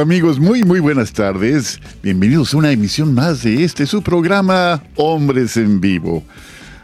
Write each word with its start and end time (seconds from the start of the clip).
amigos? 0.00 0.40
Muy, 0.40 0.64
muy 0.64 0.80
buenas 0.80 1.12
tardes. 1.12 1.80
Bienvenidos 2.02 2.52
a 2.52 2.56
una 2.56 2.72
emisión 2.72 3.14
más 3.14 3.42
de 3.42 3.64
este, 3.64 3.86
su 3.86 4.02
programa 4.02 4.82
Hombres 4.96 5.56
en 5.56 5.80
Vivo. 5.80 6.24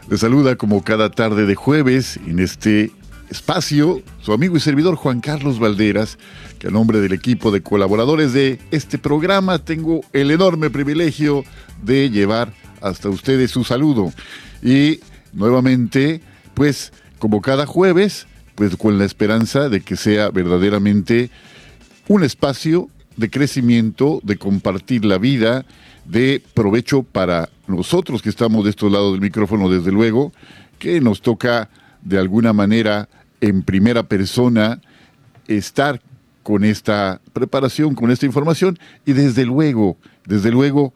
Les 0.09 0.21
saluda 0.21 0.55
como 0.55 0.83
cada 0.83 1.11
tarde 1.11 1.45
de 1.45 1.55
jueves 1.55 2.17
en 2.25 2.39
este 2.39 2.91
espacio 3.29 4.01
su 4.21 4.33
amigo 4.33 4.55
y 4.55 4.59
servidor 4.59 4.95
Juan 4.95 5.19
Carlos 5.19 5.59
Valderas, 5.59 6.17
que 6.57 6.67
a 6.67 6.71
nombre 6.71 6.99
del 6.99 7.11
equipo 7.11 7.51
de 7.51 7.61
colaboradores 7.61 8.33
de 8.33 8.59
este 8.71 8.97
programa 8.97 9.59
tengo 9.59 10.01
el 10.13 10.31
enorme 10.31 10.69
privilegio 10.69 11.43
de 11.83 12.09
llevar 12.09 12.53
hasta 12.81 13.09
ustedes 13.09 13.51
su 13.51 13.63
saludo. 13.63 14.13
Y 14.63 14.99
nuevamente, 15.33 16.21
pues 16.53 16.93
como 17.19 17.41
cada 17.41 17.65
jueves, 17.65 18.25
pues 18.55 18.75
con 18.77 18.97
la 18.97 19.05
esperanza 19.05 19.69
de 19.69 19.81
que 19.81 19.95
sea 19.95 20.29
verdaderamente 20.29 21.29
un 22.07 22.23
espacio 22.23 22.89
de 23.21 23.29
crecimiento, 23.29 24.19
de 24.23 24.35
compartir 24.35 25.05
la 25.05 25.17
vida, 25.17 25.63
de 26.05 26.41
provecho 26.53 27.03
para 27.03 27.49
nosotros 27.67 28.21
que 28.21 28.29
estamos 28.29 28.65
de 28.65 28.71
estos 28.71 28.91
lados 28.91 29.13
del 29.13 29.21
micrófono, 29.21 29.69
desde 29.69 29.91
luego, 29.91 30.33
que 30.79 30.99
nos 30.99 31.21
toca 31.21 31.69
de 32.01 32.17
alguna 32.17 32.51
manera 32.51 33.07
en 33.39 33.61
primera 33.63 34.03
persona 34.03 34.81
estar 35.47 36.01
con 36.43 36.63
esta 36.65 37.21
preparación, 37.31 37.93
con 37.95 38.11
esta 38.11 38.25
información 38.25 38.77
y 39.05 39.13
desde 39.13 39.45
luego, 39.45 39.97
desde 40.25 40.51
luego, 40.51 40.93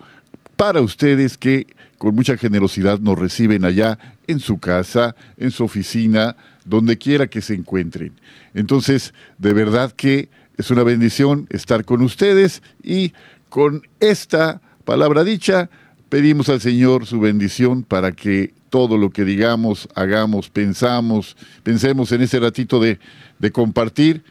para 0.56 0.82
ustedes 0.82 1.38
que 1.38 1.68
con 1.98 2.16
mucha 2.16 2.38
generosidad 2.38 3.00
nos 3.00 3.18
reciben 3.18 3.64
allá 3.66 4.00
en 4.28 4.40
su 4.40 4.58
casa, 4.58 5.16
en 5.38 5.52
su 5.52 5.64
oficina, 5.64 6.36
donde 6.66 6.98
quiera 6.98 7.28
que 7.28 7.42
se 7.42 7.54
encuentren. 7.54 8.14
Entonces, 8.56 9.14
de 9.38 9.54
verdad 9.54 9.92
que 9.92 10.30
es 10.58 10.72
una 10.72 10.84
bendición 10.84 11.48
estar 11.50 11.86
con 11.86 12.02
ustedes 12.02 12.62
y 12.84 13.14
con 13.50 13.84
esta 14.00 14.62
palabra 14.84 15.24
dicha 15.24 15.70
pedimos 16.10 16.50
al 16.50 16.62
Señor 16.62 17.06
su 17.06 17.20
bendición 17.20 17.84
para 17.84 18.12
que 18.12 18.54
todo 18.70 18.98
lo 18.98 19.10
que 19.10 19.24
digamos, 19.24 19.88
hagamos, 19.96 20.50
pensamos, 20.50 21.38
pensemos 21.64 22.12
en 22.12 22.22
ese 22.22 22.40
ratito 22.40 22.80
de, 22.80 23.00
de 23.40 23.52
compartir, 23.52 24.24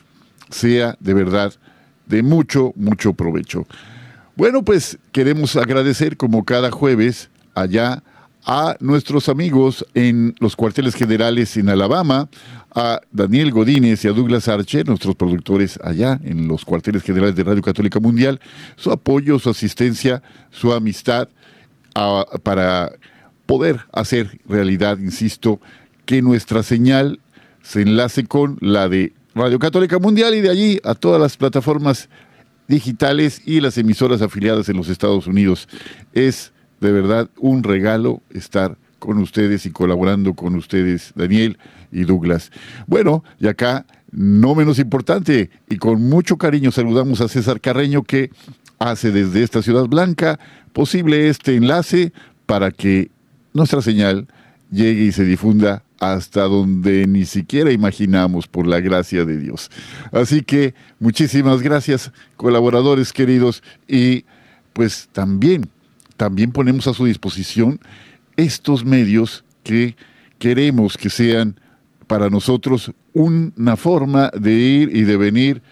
sea 0.50 0.96
de 1.00 1.14
verdad 1.14 1.54
de 2.06 2.22
mucho, 2.22 2.72
mucho 2.76 3.14
provecho. 3.14 3.66
Bueno, 4.36 4.64
pues 4.64 4.98
queremos 5.12 5.56
agradecer 5.56 6.16
como 6.16 6.44
cada 6.44 6.70
jueves 6.70 7.30
allá 7.54 8.02
a 8.44 8.76
nuestros 8.80 9.28
amigos 9.28 9.86
en 9.94 10.34
los 10.38 10.56
cuarteles 10.56 10.94
generales 10.94 11.56
en 11.56 11.68
Alabama, 11.68 12.28
a 12.74 13.00
Daniel 13.12 13.52
Godínez 13.52 14.04
y 14.04 14.08
a 14.08 14.12
Douglas 14.12 14.48
Archer, 14.48 14.86
nuestros 14.88 15.14
productores 15.14 15.78
allá 15.82 16.20
en 16.24 16.48
los 16.48 16.64
cuarteles 16.64 17.02
generales 17.02 17.36
de 17.36 17.44
Radio 17.44 17.62
Católica 17.62 18.00
Mundial, 18.00 18.40
su 18.76 18.90
apoyo, 18.90 19.38
su 19.38 19.50
asistencia, 19.50 20.22
su 20.50 20.72
amistad 20.72 21.28
para 22.42 22.92
poder 23.46 23.80
hacer 23.92 24.40
realidad, 24.48 24.98
insisto, 24.98 25.60
que 26.04 26.20
nuestra 26.20 26.62
señal 26.62 27.20
se 27.62 27.82
enlace 27.82 28.24
con 28.24 28.58
la 28.60 28.88
de 28.88 29.12
Radio 29.34 29.58
Católica 29.58 29.98
Mundial 29.98 30.34
y 30.34 30.40
de 30.40 30.50
allí 30.50 30.80
a 30.82 30.94
todas 30.94 31.20
las 31.20 31.36
plataformas 31.36 32.08
digitales 32.66 33.42
y 33.44 33.60
las 33.60 33.78
emisoras 33.78 34.22
afiliadas 34.22 34.68
en 34.68 34.76
los 34.76 34.88
Estados 34.88 35.26
Unidos. 35.26 35.68
Es 36.12 36.52
de 36.80 36.92
verdad 36.92 37.30
un 37.38 37.62
regalo 37.62 38.20
estar 38.30 38.76
con 39.04 39.18
ustedes 39.18 39.66
y 39.66 39.70
colaborando 39.70 40.32
con 40.32 40.54
ustedes, 40.54 41.12
Daniel 41.14 41.58
y 41.92 42.04
Douglas. 42.04 42.50
Bueno, 42.86 43.22
y 43.38 43.48
acá, 43.48 43.84
no 44.10 44.54
menos 44.54 44.78
importante, 44.78 45.50
y 45.68 45.76
con 45.76 46.00
mucho 46.08 46.38
cariño 46.38 46.72
saludamos 46.72 47.20
a 47.20 47.28
César 47.28 47.60
Carreño 47.60 48.02
que 48.02 48.30
hace 48.78 49.12
desde 49.12 49.42
esta 49.42 49.60
Ciudad 49.60 49.84
Blanca 49.84 50.40
posible 50.72 51.28
este 51.28 51.54
enlace 51.54 52.14
para 52.46 52.70
que 52.70 53.10
nuestra 53.52 53.82
señal 53.82 54.26
llegue 54.70 55.04
y 55.04 55.12
se 55.12 55.24
difunda 55.24 55.82
hasta 56.00 56.44
donde 56.44 57.06
ni 57.06 57.26
siquiera 57.26 57.72
imaginamos 57.72 58.46
por 58.48 58.66
la 58.66 58.80
gracia 58.80 59.26
de 59.26 59.36
Dios. 59.36 59.70
Así 60.12 60.40
que 60.40 60.72
muchísimas 60.98 61.60
gracias, 61.60 62.10
colaboradores 62.38 63.12
queridos, 63.12 63.62
y 63.86 64.24
pues 64.72 65.10
también 65.12 65.68
también 66.16 66.52
ponemos 66.52 66.86
a 66.86 66.94
su 66.94 67.04
disposición 67.04 67.80
estos 68.36 68.84
medios 68.84 69.44
que 69.62 69.96
queremos 70.38 70.96
que 70.96 71.10
sean 71.10 71.58
para 72.06 72.30
nosotros 72.30 72.92
una 73.12 73.76
forma 73.76 74.30
de 74.30 74.52
ir 74.52 74.96
y 74.96 75.02
de 75.02 75.16
venir 75.16 75.62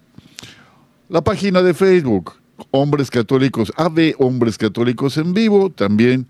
La 1.10 1.22
página 1.22 1.62
de 1.62 1.74
Facebook, 1.74 2.36
Hombres 2.72 3.12
Católicos, 3.12 3.74
AV 3.76 4.16
Hombres 4.18 4.58
Católicos 4.58 5.18
en 5.18 5.34
Vivo, 5.34 5.70
también 5.70 6.28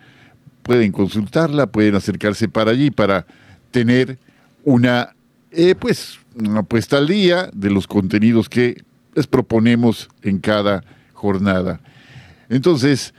pueden 0.64 0.92
consultarla, 0.92 1.68
pueden 1.68 1.94
acercarse 1.96 2.50
para 2.50 2.72
allí 2.72 2.92
para 2.92 3.26
tener 3.72 4.20
una, 4.64 5.16
eh, 5.52 5.76
pues, 5.76 6.20
una 6.36 6.64
puesta 6.64 6.98
al 6.98 7.08
día 7.08 7.50
de 7.54 7.70
los 7.70 7.88
contenidos 7.88 8.50
que 8.50 8.84
les 9.14 9.28
proponemos 9.28 10.10
en 10.24 10.40
cada 10.40 10.84
jornada. 11.14 11.80
Entonces, 12.50 13.14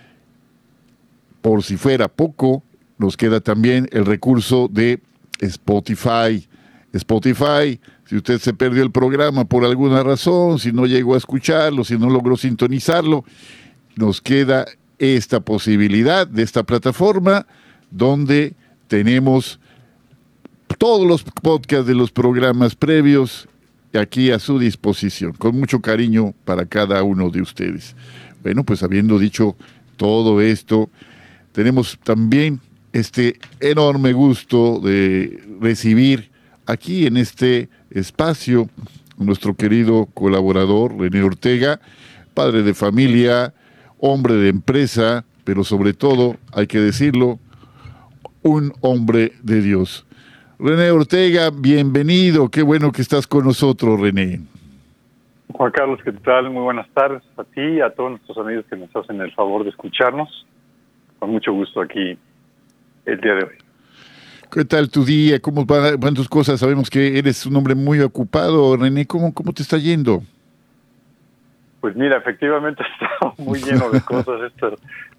por 1.42 1.62
si 1.62 1.76
fuera 1.76 2.08
poco, 2.08 2.62
nos 2.98 3.16
queda 3.16 3.40
también 3.40 3.88
el 3.92 4.06
recurso 4.06 4.68
de 4.72 5.00
Spotify. 5.40 6.48
Spotify, 6.92 7.80
si 8.06 8.16
usted 8.16 8.38
se 8.38 8.54
perdió 8.54 8.82
el 8.82 8.90
programa 8.90 9.44
por 9.44 9.64
alguna 9.64 10.02
razón, 10.02 10.58
si 10.58 10.72
no 10.72 10.86
llegó 10.86 11.14
a 11.14 11.18
escucharlo, 11.18 11.84
si 11.84 11.98
no 11.98 12.08
logró 12.08 12.36
sintonizarlo, 12.36 13.24
nos 13.96 14.20
queda 14.20 14.66
esta 14.98 15.40
posibilidad 15.40 16.26
de 16.26 16.42
esta 16.42 16.62
plataforma 16.62 17.46
donde 17.90 18.54
tenemos 18.88 19.58
todos 20.78 21.06
los 21.06 21.22
podcasts 21.22 21.86
de 21.86 21.94
los 21.94 22.12
programas 22.12 22.74
previos 22.74 23.48
aquí 23.94 24.30
a 24.30 24.38
su 24.38 24.58
disposición, 24.58 25.32
con 25.32 25.58
mucho 25.58 25.80
cariño 25.80 26.34
para 26.44 26.66
cada 26.66 27.02
uno 27.02 27.30
de 27.30 27.42
ustedes. 27.42 27.96
Bueno, 28.42 28.64
pues 28.64 28.82
habiendo 28.82 29.18
dicho 29.18 29.56
todo 29.96 30.40
esto, 30.40 30.90
tenemos 31.52 31.98
también 32.02 32.60
este 32.92 33.38
enorme 33.60 34.12
gusto 34.12 34.80
de 34.80 35.42
recibir 35.60 36.30
aquí 36.66 37.06
en 37.06 37.16
este 37.16 37.68
espacio 37.90 38.68
nuestro 39.18 39.54
querido 39.54 40.08
colaborador 40.14 40.98
René 40.98 41.22
Ortega, 41.22 41.80
padre 42.34 42.62
de 42.62 42.74
familia, 42.74 43.54
hombre 43.98 44.34
de 44.34 44.48
empresa, 44.48 45.24
pero 45.44 45.64
sobre 45.64 45.92
todo, 45.92 46.36
hay 46.52 46.66
que 46.66 46.78
decirlo, 46.78 47.38
un 48.42 48.72
hombre 48.80 49.32
de 49.42 49.60
Dios. 49.60 50.06
René 50.58 50.90
Ortega, 50.90 51.50
bienvenido, 51.50 52.48
qué 52.48 52.62
bueno 52.62 52.92
que 52.92 53.02
estás 53.02 53.26
con 53.26 53.44
nosotros, 53.44 54.00
René. 54.00 54.40
Juan 55.52 55.70
Carlos, 55.70 56.00
¿qué 56.02 56.12
tal? 56.12 56.50
Muy 56.50 56.62
buenas 56.62 56.88
tardes 56.94 57.22
a 57.36 57.44
ti 57.44 57.60
y 57.60 57.80
a 57.80 57.90
todos 57.90 58.12
nuestros 58.12 58.38
amigos 58.38 58.64
que 58.70 58.76
nos 58.76 58.94
hacen 58.96 59.20
el 59.20 59.32
favor 59.32 59.64
de 59.64 59.70
escucharnos. 59.70 60.46
Con 61.22 61.30
mucho 61.30 61.52
gusto 61.52 61.80
aquí 61.80 62.18
el 63.06 63.20
día 63.20 63.34
de 63.34 63.44
hoy. 63.44 63.54
¿Qué 64.50 64.64
tal 64.64 64.90
tu 64.90 65.04
día? 65.04 65.38
¿Cómo 65.38 65.64
van 65.64 66.14
tus 66.14 66.28
cosas? 66.28 66.58
Sabemos 66.58 66.90
que 66.90 67.16
eres 67.16 67.46
un 67.46 67.54
hombre 67.54 67.76
muy 67.76 68.00
ocupado. 68.00 68.76
René, 68.76 69.06
¿cómo, 69.06 69.32
cómo 69.32 69.52
te 69.52 69.62
está 69.62 69.78
yendo? 69.78 70.24
Pues 71.80 71.94
mira, 71.94 72.16
efectivamente 72.16 72.82
he 73.00 73.04
estado 73.04 73.34
muy 73.38 73.60
lleno 73.60 73.88
de 73.90 74.00
cosas 74.00 74.50
esta, 74.52 74.70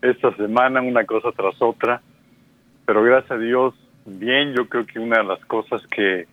esta 0.01 0.35
semana, 0.35 0.81
una 0.81 1.05
cosa 1.05 1.29
tras 1.31 1.55
otra. 1.61 2.01
Pero 2.85 3.01
gracias 3.01 3.31
a 3.31 3.37
Dios, 3.37 3.73
bien, 4.05 4.53
yo 4.57 4.67
creo 4.67 4.85
que 4.85 4.99
una 4.99 5.19
de 5.19 5.23
las 5.23 5.39
cosas 5.45 5.81
que 5.87 6.27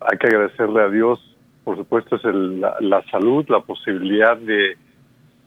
hay 0.00 0.18
que 0.18 0.26
agradecerle 0.26 0.82
a 0.82 0.88
Dios, 0.88 1.20
por 1.62 1.76
supuesto, 1.76 2.16
es 2.16 2.24
la, 2.24 3.04
salud, 3.12 3.46
la 3.48 3.60
posibilidad 3.60 4.36
de, 4.36 4.76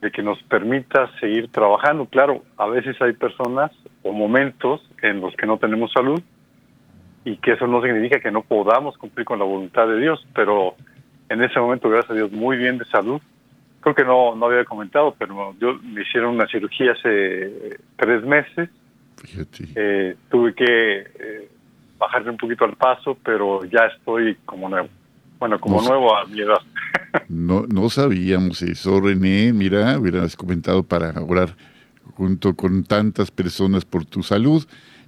de 0.05 0.11
que 0.11 0.21
nos 0.21 0.37
permita 0.43 1.09
seguir 1.19 1.47
trabajando. 1.51 2.05
Claro, 2.05 2.43
a 2.57 2.67
veces 2.67 2.95
hay 3.01 3.13
personas 3.13 3.71
o 4.03 4.11
momentos 4.11 4.87
en 5.01 5.19
los 5.19 5.35
que 5.35 5.47
no 5.47 5.57
tenemos 5.57 5.91
salud 5.91 6.21
y 7.23 7.37
que 7.37 7.53
eso 7.53 7.65
no 7.65 7.81
significa 7.81 8.19
que 8.19 8.29
no 8.29 8.43
podamos 8.43 8.95
cumplir 8.99 9.25
con 9.25 9.39
la 9.39 9.45
voluntad 9.45 9.87
de 9.87 9.99
Dios, 9.99 10.23
pero 10.35 10.75
en 11.27 11.41
ese 11.41 11.59
momento, 11.59 11.89
gracias 11.89 12.11
a 12.11 12.13
Dios, 12.13 12.31
muy 12.31 12.55
bien 12.55 12.77
de 12.77 12.85
salud. 12.85 13.19
Creo 13.79 13.95
que 13.95 14.03
no, 14.03 14.35
no 14.35 14.45
había 14.45 14.63
comentado, 14.63 15.15
pero 15.17 15.55
yo 15.59 15.73
me 15.81 16.03
hicieron 16.03 16.35
una 16.35 16.45
cirugía 16.45 16.91
hace 16.91 17.79
tres 17.97 18.23
meses. 18.23 18.69
Eh, 19.75 20.15
tuve 20.29 20.53
que 20.53 20.65
eh, 20.67 21.49
bajarle 21.97 22.29
un 22.29 22.37
poquito 22.37 22.63
al 22.63 22.75
paso, 22.75 23.17
pero 23.23 23.65
ya 23.65 23.87
estoy 23.87 24.35
como 24.45 24.69
nuevo. 24.69 24.87
Bueno, 25.39 25.59
como 25.59 25.81
nuevo 25.81 26.15
a 26.15 26.25
mi 26.25 26.41
edad. 26.41 26.59
no, 27.29 27.65
no 27.67 27.89
sabíamos 27.89 28.61
eso, 28.61 28.99
René. 29.01 29.53
Mira, 29.53 29.99
hubieras 29.99 30.35
comentado 30.35 30.83
para 30.83 31.11
orar 31.21 31.55
junto 32.15 32.55
con 32.55 32.83
tantas 32.83 33.31
personas 33.31 33.85
por 33.85 34.05
tu 34.05 34.23
salud 34.23 34.65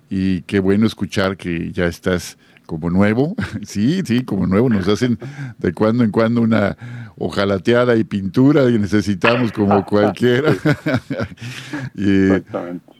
y 0.09 0.41
qué 0.41 0.59
bueno 0.59 0.85
escuchar 0.85 1.37
que 1.37 1.71
ya 1.71 1.85
estás 1.85 2.37
como 2.65 2.89
nuevo, 2.89 3.35
sí, 3.63 4.01
sí, 4.05 4.23
como 4.23 4.45
nuevo, 4.45 4.69
nos 4.69 4.87
hacen 4.87 5.17
de 5.57 5.73
cuando 5.73 6.03
en 6.03 6.11
cuando 6.11 6.41
una 6.41 6.77
ojalateada 7.17 7.95
y 7.95 8.03
pintura 8.03 8.69
y 8.69 8.77
necesitamos 8.77 9.51
como 9.51 9.85
cualquiera. 9.87 10.53
y, 11.95 12.41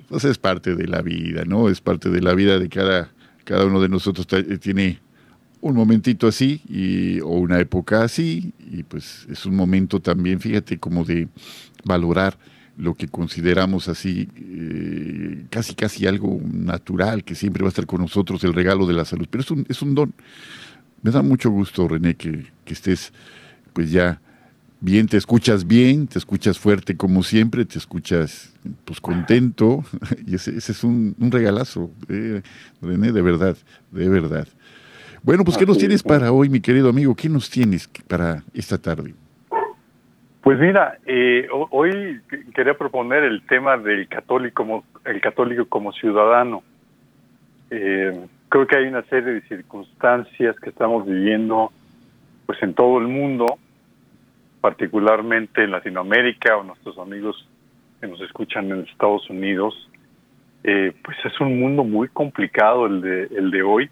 pues 0.08 0.24
es 0.24 0.38
parte 0.38 0.74
de 0.76 0.88
la 0.88 1.02
vida, 1.02 1.44
¿no? 1.46 1.70
Es 1.70 1.82
parte 1.82 2.10
de 2.10 2.22
la 2.22 2.34
vida 2.34 2.58
de 2.60 2.70
cada, 2.70 3.10
cada 3.44 3.66
uno 3.66 3.82
de 3.82 3.90
nosotros 3.90 4.26
tiene 4.62 5.00
un 5.62 5.76
momentito 5.76 6.28
así 6.28 6.62
y, 6.70 7.20
o 7.22 7.30
una 7.30 7.60
época 7.60 8.04
así 8.04 8.54
y 8.72 8.84
pues 8.84 9.26
es 9.30 9.46
un 9.46 9.56
momento 9.56 10.00
también, 10.00 10.40
fíjate, 10.40 10.78
como 10.80 11.04
de 11.04 11.28
valorar 11.84 12.38
lo 12.78 12.94
que 12.94 13.08
consideramos 13.08 13.88
así, 13.88 14.30
eh, 14.36 15.46
casi 15.50 15.74
casi 15.74 16.06
algo 16.06 16.40
natural, 16.44 17.24
que 17.24 17.34
siempre 17.34 17.64
va 17.64 17.70
a 17.70 17.72
estar 17.72 17.88
con 17.88 18.02
nosotros, 18.02 18.44
el 18.44 18.54
regalo 18.54 18.86
de 18.86 18.94
la 18.94 19.04
salud. 19.04 19.28
Pero 19.30 19.42
es 19.42 19.52
un, 19.52 19.66
es 19.68 19.82
un 19.82 19.96
don. 19.96 20.14
Me 21.02 21.10
da 21.10 21.24
mucho 21.24 21.50
gusto, 21.50 21.88
René, 21.88 22.16
que, 22.16 22.46
que 22.66 22.74
estés 22.74 23.14
pues 23.74 23.92
ya 23.92 24.22
bien, 24.80 25.08
te 25.08 25.18
escuchas 25.18 25.66
bien, 25.66 26.08
te 26.08 26.20
escuchas 26.20 26.60
fuerte 26.60 26.96
como 26.96 27.24
siempre, 27.24 27.66
te 27.66 27.80
escuchas 27.80 28.54
pues 28.86 29.02
contento, 29.02 29.84
y 30.28 30.36
ese, 30.36 30.56
ese 30.56 30.72
es 30.72 30.84
un, 30.84 31.16
un 31.20 31.32
regalazo, 31.32 31.92
eh, 32.10 32.42
René, 32.82 33.12
de 33.12 33.22
verdad, 33.22 33.58
de 33.92 34.10
verdad. 34.10 34.48
Bueno, 35.28 35.44
pues 35.44 35.58
¿qué 35.58 35.66
nos 35.66 35.78
tienes 35.78 36.04
para 36.04 36.32
hoy, 36.32 36.48
mi 36.48 36.62
querido 36.62 36.88
amigo? 36.88 37.14
¿Qué 37.14 37.28
nos 37.28 37.50
tienes 37.50 37.90
para 38.08 38.44
esta 38.54 38.78
tarde? 38.78 39.14
Pues 40.40 40.58
mira, 40.58 41.00
eh, 41.06 41.50
hoy 41.52 42.22
quería 42.56 42.78
proponer 42.78 43.26
el 43.26 43.46
tema 43.46 43.76
del 43.76 44.08
católico 44.08 44.64
como, 44.64 44.86
el 45.04 45.20
católico 45.20 45.66
como 45.66 45.92
ciudadano. 45.92 46.64
Eh, 47.70 48.26
creo 48.48 48.68
que 48.68 48.78
hay 48.78 48.86
una 48.86 49.02
serie 49.10 49.34
de 49.34 49.42
circunstancias 49.50 50.58
que 50.62 50.70
estamos 50.70 51.06
viviendo 51.06 51.74
pues 52.46 52.64
en 52.64 52.74
todo 52.74 52.98
el 52.98 53.10
mundo, 53.10 53.58
particularmente 54.62 55.62
en 55.62 55.72
Latinoamérica 55.72 56.56
o 56.56 56.64
nuestros 56.64 56.98
amigos 57.00 57.46
que 58.00 58.08
nos 58.08 58.22
escuchan 58.22 58.72
en 58.72 58.88
Estados 58.90 59.30
Unidos. 59.30 59.90
Eh, 60.64 60.94
pues 61.04 61.18
es 61.26 61.38
un 61.42 61.60
mundo 61.60 61.84
muy 61.84 62.08
complicado 62.08 62.86
el 62.86 63.02
de, 63.02 63.24
el 63.38 63.52
de 63.52 63.62
hoy 63.62 63.90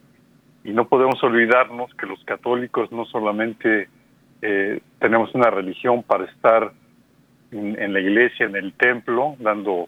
y 0.66 0.74
no 0.74 0.88
podemos 0.88 1.24
olvidarnos 1.24 1.94
que 1.94 2.08
los 2.08 2.22
católicos 2.26 2.92
no 2.92 3.06
solamente 3.06 3.88
eh, 4.42 4.80
tenemos 5.00 5.34
una 5.36 5.52
religión 5.52 6.02
para 6.02 6.26
estar 6.26 6.72
en, 7.52 7.94
la 7.94 8.00
iglesia, 8.00 8.48
en 8.48 8.56
el 8.56 8.74
templo, 8.74 9.36
dando 9.40 9.88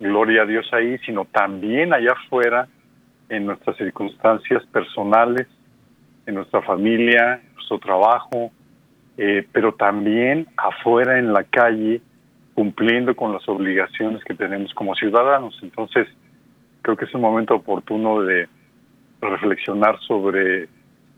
gloria 0.00 0.42
a 0.42 0.46
Dios 0.46 0.68
ahí, 0.72 0.98
sino 1.06 1.24
también 1.24 1.94
allá 1.94 2.12
afuera, 2.12 2.66
en 3.28 3.46
nuestras 3.46 3.76
circunstancias 3.76 4.66
personales, 4.66 5.46
en 6.26 6.34
nuestra 6.34 6.62
familia, 6.62 7.40
nuestro 7.54 7.78
trabajo, 7.78 8.50
eh, 9.18 9.46
pero 9.52 9.74
también 9.74 10.48
afuera 10.56 11.18
en 11.18 11.32
la 11.32 11.44
calle, 11.44 12.00
cumpliendo 12.54 13.14
con 13.14 13.32
las 13.32 13.48
obligaciones 13.48 14.24
que 14.24 14.34
tenemos 14.34 14.74
como 14.74 14.96
ciudadanos. 14.96 15.56
Entonces, 15.62 16.08
creo 16.82 16.96
que 16.96 17.04
es 17.04 17.14
un 17.14 17.20
momento 17.20 17.54
oportuno 17.54 18.22
de 18.22 18.48
reflexionar 19.20 19.98
sobre 20.00 20.68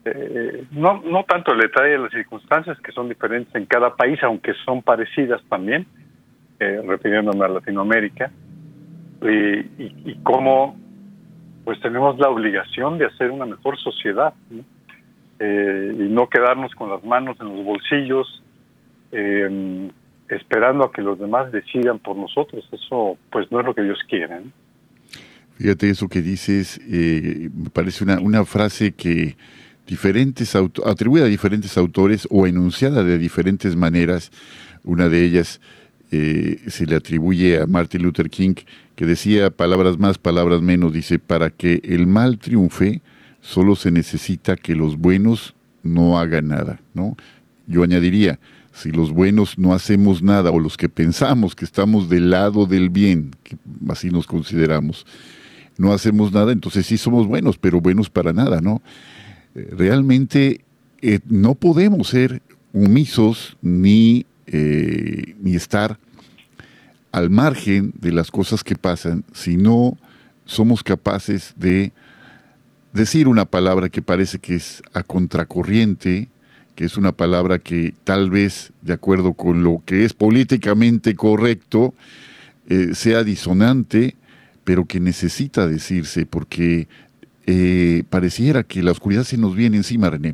eh, 0.03 0.65
no, 0.71 1.01
no 1.01 1.23
tanto 1.25 1.53
el 1.53 1.59
detalle 1.59 1.91
de 1.91 1.99
las 1.99 2.11
circunstancias 2.11 2.79
que 2.81 2.91
son 2.91 3.07
diferentes 3.07 3.53
en 3.53 3.65
cada 3.65 3.95
país, 3.95 4.19
aunque 4.23 4.53
son 4.65 4.81
parecidas 4.81 5.41
también, 5.47 5.85
eh, 6.59 6.81
refiriéndome 6.85 7.45
a 7.45 7.49
Latinoamérica, 7.49 8.31
y, 9.21 9.59
y, 9.79 10.19
cómo 10.23 10.75
pues 11.63 11.79
tenemos 11.81 12.17
la 12.17 12.29
obligación 12.29 12.97
de 12.97 13.05
hacer 13.05 13.29
una 13.29 13.45
mejor 13.45 13.77
sociedad 13.77 14.33
eh, 15.37 15.95
y 15.95 16.03
no 16.03 16.27
quedarnos 16.27 16.73
con 16.73 16.89
las 16.89 17.03
manos 17.03 17.37
en 17.39 17.55
los 17.55 17.63
bolsillos 17.63 18.43
em, 19.11 19.91
esperando 20.27 20.85
a 20.85 20.91
que 20.91 21.03
los 21.03 21.19
demás 21.19 21.51
decidan 21.51 21.99
por 21.99 22.15
nosotros. 22.15 22.67
Eso 22.71 23.17
pues 23.31 23.51
no 23.51 23.59
es 23.59 23.65
lo 23.65 23.75
que 23.75 23.83
Dios 23.83 23.99
quiere. 24.09 24.41
Fíjate 25.61 25.91
eso 25.91 26.09
que 26.09 26.23
dices, 26.23 26.81
me 26.87 27.69
parece 27.71 28.03
una, 28.03 28.19
una 28.19 28.45
frase 28.45 28.93
que 28.93 29.37
diferentes 29.85 30.55
atribuida 30.55 31.25
a 31.25 31.27
diferentes 31.27 31.77
autores 31.77 32.27
o 32.31 32.47
enunciada 32.47 33.03
de 33.03 33.19
diferentes 33.19 33.75
maneras. 33.75 34.31
Una 34.83 35.07
de 35.07 35.23
ellas 35.23 35.61
eh, 36.09 36.59
se 36.65 36.87
le 36.87 36.95
atribuye 36.95 37.61
a 37.61 37.67
Martin 37.67 38.01
Luther 38.01 38.31
King, 38.31 38.55
que 38.95 39.05
decía 39.05 39.51
palabras 39.51 39.99
más, 39.99 40.17
palabras 40.17 40.63
menos, 40.63 40.93
dice, 40.93 41.19
para 41.19 41.51
que 41.51 41.79
el 41.83 42.07
mal 42.07 42.39
triunfe, 42.39 43.03
solo 43.41 43.75
se 43.75 43.91
necesita 43.91 44.55
que 44.55 44.73
los 44.73 44.97
buenos 44.97 45.53
no 45.83 46.17
hagan 46.17 46.47
nada, 46.47 46.81
¿no? 46.95 47.15
Yo 47.67 47.83
añadiría, 47.83 48.39
si 48.73 48.89
los 48.89 49.11
buenos 49.11 49.59
no 49.59 49.75
hacemos 49.75 50.23
nada, 50.23 50.49
o 50.49 50.59
los 50.59 50.75
que 50.75 50.89
pensamos 50.89 51.53
que 51.53 51.65
estamos 51.65 52.09
del 52.09 52.31
lado 52.31 52.65
del 52.65 52.89
bien, 52.89 53.35
que 53.43 53.57
así 53.89 54.09
nos 54.09 54.25
consideramos, 54.25 55.05
no 55.81 55.93
hacemos 55.93 56.31
nada, 56.31 56.51
entonces 56.51 56.85
sí 56.85 56.97
somos 56.97 57.27
buenos, 57.27 57.57
pero 57.57 57.81
buenos 57.81 58.09
para 58.09 58.31
nada, 58.31 58.61
¿no? 58.61 58.81
realmente 59.53 60.61
eh, 61.01 61.19
no 61.27 61.55
podemos 61.55 62.09
ser 62.09 62.41
omisos 62.73 63.57
ni, 63.61 64.25
eh, 64.47 65.35
ni 65.41 65.55
estar 65.55 65.99
al 67.11 67.29
margen 67.29 67.93
de 67.99 68.13
las 68.13 68.31
cosas 68.31 68.63
que 68.63 68.75
pasan 68.75 69.25
si 69.33 69.57
no 69.57 69.97
somos 70.45 70.83
capaces 70.83 71.53
de 71.57 71.91
decir 72.93 73.27
una 73.27 73.45
palabra 73.45 73.89
que 73.89 74.01
parece 74.01 74.39
que 74.39 74.55
es 74.55 74.81
a 74.93 75.03
contracorriente, 75.03 76.29
que 76.75 76.85
es 76.85 76.97
una 76.97 77.11
palabra 77.11 77.59
que 77.59 77.93
tal 78.03 78.29
vez, 78.29 78.71
de 78.81 78.93
acuerdo 78.93 79.33
con 79.33 79.63
lo 79.63 79.81
que 79.85 80.05
es 80.05 80.13
políticamente 80.13 81.15
correcto, 81.15 81.93
eh, 82.69 82.91
sea 82.93 83.23
disonante, 83.23 84.15
pero 84.71 84.85
que 84.85 85.01
necesita 85.01 85.67
decirse, 85.67 86.25
porque 86.25 86.87
eh, 87.45 88.03
pareciera 88.09 88.63
que 88.63 88.81
la 88.81 88.91
oscuridad 88.91 89.23
se 89.23 89.37
nos 89.37 89.53
viene 89.53 89.75
encima, 89.75 90.09
René. 90.09 90.33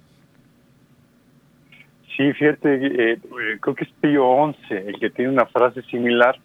Sí, 2.16 2.32
fíjate, 2.34 3.14
eh, 3.14 3.20
creo 3.60 3.74
que 3.74 3.86
es 3.86 3.90
Pío 4.00 4.54
XI 4.70 4.76
el 4.76 5.00
que 5.00 5.10
tiene 5.10 5.32
una 5.32 5.48
frase 5.48 5.82
similar 5.90 6.38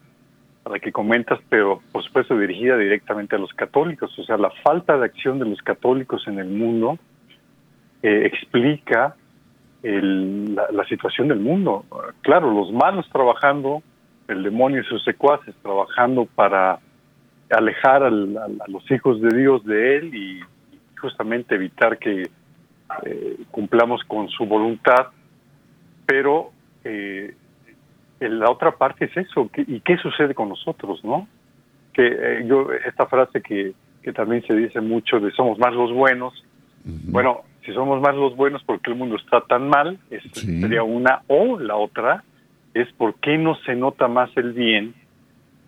a 0.65 0.71
la 0.71 0.79
que 0.79 0.91
comentas, 0.91 1.39
pero 1.51 1.83
por 1.93 2.03
supuesto 2.03 2.39
dirigida 2.39 2.79
directamente 2.79 3.37
a 3.37 3.39
los 3.39 3.53
católicos. 3.53 4.19
O 4.19 4.25
sea, 4.25 4.39
la 4.39 4.53
falta 4.65 4.97
de 4.97 5.05
acción 5.05 5.39
de 5.39 5.45
los 5.45 5.61
católicos 5.61 6.27
en 6.27 6.39
el 6.39 6.49
mundo 6.49 6.99
eh, 8.03 8.23
explica 8.25 9.17
la, 9.83 10.87
situación 10.89 11.29
del 11.29 11.41
mundo. 11.41 11.85
Claro, 12.23 12.51
los 12.55 12.73
malos 12.73 13.07
trabajando, 13.13 13.83
el 14.29 14.45
demonio 14.45 14.81
y 14.81 14.85
sus 14.85 15.05
secuaces 15.05 15.55
trabajando 15.63 16.25
para 16.25 16.79
alejar 17.53 18.03
a 18.03 18.11
los 18.11 18.91
hijos 18.91 19.21
de 19.21 19.37
Dios 19.37 19.65
de 19.65 19.97
él 19.97 20.15
y, 20.15 20.41
justamente 20.99 21.57
evitar 21.57 21.99
que 21.99 22.31
eh, 23.05 23.37
cumplamos 23.51 24.05
con 24.05 24.29
su 24.29 24.47
voluntad, 24.47 25.09
pero 26.07 26.53
eh, 26.85 27.35
la 28.21 28.49
otra 28.49 28.71
parte 28.71 29.07
es 29.07 29.17
eso, 29.17 29.51
¿y 29.57 29.81
qué 29.81 29.97
sucede 29.97 30.33
con 30.33 30.49
nosotros, 30.49 31.05
no? 31.05 31.27
Que 31.93 32.07
eh, 32.07 32.45
yo, 32.47 32.69
esta 32.87 33.07
frase 33.07 33.43
que, 33.43 33.73
que 34.01 34.13
también 34.13 34.47
se 34.47 34.55
dice 34.55 34.81
mucho 34.81 35.19
de 35.19 35.33
somos 35.33 35.59
más 35.59 35.75
los 35.75 35.93
buenos, 35.93 36.33
bueno, 36.85 37.43
si 37.65 37.73
somos 37.73 38.01
más 38.01 38.15
los 38.15 38.35
buenos, 38.37 38.63
porque 38.65 38.91
el 38.91 38.97
mundo 38.97 39.17
está 39.17 39.41
tan 39.43 39.69
mal? 39.69 39.99
Sería 40.33 40.83
una. 40.83 41.23
O 41.29 41.59
la 41.59 41.77
otra 41.77 42.25
es 42.75 42.91
por 42.95 43.15
qué 43.17 43.39
no 43.39 43.55
se 43.65 43.77
nota 43.77 44.09
más 44.09 44.31
el 44.37 44.53
bien. 44.53 44.95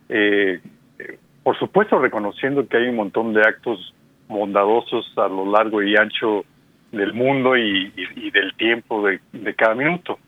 Eh, 0.09 0.61
por 1.45 1.59
supuesto, 1.59 1.99
reconociendo 1.99 2.67
que 2.67 2.79
hay 2.79 2.89
un 2.89 2.97
montón 2.97 3.35
de 3.35 3.43
actos 3.43 3.95
bondadosos 4.29 5.13
a 5.17 5.29
lo 5.29 5.51
largo 5.51 5.83
y 5.83 5.95
ancho 5.95 6.45
del 6.91 7.13
mundo 7.13 7.57
y, 7.57 7.91
del 8.31 8.55
tiempo 8.57 9.07
de, 9.07 9.55
cada 9.55 9.75
minuto. 9.75 10.19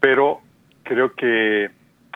Pero 0.00 0.40
creo 0.82 1.12
que, 1.14 1.70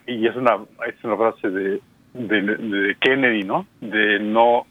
y 0.07 0.27
es 0.27 0.35
una, 0.37 0.57
es 0.89 1.05
una 1.05 1.17
frase 1.17 1.51
de, 1.51 1.81
de, 2.15 2.97
Kennedy, 2.99 3.43
¿no? 3.43 3.67
De 3.83 4.19
no, 4.21 4.67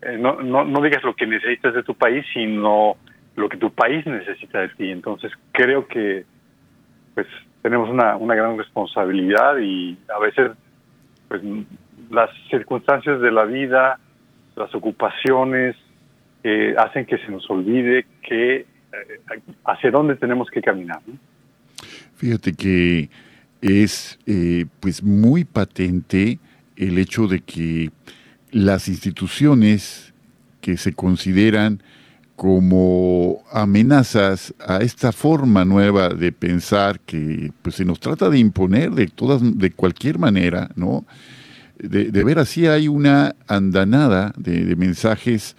eh, 0.00 0.16
no, 0.16 0.40
no, 0.40 0.64
no 0.64 0.80
digas 0.80 1.02
lo 1.02 1.14
que 1.14 1.26
necesitas 1.26 1.74
de 1.74 1.82
tu 1.82 1.94
país, 1.94 2.24
sino 2.32 2.96
lo 3.34 3.48
que 3.48 3.56
tu 3.56 3.72
país 3.72 4.06
necesita 4.06 4.60
de 4.60 4.68
ti. 4.68 4.90
Entonces 4.92 5.32
creo 5.50 5.88
que 5.88 6.24
pues 7.14 7.26
tenemos 7.62 7.90
una, 7.90 8.16
una 8.16 8.36
gran 8.36 8.56
responsabilidad 8.56 9.58
y 9.58 9.98
a 10.14 10.20
veces 10.20 10.52
pues 11.28 11.42
las 12.12 12.30
circunstancias 12.50 13.20
de 13.20 13.32
la 13.32 13.44
vida, 13.44 13.98
las 14.54 14.72
ocupaciones, 14.74 15.74
eh, 16.44 16.74
hacen 16.78 17.06
que 17.06 17.18
se 17.18 17.30
nos 17.30 17.48
olvide 17.50 18.04
que 18.22 18.56
eh, 18.56 18.66
hacia 19.64 19.90
dónde 19.90 20.16
tenemos 20.16 20.48
que 20.50 20.60
caminar. 20.60 21.00
Fíjate 22.16 22.52
que 22.52 23.08
es 23.62 24.18
eh, 24.26 24.66
pues 24.80 25.02
muy 25.02 25.44
patente 25.44 26.38
el 26.76 26.98
hecho 26.98 27.26
de 27.26 27.40
que 27.40 27.90
las 28.50 28.88
instituciones 28.88 30.12
que 30.60 30.76
se 30.76 30.92
consideran 30.92 31.82
como 32.36 33.42
amenazas 33.52 34.54
a 34.66 34.78
esta 34.78 35.12
forma 35.12 35.64
nueva 35.64 36.10
de 36.10 36.32
pensar 36.32 37.00
que 37.00 37.52
pues, 37.62 37.76
se 37.76 37.84
nos 37.84 38.00
trata 38.00 38.28
de 38.28 38.38
imponer 38.38 38.90
de 38.90 39.06
todas 39.06 39.40
de 39.58 39.70
cualquier 39.70 40.18
manera, 40.18 40.68
¿no? 40.74 41.04
De, 41.82 42.24
ver 42.24 42.38
así 42.38 42.66
hay 42.66 42.86
una 42.86 43.34
andanada 43.48 44.32
de, 44.36 44.76
mensajes 44.76 45.56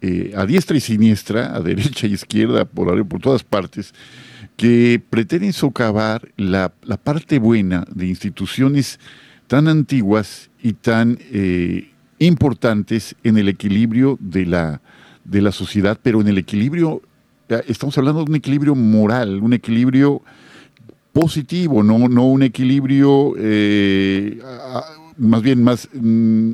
eh, 0.00 0.32
a 0.34 0.46
diestra 0.46 0.76
y 0.76 0.80
siniestra, 0.80 1.54
a 1.54 1.60
derecha 1.60 2.06
y 2.06 2.14
izquierda, 2.14 2.64
por, 2.64 3.06
por 3.06 3.20
todas 3.20 3.44
partes, 3.44 3.92
que 4.56 5.02
pretenden 5.10 5.52
socavar 5.52 6.28
la, 6.36 6.72
la, 6.82 6.96
parte 6.96 7.38
buena 7.38 7.84
de 7.94 8.06
instituciones 8.06 8.98
tan 9.46 9.68
antiguas 9.68 10.50
y 10.62 10.74
tan 10.74 11.18
eh, 11.32 11.90
importantes 12.18 13.16
en 13.24 13.36
el 13.36 13.48
equilibrio 13.48 14.16
de 14.20 14.46
la, 14.46 14.80
de 15.24 15.42
la 15.42 15.52
sociedad, 15.52 15.98
pero 16.02 16.20
en 16.20 16.28
el 16.28 16.38
equilibrio, 16.38 17.02
estamos 17.66 17.96
hablando 17.98 18.24
de 18.24 18.30
un 18.30 18.36
equilibrio 18.36 18.74
moral, 18.74 19.42
un 19.42 19.52
equilibrio 19.52 20.22
positivo, 21.12 21.82
no, 21.82 22.08
no 22.08 22.26
un 22.26 22.42
equilibrio, 22.42 23.34
eh, 23.38 24.38
más 25.20 25.42
bien, 25.42 25.62
más, 25.62 25.88
mm, 25.92 26.50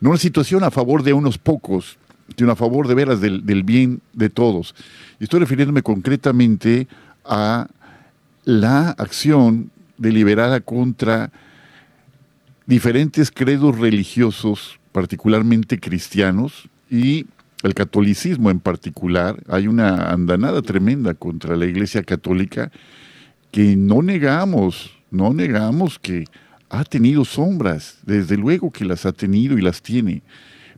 no 0.00 0.10
una 0.10 0.18
situación 0.18 0.62
a 0.62 0.70
favor 0.70 1.02
de 1.02 1.14
unos 1.14 1.38
pocos, 1.38 1.98
sino 2.36 2.52
a 2.52 2.56
favor 2.56 2.86
de 2.86 2.94
veras 2.94 3.20
del, 3.20 3.44
del 3.46 3.62
bien 3.62 4.00
de 4.12 4.28
todos. 4.28 4.74
Y 5.18 5.24
estoy 5.24 5.40
refiriéndome 5.40 5.82
concretamente 5.82 6.86
a 7.24 7.68
la 8.44 8.90
acción 8.90 9.70
deliberada 9.96 10.60
contra 10.60 11.32
diferentes 12.66 13.30
credos 13.30 13.78
religiosos, 13.78 14.78
particularmente 14.92 15.80
cristianos, 15.80 16.68
y 16.90 17.26
el 17.62 17.74
catolicismo 17.74 18.50
en 18.50 18.60
particular, 18.60 19.42
hay 19.48 19.66
una 19.66 20.10
andanada 20.10 20.62
tremenda 20.62 21.14
contra 21.14 21.56
la 21.56 21.66
Iglesia 21.66 22.02
Católica 22.02 22.70
que 23.50 23.74
no 23.76 24.02
negamos, 24.02 24.92
no 25.10 25.32
negamos 25.32 25.98
que 25.98 26.26
ha 26.70 26.84
tenido 26.84 27.24
sombras, 27.24 27.98
desde 28.04 28.36
luego 28.36 28.70
que 28.70 28.84
las 28.84 29.06
ha 29.06 29.12
tenido 29.12 29.56
y 29.58 29.62
las 29.62 29.82
tiene, 29.82 30.22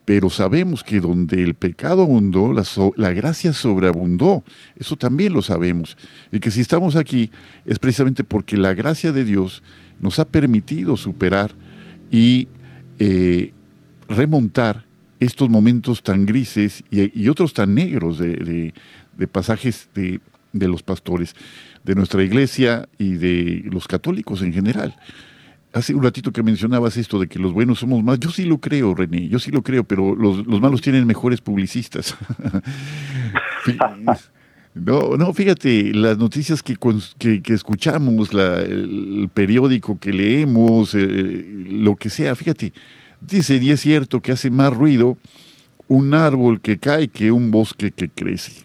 pero 0.05 0.31
sabemos 0.31 0.83
que 0.83 1.01
donde 1.01 1.43
el 1.43 1.55
pecado 1.55 2.03
abundó, 2.03 2.53
la, 2.53 3.13
gracia 3.13 3.53
sobreabundó, 3.53 4.43
eso 4.77 4.97
también 4.97 5.33
lo 5.33 5.43
sabemos, 5.43 5.97
y 6.33 6.41
que 6.41 6.51
si 6.51 6.61
estamos 6.61 6.97
aquí 6.97 7.31
es 7.65 7.79
precisamente 7.79 8.25
porque 8.25 8.57
la 8.57 8.75
gracia 8.75 9.13
de 9.13 9.25
Dios 9.25 9.63
nos 10.01 10.19
ha 10.19 10.25
permitido 10.27 10.97
superar 10.97 11.53
y 12.11 12.49
eh, 12.99 13.53
remontar 14.09 14.85
estos 15.21 15.51
momentos 15.51 16.03
tan 16.03 16.25
grises 16.25 16.83
y, 16.91 17.29
otros 17.29 17.53
tan 17.53 17.75
negros 17.75 18.19
de, 18.19 18.73
pasajes 19.31 19.91
de, 19.95 20.21
los 20.53 20.83
pastores, 20.83 21.37
de 21.85 21.95
nuestra 21.95 22.23
iglesia 22.23 22.89
y 22.99 23.13
de 23.13 23.63
los 23.67 23.87
católicos 23.87 24.41
en 24.41 24.53
general. 24.53 24.97
Hace 25.73 25.95
un 25.95 26.03
ratito 26.03 26.33
que 26.33 26.43
mencionabas 26.43 26.97
esto 26.97 27.21
de 27.21 27.29
que 27.29 27.39
los 27.39 27.53
buenos 27.53 27.79
somos 27.79 28.03
más, 28.03 28.19
yo 28.19 28.31
sí 28.31 28.45
lo 28.45 28.59
creo, 28.59 28.95
René, 28.95 29.29
yo 29.29 29.39
sí 29.39 29.53
lo 29.53 29.62
creo, 29.62 29.85
pero 29.85 30.17
los, 30.17 30.47
malos 30.61 30.81
tienen 30.81 31.07
mejores 31.07 31.41
publicistas. 31.41 32.17
No, 34.73 35.17
no, 35.17 35.35
fíjate, 35.35 35.93
las 35.93 36.17
noticias 36.17 36.62
que, 36.62 36.77
que, 37.19 37.53
escuchamos, 37.53 38.31
el 38.33 39.29
periódico 39.35 39.99
que 39.99 40.12
leemos, 40.12 40.95
eh, 40.95 41.67
lo 41.69 41.97
que 41.97 42.09
sea, 42.09 42.37
fíjate, 42.37 42.73
Dice, 43.21 43.57
y 43.57 43.71
es 43.71 43.81
cierto 43.81 44.21
que 44.21 44.33
hace 44.33 44.50
más 44.50 44.75
ruido 44.75 45.19
un 45.89 46.15
árbol 46.15 46.61
que 46.61 46.79
cae 46.79 47.09
que 47.09 47.31
un 47.33 47.50
bosque 47.50 47.91
que 47.91 48.09
crece. 48.09 48.65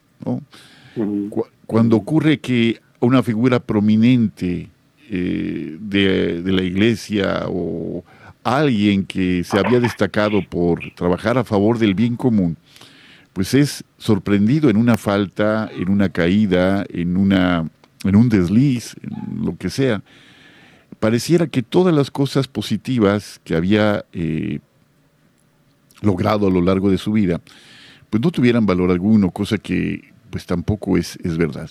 Cuando 1.65 1.97
ocurre 1.97 2.39
que 2.39 2.79
una 2.99 3.21
figura 3.21 3.59
prominente 3.59 4.69
eh, 5.09 5.77
de, 5.79 6.41
de, 6.41 6.51
la 6.51 6.63
iglesia 6.63 7.45
o 7.47 8.03
alguien 8.43 9.05
que 9.05 9.43
se 9.43 9.57
había 9.57 9.79
destacado 9.79 10.41
por 10.47 10.79
trabajar 10.95 11.37
a 11.37 11.43
favor 11.43 11.79
del 11.79 11.93
bien 11.93 12.15
común, 12.15 12.57
pues 13.33 13.53
es 13.53 13.83
sorprendido 13.97 14.69
en 14.69 14.77
una 14.77 14.97
falta, 14.97 15.69
en 15.75 15.89
una 15.89 16.09
caída, 16.09 16.85
en, 16.89 17.17
una, 17.17 17.69
en 18.03 18.15
un 18.15 18.29
desliz, 18.29 18.95
en 19.01 19.45
lo 19.45 19.57
que 19.57 19.69
sea 19.69 20.01
pareciera 20.99 21.47
que 21.47 21.61
todas 21.61 21.93
las 21.93 22.11
cosas 22.11 22.47
positivas 22.47 23.39
que 23.43 23.55
había 23.55 24.05
eh, 24.13 24.59
logrado 26.01 26.47
a 26.47 26.49
lo 26.51 26.61
largo 26.61 26.89
de 26.89 26.97
su 26.97 27.11
vida, 27.11 27.41
pues 28.09 28.21
no 28.23 28.31
tuvieran 28.31 28.65
valor 28.65 28.91
alguno, 28.91 29.31
cosa 29.31 29.57
que 29.57 30.13
pues 30.29 30.45
tampoco 30.45 30.97
es, 30.97 31.17
es 31.23 31.37
verdad. 31.37 31.69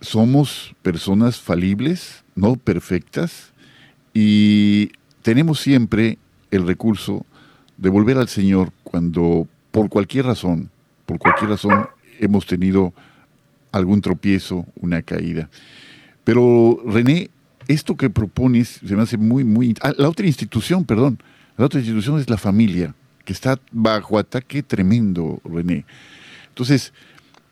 Somos 0.00 0.74
personas 0.82 1.40
falibles, 1.40 2.24
no 2.36 2.54
perfectas, 2.56 3.52
y 4.14 4.92
tenemos 5.22 5.58
siempre 5.58 6.18
el 6.50 6.66
recurso 6.66 7.26
de 7.76 7.90
volver 7.90 8.16
al 8.16 8.28
Señor 8.28 8.72
cuando 8.84 9.48
por 9.70 9.88
cualquier 9.88 10.26
razón, 10.26 10.70
por 11.04 11.18
cualquier 11.18 11.50
razón 11.50 11.88
hemos 12.18 12.46
tenido 12.46 12.94
algún 13.72 14.00
tropiezo, 14.00 14.64
una 14.80 15.02
caída. 15.02 15.50
Pero 16.24 16.80
René, 16.86 17.30
esto 17.68 17.96
que 17.96 18.08
propones 18.08 18.80
se 18.86 18.96
me 18.96 19.02
hace 19.02 19.18
muy, 19.18 19.44
muy... 19.44 19.74
Ah, 19.82 19.92
la 19.96 20.08
otra 20.08 20.26
institución, 20.26 20.84
perdón, 20.84 21.18
la 21.56 21.66
otra 21.66 21.80
institución 21.80 22.18
es 22.18 22.30
la 22.30 22.38
familia, 22.38 22.94
que 23.24 23.32
está 23.32 23.58
bajo 23.72 24.18
ataque 24.18 24.62
tremendo, 24.62 25.40
René. 25.44 25.84
Entonces, 26.48 26.92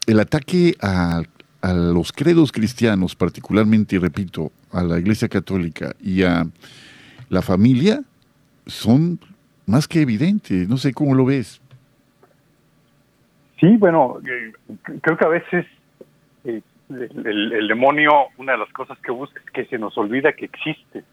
el 0.07 0.21
ataque 0.21 0.77
a, 0.81 1.23
a 1.61 1.73
los 1.73 2.13
credos 2.13 2.53
cristianos, 2.53 3.15
particularmente, 3.17 3.97
y 3.97 3.99
repito, 3.99 4.53
a 4.75 4.83
la 4.83 4.99
Iglesia 4.99 5.29
Católica 5.29 5.95
y 6.01 6.23
a 6.23 6.45
la 7.29 7.43
familia, 7.43 8.03
son 8.67 9.19
más 9.67 9.89
que 9.89 10.03
evidentes. 10.03 10.69
No 10.69 10.77
sé 10.77 10.93
cómo 10.93 11.15
lo 11.15 11.25
ves. 11.25 11.61
Sí, 13.61 13.77
bueno, 13.79 14.19
eh, 14.29 14.53
creo 15.01 15.17
que 15.17 15.25
a 15.25 15.29
veces 15.29 15.67
eh, 16.45 16.61
el, 16.91 17.69
demonio, 17.69 18.11
una 18.37 18.53
de 18.53 18.59
las 18.59 18.73
cosas 18.73 18.99
que 18.99 19.13
busca 19.13 19.41
es 19.41 19.51
que 19.53 19.65
se 19.67 19.79
nos 19.79 19.97
olvida 19.97 20.33
que 20.33 20.47
existe 20.47 21.05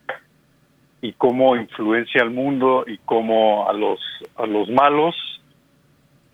y 1.01 1.13
cómo 1.13 1.55
influencia 1.55 2.21
al 2.21 2.31
mundo 2.31 2.83
y 2.87 2.97
cómo 2.99 3.69
a 3.69 3.73
los 3.73 3.99
a 4.35 4.45
los 4.45 4.69
malos 4.69 5.15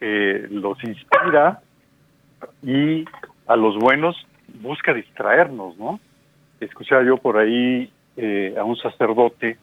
eh, 0.01 0.47
los 0.49 0.81
inspira 0.83 1.61
y 2.63 3.05
a 3.47 3.55
los 3.55 3.77
buenos 3.77 4.15
busca 4.61 4.93
distraernos, 4.93 5.77
¿no? 5.77 5.99
Escuchaba 6.59 7.03
yo 7.03 7.17
por 7.17 7.37
ahí 7.37 7.91
a 8.57 8.63
un 8.63 8.75
sacerdote 8.77 9.57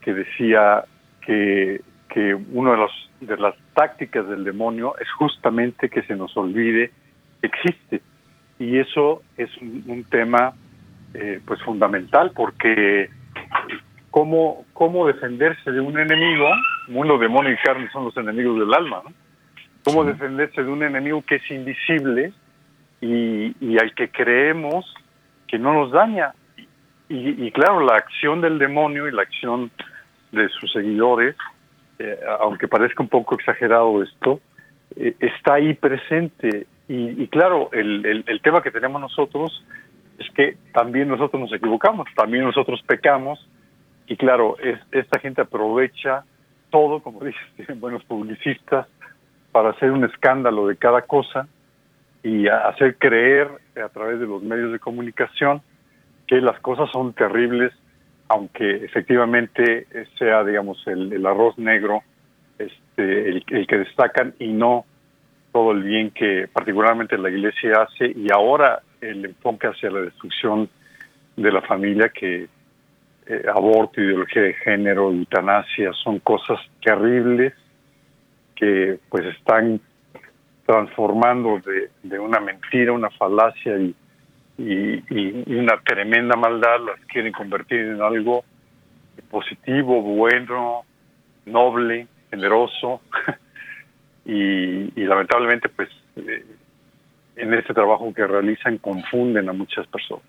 que 0.00 0.14
decía 0.14 0.84
que, 1.20 1.80
que 2.08 2.34
una 2.34 2.72
de, 2.72 2.76
los, 2.78 3.10
de 3.20 3.36
las 3.36 3.54
tácticas 3.74 4.28
del 4.28 4.44
demonio 4.44 4.94
es 4.98 5.10
justamente 5.12 5.88
que 5.88 6.02
se 6.02 6.16
nos 6.16 6.36
olvide 6.36 6.90
que 7.40 7.46
existe. 7.46 8.00
Y 8.58 8.78
eso 8.78 9.22
es 9.36 9.50
un, 9.58 10.04
tema 10.10 10.54
eh, 11.14 11.40
pues 11.44 11.60
fundamental 11.62 12.32
porque 12.34 13.10
cómo, 14.10 14.64
cómo 14.72 15.06
defenderse 15.06 15.70
de 15.70 15.80
un 15.80 15.98
enemigo, 15.98 16.48
mundo, 16.88 17.18
demonio 17.18 17.52
y 17.52 17.56
carne 17.58 17.88
son 17.92 18.04
los 18.04 18.16
enemigos 18.16 18.58
del 18.58 18.72
alma, 18.72 19.02
¿no? 19.04 19.12
Cómo 19.84 20.04
defenderse 20.04 20.64
de 20.64 20.70
un 20.70 20.82
enemigo 20.82 21.22
que 21.22 21.36
es 21.36 21.50
invisible 21.50 22.32
y, 23.00 23.54
y 23.60 23.78
al 23.78 23.94
que 23.94 24.08
creemos 24.08 24.92
que 25.46 25.58
no 25.58 25.72
nos 25.72 25.92
daña. 25.92 26.34
Y, 27.08 27.46
y, 27.46 27.52
claro, 27.52 27.80
la 27.80 27.96
acción 27.96 28.40
del 28.40 28.58
demonio 28.58 29.08
y 29.08 29.12
la 29.12 29.22
acción 29.22 29.70
de 30.32 30.48
sus 30.48 30.72
seguidores, 30.72 31.36
eh, 31.98 32.18
aunque 32.40 32.68
parezca 32.68 33.02
un 33.02 33.08
poco 33.08 33.36
exagerado 33.36 34.02
esto, 34.02 34.40
eh, 34.96 35.14
está 35.20 35.54
ahí 35.54 35.74
presente. 35.74 36.66
Y, 36.88 37.26
claro, 37.28 37.68
el, 37.72 38.24
el, 38.26 38.40
tema 38.42 38.62
que 38.62 38.70
tenemos 38.70 39.00
nosotros 39.00 39.64
es 40.18 40.30
que 40.30 40.56
también 40.72 41.08
nosotros 41.08 41.40
nos 41.40 41.52
equivocamos, 41.52 42.06
también 42.14 42.44
nosotros 42.44 42.80
pecamos, 42.86 43.44
y 44.06 44.16
claro, 44.16 44.56
es, 44.62 44.78
esta 44.92 45.18
gente 45.18 45.42
aprovecha 45.42 46.24
todo, 46.70 47.00
como 47.00 47.20
dicen 47.58 47.80
buenos 47.80 48.04
publicistas, 48.04 48.86
para 49.50 49.70
hacer 49.70 49.90
un 49.90 50.04
escándalo 50.04 50.68
de 50.68 50.76
cada 50.76 51.02
cosa 51.02 51.48
y 52.22 52.48
hacer 52.48 52.96
creer 52.96 53.48
a 53.82 53.88
través 53.88 54.18
de 54.18 54.26
los 54.26 54.42
medios 54.42 54.72
de 54.72 54.78
comunicación 54.78 55.62
que 56.26 56.40
las 56.40 56.58
cosas 56.60 56.90
son 56.90 57.12
terribles 57.12 57.72
aunque 58.28 58.84
efectivamente 58.84 59.86
sea, 60.18 60.42
digamos, 60.44 60.82
el, 60.86 61.24
arroz 61.24 61.56
negro 61.58 62.02
este, 62.58 63.28
el, 63.28 63.44
que 63.44 63.78
destacan 63.78 64.34
y 64.38 64.48
no 64.48 64.84
todo 65.52 65.72
el 65.72 65.82
bien 65.82 66.10
que 66.10 66.48
particularmente 66.52 67.16
la 67.18 67.30
Iglesia 67.30 67.82
hace 67.82 68.12
y 68.14 68.30
ahora 68.32 68.82
el 69.00 69.24
enfoque 69.24 69.68
hacia 69.68 69.90
la 69.90 70.00
destrucción 70.00 70.68
de 71.36 71.52
la 71.52 71.62
familia 71.62 72.08
que 72.08 72.48
eh, 73.26 73.42
aborto, 73.52 74.00
ideología 74.00 74.42
de 74.42 74.54
género, 74.54 75.10
eutanasia, 75.10 75.92
son 75.92 76.18
cosas 76.20 76.58
terribles 76.82 77.52
que 78.54 78.98
pues 79.08 79.24
están 79.26 79.80
transformando 80.66 81.60
de, 82.02 82.18
una 82.18 82.40
mentira, 82.40 82.92
una 82.92 83.10
falacia 83.10 83.78
y 83.78 83.94
y, 84.58 85.54
una 85.54 85.80
tremenda 85.82 86.36
maldad 86.36 86.80
las 86.86 87.00
quieren 87.06 87.32
convertir 87.32 87.80
en 87.80 88.00
algo 88.00 88.44
positivo, 89.30 90.02
bueno, 90.02 90.82
noble, 91.44 92.06
generoso 92.30 93.00
y, 94.24 94.90
lamentablemente 94.96 95.68
pues 95.68 95.88
eh, 96.16 96.44
en 97.36 97.54
este 97.54 97.74
trabajo 97.74 98.12
que 98.14 98.26
realizan 98.26 98.78
confunden 98.78 99.48
a 99.48 99.52
muchas 99.52 99.86
personas. 99.88 100.24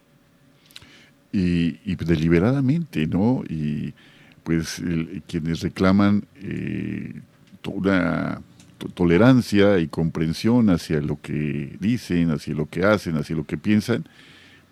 Y, 1.31 1.95
deliberadamente, 1.95 3.05
¿no? 3.05 3.43
Y 3.47 3.93
pues 4.43 4.81
quienes 5.27 5.61
reclaman 5.61 6.23
eh, 6.41 7.13
una 7.67 8.41
tolerancia 8.93 9.79
y 9.79 9.87
comprensión 9.87 10.69
hacia 10.69 11.01
lo 11.01 11.19
que 11.21 11.77
dicen, 11.79 12.31
hacia 12.31 12.53
lo 12.53 12.69
que 12.69 12.83
hacen, 12.85 13.17
hacia 13.17 13.35
lo 13.35 13.45
que 13.45 13.57
piensan, 13.57 14.05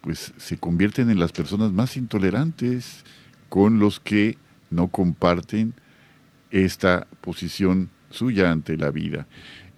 pues 0.02 0.34
se 0.38 0.58
convierten 0.58 1.10
en 1.10 1.20
las 1.20 1.32
personas 1.32 1.72
más 1.72 1.98
intolerantes 1.98 3.04
con 3.50 3.80
los 3.80 4.00
que 4.00 4.38
no 4.70 4.88
comparten 4.88 5.74
esta 6.52 7.08
posición 7.22 7.90
suya 8.10 8.52
ante 8.52 8.78
la 8.78 8.92
vida. 8.92 9.28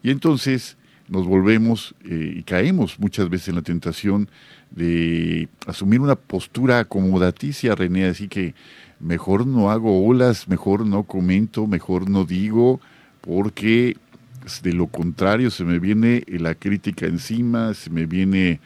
Y 0.03 0.11
entonces 0.11 0.77
nos 1.07 1.25
volvemos 1.25 1.95
eh, 2.03 2.33
y 2.37 2.43
caemos 2.43 2.99
muchas 2.99 3.29
veces 3.29 3.49
en 3.49 3.55
la 3.55 3.61
tentación 3.61 4.29
de 4.71 5.47
asumir 5.65 6.01
una 6.01 6.15
postura 6.15 6.79
acomodaticia, 6.79 7.75
René, 7.75 8.05
así 8.05 8.27
que 8.27 8.53
mejor 8.99 9.47
no 9.47 9.71
hago 9.71 10.05
olas, 10.05 10.47
mejor 10.47 10.85
no 10.85 11.03
comento, 11.03 11.67
mejor 11.67 12.09
no 12.09 12.25
digo, 12.25 12.81
porque 13.21 13.97
de 14.61 14.73
lo 14.73 14.87
contrario 14.87 15.51
se 15.51 15.63
me 15.63 15.79
viene 15.79 16.23
la 16.27 16.55
crítica 16.55 17.05
encima, 17.05 17.73
se 17.73 17.89
me 17.89 18.05
viene 18.05 18.59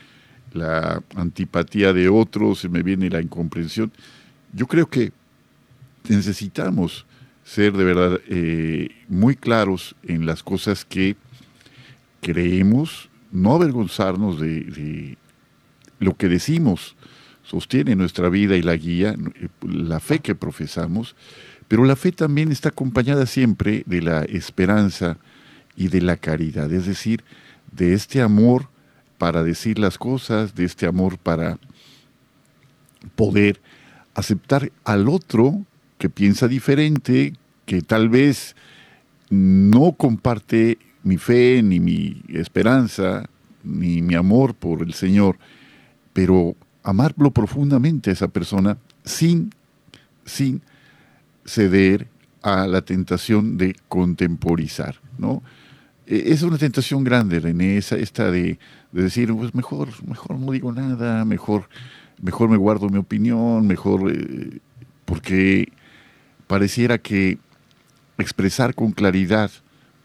la 0.53 1.01
antipatía 1.15 1.93
de 1.93 2.09
otros, 2.09 2.59
se 2.59 2.69
me 2.69 2.83
viene 2.83 3.09
la 3.09 3.21
incomprensión. 3.21 3.91
Yo 4.53 4.67
creo 4.67 4.89
que 4.89 5.11
necesitamos 6.07 7.05
ser 7.43 7.73
de 7.73 7.83
verdad 7.83 8.19
eh, 8.27 8.89
muy 9.07 9.35
claros 9.35 9.95
en 10.03 10.25
las 10.25 10.43
cosas 10.43 10.85
que 10.85 11.15
creemos, 12.21 13.09
no 13.31 13.55
avergonzarnos 13.55 14.39
de, 14.39 15.17
lo 15.99 16.15
que 16.15 16.27
decimos, 16.27 16.95
sostiene 17.43 17.95
nuestra 17.95 18.29
vida 18.29 18.55
y 18.55 18.61
la 18.61 18.75
guía, 18.75 19.15
la 19.61 19.99
fe 19.99 20.19
que 20.19 20.35
profesamos, 20.35 21.15
pero 21.67 21.85
la 21.85 21.95
fe 21.95 22.11
también 22.11 22.51
está 22.51 22.69
acompañada 22.69 23.25
siempre 23.25 23.83
de 23.85 24.01
la 24.01 24.23
esperanza, 24.23 25.17
y 25.75 25.87
de 25.87 26.01
la 26.01 26.17
caridad, 26.17 26.71
es 26.71 26.85
decir, 26.85 27.23
de 27.71 27.93
este 27.93 28.21
amor 28.21 28.69
para 29.17 29.43
decir 29.43 29.79
las 29.79 29.97
cosas, 29.97 30.55
de 30.55 30.65
este 30.65 30.85
amor 30.85 31.17
para 31.17 31.57
poder 33.15 33.61
aceptar 34.13 34.71
al 34.83 35.07
otro 35.07 35.65
que 35.97 36.09
piensa 36.09 36.47
diferente, 36.47 37.33
que 37.65 37.81
tal 37.81 38.09
vez 38.09 38.55
no 39.29 39.93
comparte 39.93 40.77
mi 41.03 41.17
fe, 41.17 41.61
ni 41.63 41.79
mi 41.79 42.21
esperanza, 42.29 43.29
ni 43.63 44.01
mi 44.01 44.15
amor 44.15 44.55
por 44.55 44.81
el 44.81 44.93
Señor, 44.93 45.37
pero 46.13 46.55
amarlo 46.83 47.31
profundamente 47.31 48.09
a 48.09 48.13
esa 48.13 48.27
persona 48.27 48.77
sin, 49.03 49.53
sin 50.25 50.61
ceder 51.45 52.07
a 52.41 52.67
la 52.67 52.81
tentación 52.81 53.57
de 53.57 53.75
contemporizar, 53.87 54.95
¿no? 55.17 55.41
E, 56.05 56.33
es 56.33 56.41
una 56.41 56.57
tentación 56.57 57.03
grande, 57.03 57.39
René, 57.39 57.77
esta 57.77 58.31
de, 58.31 58.59
decir, 58.91 59.33
pues 59.33 59.55
mejor, 59.55 59.89
mejor 60.05 60.39
no 60.39 60.51
digo 60.51 60.71
nada, 60.71 61.23
mejor, 61.25 61.69
mejor 62.21 62.49
me 62.49 62.57
guardo 62.57 62.89
mi 62.89 62.97
opinión, 62.97 63.65
mejor, 63.65 64.11
eh, 64.11 64.59
porque 65.05 65.71
pareciera 66.47 66.97
que 66.97 67.37
expresar 68.17 68.75
con 68.75 68.91
claridad 68.91 69.51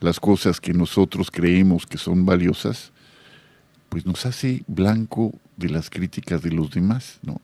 las 0.00 0.20
cosas 0.20 0.60
que 0.60 0.72
nosotros 0.72 1.30
creemos 1.30 1.86
que 1.86 1.98
son 1.98 2.24
valiosas, 2.24 2.92
pues 3.88 4.06
nos 4.06 4.26
hace 4.26 4.62
blanco 4.66 5.32
de 5.56 5.70
las 5.70 5.90
críticas 5.90 6.42
de 6.42 6.52
los 6.52 6.70
demás, 6.70 7.18
¿no? 7.22 7.40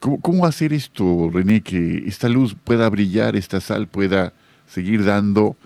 ¿Cómo, 0.00 0.20
¿Cómo, 0.20 0.46
hacer 0.46 0.72
esto, 0.72 1.30
René, 1.32 1.62
que 1.62 2.04
esta 2.06 2.28
luz 2.28 2.54
pueda 2.54 2.88
brillar, 2.90 3.34
esta 3.34 3.60
sal 3.60 3.88
pueda 3.88 4.34
seguir 4.66 5.04
dando 5.04 5.56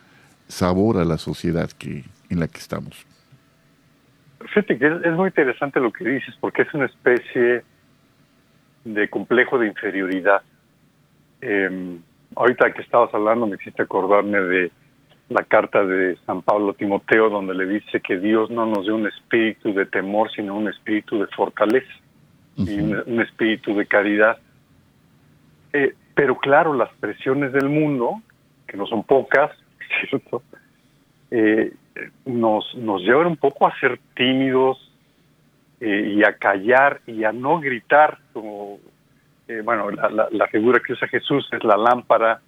sabor 0.50 0.98
a 0.98 1.04
la 1.04 1.18
sociedad 1.18 1.70
que, 1.70 2.04
en 2.28 2.40
la 2.40 2.48
que 2.48 2.58
estamos. 2.58 3.06
Fíjate 4.40 4.78
que 4.78 4.86
es, 4.86 5.12
muy 5.12 5.28
interesante 5.28 5.80
lo 5.80 5.92
que 5.92 6.04
dices, 6.04 6.34
porque 6.40 6.62
es 6.62 6.74
una 6.74 6.86
especie 6.86 7.62
de 8.84 9.08
complejo 9.08 9.58
de 9.58 9.68
inferioridad. 9.68 10.42
Em, 11.40 12.00
ahorita 12.34 12.72
que 12.72 12.82
estabas 12.82 13.12
hablando 13.14 13.46
me 13.46 13.56
hiciste 13.56 13.82
acordarme 13.82 14.40
de 14.40 14.70
la 15.28 15.44
carta 15.44 15.84
de 15.84 16.16
San 16.26 16.42
Pablo 16.42 16.70
a 16.70 16.74
Timoteo, 16.74 17.30
donde 17.30 17.54
le 17.54 17.66
dice 17.66 18.00
que 18.00 18.18
Dios 18.18 18.50
no 18.50 18.66
nos 18.66 18.84
dio 18.84 18.96
un 18.96 19.06
espíritu 19.06 19.72
de 19.72 19.86
temor, 19.86 20.30
sino 20.32 20.56
un 20.56 20.68
espíritu 20.68 21.20
de 21.20 21.26
fortaleza 21.28 21.92
y 22.56 22.80
un, 22.80 23.20
espíritu 23.20 23.74
de 23.76 23.86
caridad. 23.86 24.38
Eh, 25.72 25.94
pero 26.14 26.36
claro, 26.36 26.74
las 26.74 26.92
presiones 26.94 27.52
del 27.52 27.68
mundo, 27.68 28.20
que 28.66 28.76
no 28.76 28.86
son 28.86 29.04
pocas, 29.04 29.52
¿cierto? 30.08 30.42
Eh, 31.30 31.72
nos, 32.24 32.74
nos 32.74 33.02
llevan 33.02 33.26
un 33.26 33.36
poco 33.36 33.66
a 33.66 33.78
ser 33.78 34.00
tímidos, 34.14 34.90
eh, 35.82 36.14
y 36.14 36.24
a 36.24 36.34
callar 36.34 37.00
y 37.06 37.24
a 37.24 37.32
no 37.32 37.58
gritar, 37.58 38.18
como, 38.34 38.78
eh, 39.48 39.62
bueno, 39.64 39.90
la, 39.90 40.28
la, 40.30 40.46
figura 40.48 40.78
que 40.78 40.92
usa 40.92 41.08
Jesús 41.08 41.48
es 41.52 41.64
la 41.64 41.78
lámpara 41.78 42.42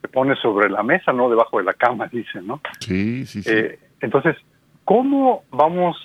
que 0.00 0.08
pone 0.08 0.34
sobre 0.36 0.70
la 0.70 0.82
mesa, 0.82 1.12
no 1.12 1.28
debajo 1.28 1.58
de 1.58 1.64
la 1.64 1.74
cama, 1.74 2.08
dice, 2.10 2.40
¿no? 2.40 2.62
Sí, 2.80 3.26
sí, 3.26 3.42
sí. 3.42 3.54
Entonces, 4.00 4.36
¿cómo 4.86 5.42
vamos 5.50 5.98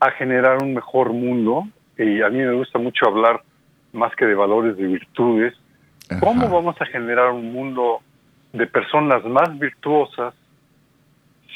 a 0.00 0.10
generar 0.10 0.60
un 0.60 0.74
mejor 0.74 1.12
mundo? 1.12 1.68
Y 1.96 2.20
a 2.20 2.30
mí 2.30 2.38
me 2.38 2.54
gusta 2.54 2.80
mucho 2.80 3.06
hablar 3.06 3.44
más 3.92 4.12
que 4.16 4.26
de 4.26 4.34
valores, 4.34 4.76
de 4.76 4.88
virtudes. 4.88 5.54
¿Cómo 6.18 6.48
vamos 6.48 6.74
a 6.80 6.86
generar 6.86 7.30
un 7.30 7.52
mundo 7.52 8.00
de 8.56 8.66
personas 8.66 9.24
más 9.24 9.58
virtuosas 9.58 10.34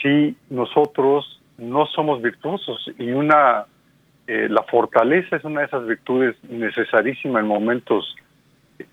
si 0.03 0.37
nosotros 0.49 1.41
no 1.59 1.87
somos 1.87 2.23
virtuosos? 2.23 2.91
Y 2.99 3.11
una, 3.11 3.67
eh, 4.27 4.49
la 4.49 4.63
fortaleza 4.65 5.37
es 5.37 5.45
una 5.45 5.61
de 5.61 5.67
esas 5.67 5.87
virtudes 5.87 6.37
necesarísimas 6.45 7.43
en 7.43 7.49
momentos 7.49 8.17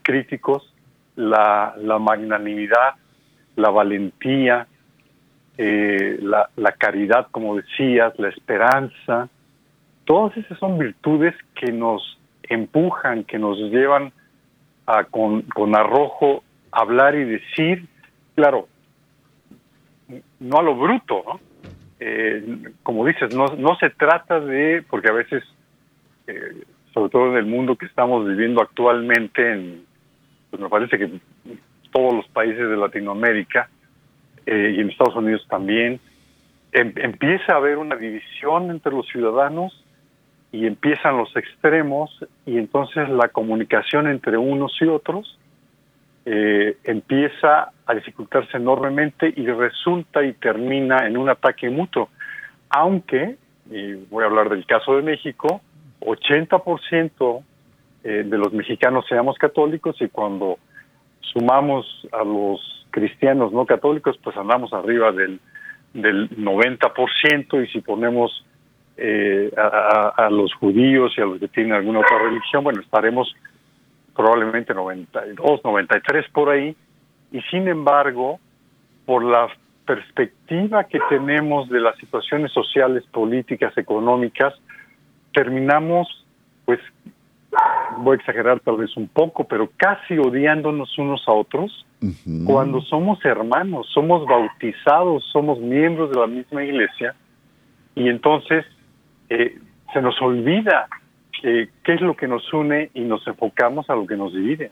críticos, 0.01 0.73
la, 1.15 1.75
la 1.77 1.99
magnanimidad, 1.99 2.95
la 3.55 3.69
valentía, 3.69 4.67
eh, 5.57 6.19
la, 6.21 6.49
la, 6.55 6.71
caridad, 6.73 7.27
como 7.31 7.55
decías, 7.55 8.13
la 8.19 8.29
esperanza, 8.29 9.29
todas 10.05 10.37
esas 10.37 10.59
son 10.59 10.77
virtudes 10.77 11.33
que 11.55 11.71
nos 11.71 12.19
empujan, 12.43 13.23
que 13.23 13.39
nos 13.39 13.57
llevan 13.57 14.11
a 14.85 15.03
con, 15.05 15.41
con 15.41 15.75
arrojo 15.75 16.43
hablar 16.71 17.15
y 17.15 17.23
decir, 17.23 17.87
claro, 18.37 18.67
no 20.39 20.59
a 20.59 20.61
lo 20.61 20.75
bruto, 20.75 21.23
¿no? 21.25 21.39
Eh, 21.99 22.71
como 22.83 23.03
dices, 23.03 23.35
no, 23.35 23.47
no 23.57 23.75
se 23.77 23.89
trata 23.89 24.39
de, 24.39 24.85
porque 24.87 25.09
a 25.09 25.13
veces, 25.13 25.43
eh, 26.27 26.63
sobre 26.93 27.09
todo 27.09 27.31
en 27.31 27.37
el 27.37 27.47
mundo 27.47 27.75
que 27.75 27.87
estamos 27.87 28.27
viviendo 28.27 28.61
actualmente, 28.61 29.51
en, 29.51 29.85
pues 30.51 30.61
me 30.61 30.69
parece 30.69 30.99
que 30.99 31.19
todos 31.91 32.13
los 32.13 32.27
países 32.27 32.69
de 32.69 32.77
Latinoamérica 32.77 33.69
eh, 34.45 34.75
y 34.77 34.81
en 34.81 34.91
Estados 34.91 35.15
Unidos 35.15 35.43
también, 35.49 35.99
em, 36.73 36.93
empieza 36.97 37.53
a 37.53 37.57
haber 37.57 37.79
una 37.79 37.95
división 37.95 38.69
entre 38.69 38.91
los 38.91 39.07
ciudadanos 39.07 39.83
y 40.51 40.67
empiezan 40.67 41.17
los 41.17 41.35
extremos 41.35 42.11
y 42.45 42.59
entonces 42.59 43.09
la 43.09 43.29
comunicación 43.29 44.07
entre 44.07 44.37
unos 44.37 44.77
y 44.79 44.85
otros 44.85 45.39
eh, 46.29 46.75
empieza 46.83 47.71
a 47.85 47.93
dificultarse 47.95 48.57
enormemente 48.57 49.33
y 49.33 49.45
resulta 49.47 50.25
y 50.25 50.33
termina 50.33 51.07
en 51.07 51.15
un 51.15 51.29
ataque 51.29 51.69
mutuo. 51.69 52.09
Aunque, 52.69 53.37
y 53.71 53.93
voy 54.09 54.25
a 54.25 54.27
hablar 54.27 54.49
del 54.49 54.65
caso 54.65 54.97
de 54.97 55.03
México, 55.03 55.61
80% 56.01 57.43
eh, 58.03 58.23
de 58.25 58.37
los 58.37 58.51
mexicanos 58.51 59.05
seamos 59.07 59.37
católicos 59.37 59.95
y 60.01 60.09
cuando 60.09 60.57
sumamos 61.21 61.85
a 62.11 62.25
los 62.25 62.85
cristianos 62.91 63.53
no 63.53 63.65
católicos, 63.65 64.19
pues 64.21 64.35
andamos 64.35 64.73
arriba 64.73 65.13
del, 65.13 65.39
del 65.93 66.29
90% 66.31 67.63
y 67.63 67.71
si 67.71 67.79
ponemos 67.79 68.45
eh, 68.97 69.49
a, 69.55 70.27
los 70.29 70.53
judíos 70.55 71.13
y 71.17 71.21
a 71.21 71.25
los 71.25 71.39
que 71.39 71.47
tienen 71.47 71.71
alguna 71.71 71.99
otra 71.99 72.19
religión, 72.19 72.65
bueno, 72.65 72.81
estaremos 72.81 73.33
probablemente 74.17 74.73
92, 74.73 75.61
93 75.63 76.25
por 76.33 76.49
ahí, 76.49 76.75
y 77.31 77.39
sin 77.51 77.67
embargo, 77.67 78.39
por 79.05 79.23
la 79.23 79.47
perspectiva 79.85 80.83
que 80.85 80.99
tenemos 81.07 81.69
de 81.69 81.79
las 81.79 81.95
situaciones 81.97 82.51
sociales, 82.51 83.03
políticas, 83.11 83.77
económicas, 83.77 84.53
terminamos, 85.33 86.25
pues, 86.65 86.79
voy 87.99 88.17
a 88.17 88.19
exagerar 88.19 88.59
tal 88.59 88.77
vez 88.77 88.97
un 88.97 89.07
poco, 89.07 89.45
pero 89.45 89.69
casi 89.77 90.17
odiándonos 90.17 90.97
unos 90.97 91.23
a 91.27 91.31
otros, 91.31 91.85
cuando 92.45 92.81
somos 92.81 93.23
hermanos, 93.23 93.87
somos 93.93 94.25
bautizados, 94.27 95.23
somos 95.31 95.59
miembros 95.59 96.11
de 96.11 96.19
la 96.19 96.27
misma 96.27 96.63
iglesia, 96.63 97.15
y 97.95 98.09
entonces 98.09 98.65
eh, 99.29 99.57
se 99.93 100.01
nos 100.01 100.19
olvida 100.21 100.87
qué 101.41 101.93
es 101.93 102.01
lo 102.01 102.15
que 102.15 102.27
nos 102.27 102.51
une 102.53 102.89
y 102.93 103.01
nos 103.01 103.25
enfocamos 103.27 103.89
a 103.89 103.95
lo 103.95 104.05
que 104.05 104.15
nos 104.15 104.33
divide. 104.33 104.71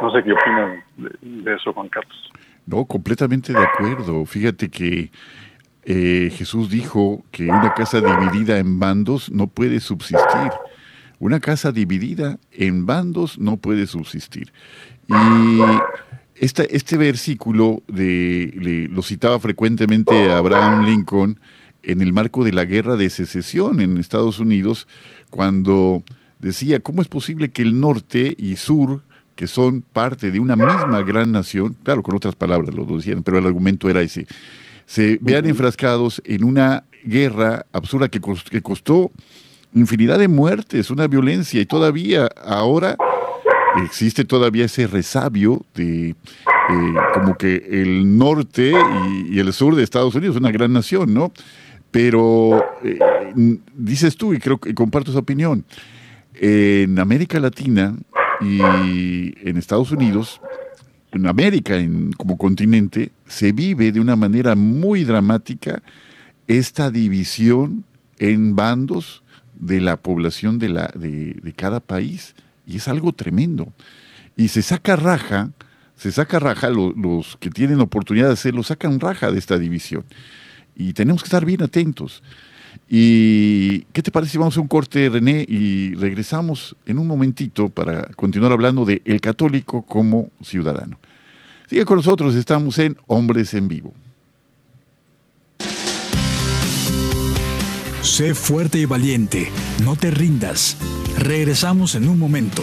No 0.00 0.10
sé 0.12 0.22
qué 0.22 0.32
opinan 0.32 0.84
de, 1.20 1.54
eso, 1.54 1.72
Juan 1.72 1.88
Carlos. 1.88 2.32
No, 2.66 2.84
completamente 2.84 3.52
de 3.52 3.62
acuerdo. 3.62 4.24
Fíjate 4.24 4.70
que 4.70 5.10
eh, 5.84 6.30
Jesús 6.32 6.70
dijo 6.70 7.24
que 7.30 7.44
una 7.44 7.74
casa 7.74 8.00
dividida 8.00 8.58
en 8.58 8.78
bandos 8.78 9.30
no 9.30 9.46
puede 9.46 9.80
subsistir. 9.80 10.50
Una 11.18 11.40
casa 11.40 11.72
dividida 11.72 12.38
en 12.52 12.86
bandos 12.86 13.38
no 13.38 13.56
puede 13.56 13.86
subsistir. 13.86 14.52
Y 15.08 15.60
este, 16.36 16.74
este 16.76 16.96
versículo 16.96 17.82
de, 17.86 18.88
lo 18.90 19.02
citaba 19.02 19.38
frecuentemente 19.38 20.32
Abraham 20.32 20.84
Lincoln 20.84 21.38
en 21.86 22.00
el 22.00 22.12
marco 22.12 22.44
de 22.44 22.52
la 22.52 22.64
guerra 22.64 22.96
de 22.96 23.10
secesión 23.10 23.80
en 23.80 23.98
Estados 23.98 24.38
Unidos, 24.38 24.86
cuando 25.30 26.02
decía, 26.38 26.80
¿cómo 26.80 27.02
es 27.02 27.08
posible 27.08 27.50
que 27.50 27.62
el 27.62 27.80
norte 27.80 28.34
y 28.38 28.56
sur, 28.56 29.02
que 29.36 29.46
son 29.46 29.82
parte 29.82 30.30
de 30.30 30.40
una 30.40 30.56
misma 30.56 31.02
gran 31.02 31.32
nación, 31.32 31.76
claro, 31.82 32.02
con 32.02 32.14
otras 32.14 32.34
palabras 32.34 32.74
lo 32.74 32.84
decían, 32.84 33.22
pero 33.22 33.38
el 33.38 33.46
argumento 33.46 33.90
era 33.90 34.00
ese, 34.02 34.26
se 34.86 35.18
vean 35.20 35.46
enfrascados 35.46 36.22
en 36.24 36.44
una 36.44 36.84
guerra 37.04 37.66
absurda 37.72 38.08
que, 38.08 38.20
que 38.50 38.62
costó 38.62 39.10
infinidad 39.74 40.18
de 40.18 40.28
muertes, 40.28 40.90
una 40.90 41.06
violencia, 41.08 41.60
y 41.60 41.66
todavía 41.66 42.28
ahora 42.44 42.96
existe 43.84 44.24
todavía 44.24 44.66
ese 44.66 44.86
resabio 44.86 45.64
de 45.74 46.10
eh, 46.10 46.94
como 47.12 47.36
que 47.36 47.56
el 47.70 48.16
norte 48.16 48.72
y, 49.28 49.38
el 49.38 49.52
sur 49.52 49.74
de 49.74 49.82
Estados 49.82 50.14
Unidos 50.14 50.36
es 50.36 50.40
una 50.40 50.52
gran 50.52 50.72
nación, 50.72 51.12
¿no? 51.12 51.32
Pero 51.94 52.60
eh, 52.82 52.98
dices 53.72 54.16
tú, 54.16 54.34
y 54.34 54.40
creo 54.40 54.58
que 54.58 54.74
comparto 54.74 55.12
esa 55.12 55.20
opinión, 55.20 55.64
en 56.34 56.98
América 56.98 57.38
Latina 57.38 57.96
y 58.40 59.32
en 59.48 59.56
Estados 59.56 59.92
Unidos, 59.92 60.40
en 61.12 61.28
América 61.28 61.76
en, 61.76 62.10
como 62.14 62.36
continente, 62.36 63.12
se 63.28 63.52
vive 63.52 63.92
de 63.92 64.00
una 64.00 64.16
manera 64.16 64.56
muy 64.56 65.04
dramática 65.04 65.84
esta 66.48 66.90
división 66.90 67.84
en 68.18 68.56
bandos 68.56 69.22
de 69.54 69.80
la 69.80 69.96
población 69.96 70.58
de, 70.58 70.70
la, 70.70 70.90
de, 70.96 71.34
de 71.34 71.52
cada 71.52 71.78
país. 71.78 72.34
Y 72.66 72.78
es 72.78 72.88
algo 72.88 73.12
tremendo. 73.12 73.72
Y 74.36 74.48
se 74.48 74.62
saca 74.62 74.96
raja, 74.96 75.52
se 75.94 76.10
saca 76.10 76.40
raja, 76.40 76.70
los 76.70 77.36
que 77.36 77.50
tienen 77.50 77.80
oportunidad 77.80 78.26
de 78.26 78.32
hacerlo, 78.32 78.64
sacan 78.64 78.98
raja 78.98 79.30
de 79.30 79.38
esta 79.38 79.58
división. 79.58 80.04
Y 80.76 80.92
tenemos 80.92 81.22
que 81.22 81.26
estar 81.26 81.44
bien 81.44 81.62
atentos. 81.62 82.22
¿Y 82.88 83.80
qué 83.92 84.02
te 84.02 84.10
parece 84.10 84.38
vamos 84.38 84.56
a 84.56 84.60
un 84.60 84.68
corte, 84.68 85.08
René, 85.08 85.44
y 85.48 85.94
regresamos 85.94 86.76
en 86.86 86.98
un 86.98 87.06
momentito 87.06 87.68
para 87.68 88.04
continuar 88.16 88.52
hablando 88.52 88.84
de 88.84 89.00
el 89.04 89.20
católico 89.20 89.82
como 89.82 90.30
ciudadano? 90.42 90.98
Sigue 91.68 91.84
con 91.84 91.96
nosotros, 91.96 92.34
estamos 92.34 92.78
en 92.78 92.96
Hombres 93.06 93.54
en 93.54 93.68
Vivo. 93.68 93.94
Sé 98.02 98.34
fuerte 98.34 98.78
y 98.78 98.84
valiente, 98.84 99.50
no 99.82 99.96
te 99.96 100.10
rindas. 100.10 100.76
Regresamos 101.18 101.94
en 101.94 102.08
un 102.08 102.18
momento. 102.18 102.62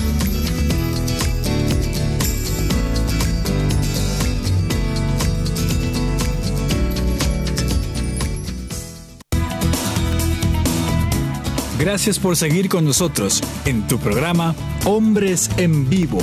Gracias 11.81 12.19
por 12.19 12.35
seguir 12.37 12.69
con 12.69 12.85
nosotros 12.85 13.41
en 13.65 13.87
tu 13.87 13.97
programa 13.97 14.53
Hombres 14.85 15.49
en 15.57 15.89
Vivo. 15.89 16.19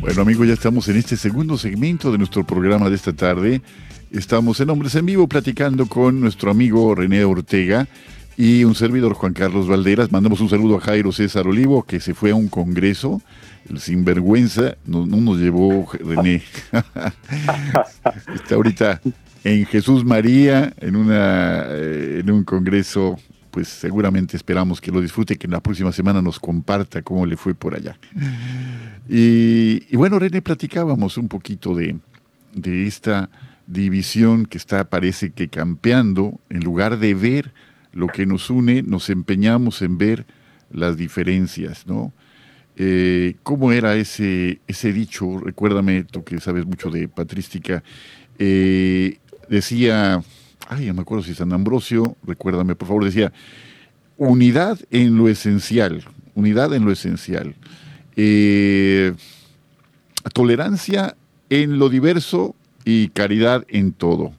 Bueno 0.00 0.22
amigos, 0.22 0.46
ya 0.46 0.54
estamos 0.54 0.88
en 0.88 0.96
este 0.96 1.18
segundo 1.18 1.58
segmento 1.58 2.10
de 2.10 2.16
nuestro 2.16 2.46
programa 2.46 2.88
de 2.88 2.96
esta 2.96 3.12
tarde 3.12 3.60
Estamos 4.10 4.60
en 4.60 4.70
Hombres 4.70 4.94
en 4.94 5.06
Vivo 5.06 5.26
platicando 5.26 5.86
con 5.86 6.20
nuestro 6.20 6.50
amigo 6.50 6.94
René 6.94 7.24
Ortega 7.24 7.88
y 8.36 8.64
un 8.64 8.74
servidor 8.74 9.14
Juan 9.14 9.32
Carlos 9.32 9.68
Valderas. 9.68 10.12
Mandamos 10.12 10.40
un 10.40 10.48
saludo 10.48 10.76
a 10.76 10.80
Jairo 10.80 11.10
César 11.10 11.46
Olivo 11.46 11.82
que 11.82 11.98
se 11.98 12.14
fue 12.14 12.30
a 12.30 12.34
un 12.34 12.48
congreso. 12.48 13.20
El 13.68 13.80
sinvergüenza 13.80 14.76
no, 14.86 15.06
no 15.06 15.16
nos 15.16 15.38
llevó 15.38 15.88
René. 15.92 16.42
Está 18.34 18.54
ahorita 18.54 19.00
en 19.42 19.66
Jesús 19.66 20.04
María, 20.04 20.72
en, 20.80 20.96
una, 20.96 21.64
eh, 21.68 22.20
en 22.20 22.30
un 22.30 22.44
congreso 22.44 23.16
pues 23.50 23.68
seguramente 23.68 24.36
esperamos 24.36 24.82
que 24.82 24.92
lo 24.92 25.00
disfrute, 25.00 25.36
que 25.36 25.46
en 25.46 25.52
la 25.52 25.60
próxima 25.60 25.90
semana 25.90 26.20
nos 26.20 26.38
comparta 26.38 27.00
cómo 27.00 27.24
le 27.24 27.38
fue 27.38 27.54
por 27.54 27.74
allá. 27.74 27.98
Y, 29.08 29.96
bueno, 29.96 30.18
René, 30.18 30.42
platicábamos 30.42 31.16
un 31.16 31.26
poquito 31.26 31.74
de, 31.74 31.96
de, 32.52 32.86
esta 32.86 33.30
división 33.66 34.46
que 34.46 34.58
está, 34.58 34.84
parece 34.88 35.30
que 35.30 35.48
campeando, 35.48 36.40
en 36.50 36.60
lugar 36.60 36.98
de 36.98 37.14
ver 37.14 37.52
lo 37.92 38.08
que 38.08 38.26
nos 38.26 38.50
une, 38.50 38.82
nos 38.82 39.10
empeñamos 39.10 39.82
en 39.82 39.98
ver 39.98 40.26
las 40.70 40.96
diferencias, 40.96 41.86
¿no? 41.86 42.12
Eh, 42.76 43.36
¿Cómo 43.42 43.72
era 43.72 43.96
ese, 43.96 44.60
ese 44.66 44.92
dicho? 44.92 45.38
Recuérdame, 45.38 46.04
tú 46.04 46.24
que 46.24 46.38
sabes 46.40 46.66
mucho 46.66 46.90
de 46.90 47.08
patrística, 47.08 47.82
eh, 48.38 49.18
decía 49.48 50.22
ay, 50.68 50.86
no 50.86 50.94
me 50.94 51.02
acuerdo 51.02 51.24
si 51.24 51.34
San 51.34 51.52
Ambrosio, 51.52 52.16
recuérdame 52.24 52.74
por 52.74 52.88
favor, 52.88 53.04
decía, 53.04 53.32
unidad 54.16 54.78
en 54.90 55.16
lo 55.16 55.28
esencial, 55.28 56.04
unidad 56.34 56.74
en 56.74 56.84
lo 56.84 56.92
esencial, 56.92 57.54
eh, 58.16 59.14
tolerancia 60.32 61.16
en 61.50 61.78
lo 61.78 61.88
diverso 61.88 62.54
y 62.86 63.08
caridad 63.08 63.66
en 63.68 63.92
todo. 63.92 64.32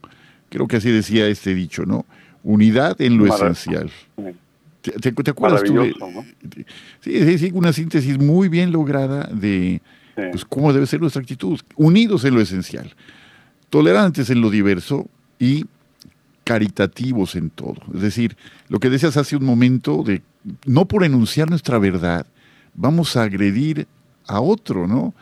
Creo 0.49 0.67
que 0.67 0.77
así 0.77 0.89
decía 0.89 1.27
este 1.27 1.53
dicho, 1.53 1.86
¿no? 1.86 2.05
Unidad 2.43 2.99
en 3.01 3.17
lo 3.17 3.27
esencial. 3.27 3.91
¿Te, 4.81 5.10
acuerdas 5.29 5.63
tú 5.63 5.73
de, 5.73 5.93
sí, 7.01 7.38
sí, 7.38 7.51
una 7.53 7.73
síntesis 7.73 8.17
muy 8.17 8.47
bien 8.47 8.71
lograda 8.71 9.29
de 9.29 9.81
pues, 10.15 10.45
cómo 10.45 10.71
debe 10.71 10.88
ser 10.88 11.01
nuestra 11.01 11.21
actitud. 11.21 11.60
Unidos 11.75 12.23
en 12.23 12.36
lo 12.36 12.41
esencial, 12.41 12.95
tolerantes 13.69 14.29
en 14.29 14.39
lo 14.39 14.49
diverso 14.49 15.10
y 15.38 15.65
caritativos 16.45 17.36
en 17.36 17.49
todo. 17.49 17.81
Es 17.93 18.01
decir, 18.01 18.38
lo 18.69 18.79
que 18.79 18.89
decías 18.89 19.17
hace 19.17 19.36
un 19.36 19.43
momento 19.43 20.03
de 20.03 20.21
no 20.65 20.88
por 20.88 21.03
enunciar 21.03 21.49
nuestra 21.49 21.79
verdad, 21.79 22.25
vamos 22.73 23.17
a 23.17 23.23
agredir 23.23 23.88
a 24.25 24.39
otro, 24.39 24.88
¿no? 24.88 25.13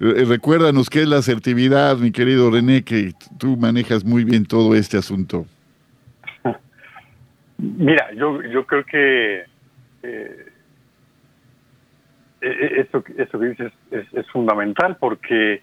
Eh, 0.00 0.24
recuérdanos 0.26 0.90
qué 0.90 1.02
es 1.02 1.08
la 1.08 1.18
asertividad, 1.18 1.96
mi 1.98 2.10
querido 2.10 2.50
René, 2.50 2.82
que 2.82 3.12
tú 3.38 3.56
manejas 3.56 4.04
muy 4.04 4.24
bien 4.24 4.44
todo 4.44 4.74
este 4.74 4.96
asunto. 4.96 5.46
Mira, 7.58 8.12
yo, 8.14 8.42
yo 8.42 8.66
creo 8.66 8.84
que 8.84 9.44
eh, 10.02 10.46
e, 12.40 12.48
e, 12.48 12.80
eso, 12.80 13.04
eso 13.16 13.38
que 13.38 13.46
dices 13.46 13.72
es, 13.90 14.06
es, 14.12 14.30
fundamental 14.30 14.96
porque 14.98 15.62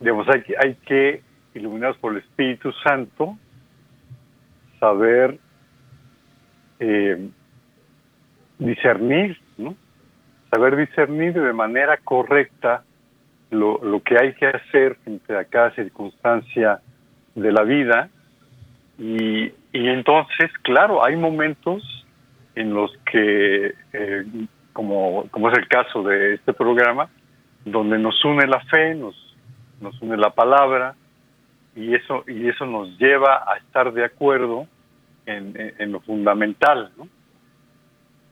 digamos, 0.00 0.28
hay, 0.28 0.44
hay 0.62 0.74
que 0.86 1.22
iluminados 1.54 1.96
por 1.98 2.12
el 2.12 2.18
Espíritu 2.18 2.72
Santo, 2.84 3.38
saber 4.78 5.38
eh, 6.80 7.28
discernir. 8.58 9.38
Saber 10.54 10.76
discernir 10.76 11.32
de 11.34 11.52
manera 11.52 11.96
correcta 11.98 12.84
lo, 13.50 13.78
lo, 13.82 14.02
que 14.02 14.16
hay 14.18 14.34
que 14.34 14.46
hacer 14.46 14.96
frente 14.96 15.36
a 15.36 15.44
cada 15.44 15.70
circunstancia 15.72 16.80
de 17.34 17.52
la 17.52 17.62
vida. 17.62 18.08
Y, 18.98 19.52
y 19.72 19.88
entonces, 19.88 20.50
claro, 20.62 21.04
hay 21.04 21.16
momentos 21.16 21.82
en 22.54 22.72
los 22.74 22.96
que, 23.10 23.74
eh, 23.92 24.24
como, 24.72 25.26
como 25.30 25.50
es 25.50 25.58
el 25.58 25.68
caso 25.68 26.02
de 26.02 26.34
este 26.34 26.52
programa, 26.52 27.08
donde 27.64 27.98
nos 27.98 28.24
une 28.24 28.46
la 28.46 28.60
fe, 28.60 28.94
nos, 28.94 29.16
nos 29.80 30.00
une 30.00 30.16
la 30.16 30.30
palabra, 30.30 30.94
y 31.76 31.94
eso 31.94 32.24
y 32.28 32.48
eso 32.48 32.66
nos 32.66 32.96
lleva 32.98 33.42
a 33.52 33.56
estar 33.56 33.92
de 33.92 34.04
acuerdo 34.04 34.66
en, 35.26 35.74
en, 35.78 35.90
lo 35.90 36.00
fundamental 36.00 36.92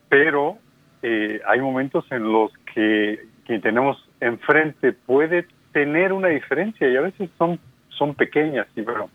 pero 0.09 0.59
eh, 1.03 1.41
hay 1.47 1.61
momentos 1.61 2.05
en 2.11 2.31
los 2.31 2.53
que 2.75 3.21
quien 3.45 3.61
tenemos 3.61 3.97
enfrente 4.21 4.93
puede 4.93 5.47
tener 5.73 6.13
una 6.13 6.29
diferencia 6.29 6.89
y 6.89 6.97
a 6.97 7.01
veces 7.01 7.31
son 7.39 7.59
son 7.89 8.15
pequeñas 8.15 8.67
y 8.77 8.83
bueno 8.83 9.11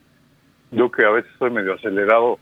yo 0.72 0.92
que 0.92 1.06
a 1.06 1.10
veces 1.10 1.32
soy 1.40 1.50
medio 1.52 1.74
acelerado 1.74 2.40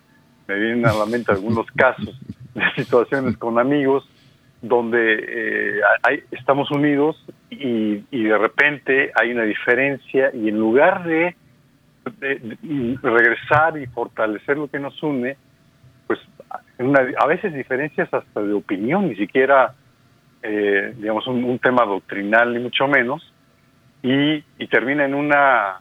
me 0.47 0.55
vienen 0.55 0.85
a 0.85 0.93
la 0.93 1.05
mente 1.05 1.31
algunos 1.31 1.65
casos 1.75 2.19
de 2.53 2.63
situaciones 2.75 3.37
con 3.37 3.59
amigos 3.59 4.07
donde 4.61 5.19
eh, 5.27 5.81
hay, 6.03 6.23
estamos 6.31 6.71
unidos 6.71 7.23
y, 7.49 8.03
y 8.09 8.23
de 8.23 8.37
repente 8.37 9.11
hay 9.15 9.31
una 9.31 9.43
diferencia 9.43 10.31
y 10.33 10.49
en 10.49 10.57
lugar 10.57 11.03
de 11.03 11.35
regresar 13.01 13.77
y 13.77 13.85
fortalecer 13.87 14.57
lo 14.57 14.67
que 14.67 14.79
nos 14.79 15.01
une, 15.01 15.37
pues 16.77 17.15
a 17.17 17.25
veces 17.27 17.53
diferencias 17.53 18.13
hasta 18.13 18.41
de 18.41 18.53
opinión, 18.53 19.07
ni 19.09 19.15
siquiera, 19.15 19.73
eh, 20.43 20.93
digamos, 20.97 21.27
un, 21.27 21.59
tema 21.59 21.85
doctrinal, 21.85 22.53
ni 22.53 22.59
mucho 22.59 22.87
menos, 22.87 23.33
y, 24.01 24.41
termina 24.67 25.05
en 25.05 25.15
una, 25.15 25.79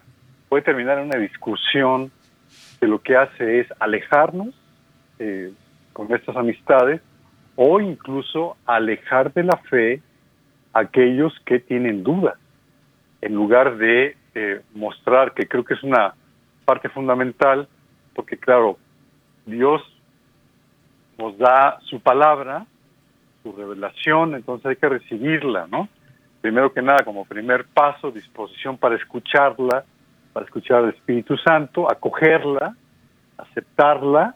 puede 0.49 0.63
terminar 0.63 0.99
en 0.99 1.07
una 1.07 1.19
discusión 1.19 2.11
que 2.81 2.87
lo 2.87 3.01
que 3.03 3.17
hace 3.17 3.61
es 3.61 3.67
alejarnos 3.81 4.55
eh, 5.19 5.53
con 5.93 6.13
estas 6.15 6.37
amistades 6.37 7.01
o 7.57 7.81
incluso 7.81 8.57
alejar 8.67 9.33
de 9.33 9.45
la 9.45 9.57
fe 9.69 10.01
a 10.73 10.81
aquellos 10.81 11.33
que 11.45 11.61
tienen 11.61 12.03
dudas, 12.03 12.37
en 13.21 13.35
lugar 13.35 13.77
de 13.77 14.17
eh, 14.35 14.61
mostrar, 14.75 15.33
que 15.35 15.47
creo 15.47 15.65
que 15.65 15.75
es 15.75 15.83
una 15.83 16.15
parte 16.65 16.89
fundamental, 16.89 17.69
porque 18.15 18.37
claro, 18.37 18.79
Dios 19.47 19.83
nos 21.19 21.37
da 21.39 21.79
su 21.83 22.01
palabra, 22.01 22.67
su 23.43 23.53
revelación, 23.53 24.35
entonces 24.35 24.67
hay 24.67 24.77
que 24.77 24.89
recibirla, 24.89 25.67
¿no? 25.67 25.89
Primero 26.41 26.73
que 26.73 26.83
nada, 26.83 27.05
como 27.05 27.25
primer 27.25 27.67
paso, 27.67 28.11
disposición 28.11 28.77
para 28.77 28.97
escucharla, 28.97 29.85
para 30.33 30.47
escuchar 30.47 30.85
al 30.85 30.91
Espíritu 30.91 31.37
Santo, 31.39 31.91
acogerla, 31.91 32.77
aceptarla, 33.39 34.35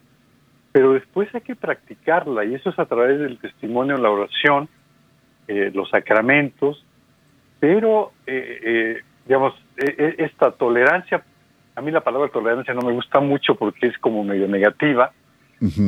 pero 0.73 0.93
después 0.93 1.35
hay 1.35 1.41
que 1.41 1.57
practicarla, 1.57 2.45
y 2.45 2.55
eso 2.55 2.71
es 2.71 2.79
a 2.79 2.87
través 2.87 3.19
del 3.19 3.39
testimonio, 3.39 3.97
la 3.97 4.11
oración, 4.11 4.69
eh, 5.49 5.71
los 5.75 5.91
sacramentos, 5.91 6.85
pero 7.61 8.13
eh, 8.27 9.03
digamos, 9.29 9.55
e, 9.77 9.85
e, 9.87 10.25
esta 10.25 10.51
tolerancia, 10.53 11.23
a 11.75 11.81
mí 11.83 11.91
la 11.91 12.01
palabra 12.01 12.31
tolerancia 12.31 12.73
no 12.73 12.81
me 12.81 12.93
gusta 12.93 13.21
mucho 13.21 13.55
porque 13.55 13.87
es 13.87 13.99
como 13.99 14.25
medio 14.25 14.49
negativa, 14.49 15.13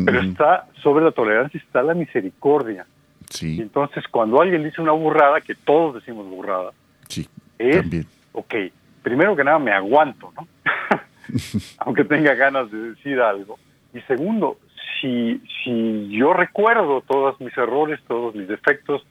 pero 0.04 0.20
está 0.20 0.66
sobre 0.82 1.04
la 1.04 1.12
tolerancia 1.12 1.60
está 1.60 1.82
la 1.82 1.94
misericordia. 1.94 2.86
Sí. 3.28 3.60
entonces, 3.60 4.02
cuando 4.10 4.42
alguien 4.42 4.64
dice 4.64 4.82
una 4.82 4.90
burrada, 4.90 5.40
que 5.40 5.54
todos 5.54 5.94
decimos 5.94 6.26
burrada, 6.26 6.72
sí, 7.06 7.28
es, 7.58 7.76
también. 7.76 8.04
ok, 8.32 8.54
primero 9.02 9.36
que 9.36 9.44
nada 9.44 9.60
me 9.60 9.70
aguanto, 9.70 10.32
¿no? 10.36 10.48
Aunque 11.78 12.04
tenga 12.04 12.34
ganas 12.34 12.70
de 12.70 12.90
decir 12.90 13.20
algo. 13.20 13.58
Y 13.94 14.00
segundo, 14.02 14.58
si, 15.00 15.40
si 15.64 16.08
yo 16.10 16.32
recuerdo 16.32 17.02
todos 17.02 17.40
mis 17.40 17.56
errores, 17.56 18.00
todos 18.06 18.34
mis 18.34 18.48
defectos, 18.48 19.04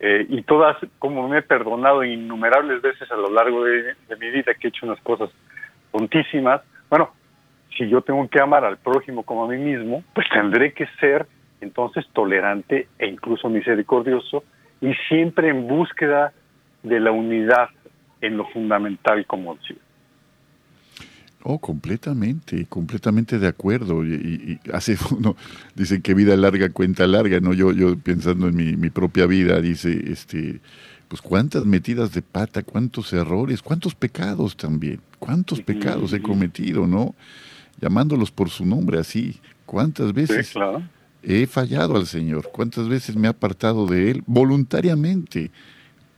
eh, 0.00 0.26
y 0.28 0.42
todas, 0.42 0.76
como 0.98 1.28
me 1.28 1.38
he 1.38 1.42
perdonado 1.42 2.04
innumerables 2.04 2.82
veces 2.82 3.10
a 3.10 3.16
lo 3.16 3.30
largo 3.30 3.64
de, 3.64 3.94
mi 4.20 4.30
vida 4.30 4.54
que 4.54 4.66
he 4.66 4.70
hecho 4.70 4.86
unas 4.86 5.00
cosas 5.00 5.30
tontísimas, 5.92 6.60
bueno, 6.90 7.10
si 7.76 7.88
yo 7.88 8.02
tengo 8.02 8.28
que 8.28 8.40
amar 8.40 8.64
al 8.64 8.78
prójimo 8.78 9.22
como 9.22 9.44
a 9.44 9.48
mí 9.48 9.58
mismo, 9.58 10.02
pues 10.14 10.26
tendré 10.32 10.72
que 10.72 10.86
ser 11.00 11.26
entonces 11.60 12.04
tolerante 12.12 12.88
e 12.98 13.06
incluso 13.06 13.48
misericordioso 13.48 14.44
y 14.80 14.92
siempre 15.08 15.48
en 15.48 15.66
búsqueda 15.66 16.32
de 16.82 17.00
la 17.00 17.10
unidad 17.10 17.68
en 18.20 18.36
lo 18.36 18.46
fundamental 18.48 19.26
como 19.26 19.56
ciudad. 19.58 19.80
Oh, 21.46 21.58
completamente, 21.58 22.64
completamente 22.66 23.38
de 23.38 23.46
acuerdo. 23.46 24.02
Y, 24.04 24.58
hace 24.72 24.96
uno, 25.14 25.36
dicen 25.74 26.00
que 26.00 26.14
vida 26.14 26.36
larga 26.36 26.70
cuenta 26.70 27.06
larga, 27.06 27.40
¿no? 27.40 27.52
Yo, 27.52 27.72
yo 27.72 27.98
pensando 27.98 28.48
en 28.48 28.56
mi, 28.56 28.76
mi, 28.76 28.88
propia 28.88 29.26
vida, 29.26 29.60
dice, 29.60 30.10
este, 30.10 30.60
pues 31.08 31.20
cuántas 31.20 31.66
metidas 31.66 32.14
de 32.14 32.22
pata, 32.22 32.62
cuántos 32.62 33.12
errores, 33.12 33.60
cuántos 33.60 33.94
pecados 33.94 34.56
también, 34.56 35.00
cuántos 35.18 35.60
pecados 35.60 36.14
he 36.14 36.22
cometido, 36.22 36.86
¿no? 36.86 37.14
Llamándolos 37.80 38.30
por 38.30 38.50
su 38.50 38.64
nombre 38.64 38.98
así, 38.98 39.40
cuántas 39.66 40.12
veces 40.12 40.54
he 41.22 41.46
fallado 41.46 41.96
al 41.96 42.06
Señor, 42.06 42.50
cuántas 42.52 42.88
veces 42.88 43.16
me 43.16 43.26
he 43.26 43.30
apartado 43.30 43.86
de 43.86 44.10
Él 44.10 44.22
voluntariamente, 44.26 45.50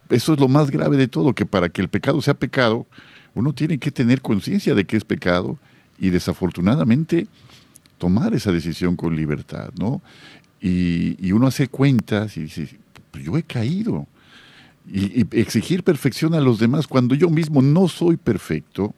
eso 0.08 0.34
es 0.34 0.40
lo 0.40 0.48
más 0.48 0.70
grave 0.70 0.96
de 0.96 1.08
todo, 1.08 1.34
que 1.34 1.46
para 1.46 1.68
que 1.68 1.82
el 1.82 1.88
pecado 1.88 2.20
sea 2.22 2.34
pecado, 2.34 2.86
uno 3.34 3.52
tiene 3.52 3.78
que 3.78 3.90
tener 3.90 4.22
conciencia 4.22 4.74
de 4.74 4.84
que 4.84 4.96
es 4.96 5.04
pecado 5.04 5.58
y 5.98 6.10
desafortunadamente 6.10 7.26
tomar 7.98 8.34
esa 8.34 8.52
decisión 8.52 8.96
con 8.96 9.16
libertad, 9.16 9.70
¿no? 9.78 10.02
Y, 10.60 11.32
uno 11.32 11.46
hace 11.46 11.68
cuentas 11.68 12.36
y 12.36 12.42
dice, 12.42 12.78
pues 13.10 13.24
yo 13.24 13.36
he 13.36 13.42
caído. 13.42 14.06
Y, 14.90 15.20
y, 15.20 15.26
exigir 15.32 15.82
perfección 15.82 16.34
a 16.34 16.40
los 16.40 16.58
demás 16.58 16.86
cuando 16.86 17.14
yo 17.14 17.28
mismo 17.28 17.62
no 17.62 17.88
soy 17.88 18.16
perfecto, 18.16 18.94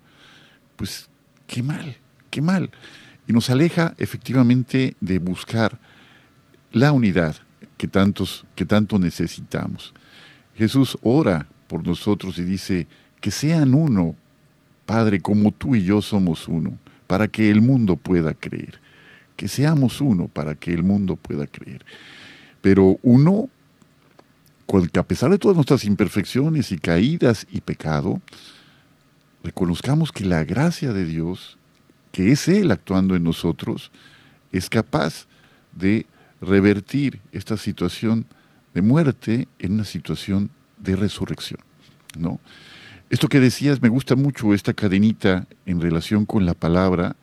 pues 0.77 1.09
qué 1.47 1.63
mal, 1.63 1.97
qué 2.31 2.43
mal. 2.43 2.71
Y 3.27 3.33
nos 3.33 3.51
aleja 3.51 3.95
efectivamente 3.99 4.97
de 5.01 5.19
buscar 5.19 5.79
la 6.73 6.93
unidad 6.93 7.37
que, 7.77 7.89
tantos, 7.89 8.45
que 8.55 8.65
tanto 8.65 8.99
necesitamos. 8.99 9.95
Jesús 10.57 10.99
ora 11.03 11.47
por 11.67 11.87
nosotros 11.87 12.39
y 12.39 12.45
dice, 12.45 12.87
que 13.21 13.31
sean 13.31 13.75
uno, 13.75 14.17
Padre, 14.87 15.21
como 15.21 15.53
tú 15.53 15.75
y 15.75 15.85
yo 15.85 16.03
somos 16.03 16.49
uno, 16.49 16.79
para 17.07 17.29
que 17.29 17.51
el 17.51 17.61
mundo 17.61 17.97
pueda 17.97 18.35
creer. 18.35 18.81
Que 19.37 19.49
seamos 19.49 20.01
uno 20.01 20.29
para 20.29 20.55
que 20.55 20.73
el 20.73 20.83
mundo 20.83 21.17
pueda 21.17 21.47
creer. 21.47 21.85
Pero 22.61 22.99
uno, 23.03 23.49
que 24.93 24.99
a 24.99 25.05
pesar 25.05 25.31
de 25.31 25.39
todas 25.39 25.57
nuestras 25.57 25.85
imperfecciones 25.85 26.73
y 26.73 26.79
caídas 26.79 27.47
y 27.51 27.61
pecado, 27.61 28.21
reconozcamos 29.45 30.11
que 30.11 30.25
la 30.25 30.45
gracia 30.45 30.93
de 30.93 31.05
Dios, 31.05 31.57
que 32.19 32.33
es 32.33 32.49
Él 32.49 32.73
actuando 32.73 33.15
en 33.15 33.23
nosotros, 33.23 33.93
es 34.51 34.69
capaz 34.69 35.29
de 35.71 36.05
revertir 36.41 37.21
esta 37.31 37.57
situación 37.57 38.27
de 38.75 38.83
muerte 38.83 39.47
en 39.61 39.75
una 39.75 39.85
situación 39.85 40.51
de 40.79 40.97
resurrección. 40.97 41.61
¿no? 42.19 42.41
Esto 43.09 43.29
que 43.29 43.39
decías, 43.39 43.81
me 43.81 43.89
gusta 43.89 44.17
mucho 44.17 44.53
esta 44.53 44.75
cadenita 44.75 45.47
en 45.65 45.81
relación 45.81 46.27
con 46.27 46.45
la 46.45 46.55
palabra, 46.55 47.15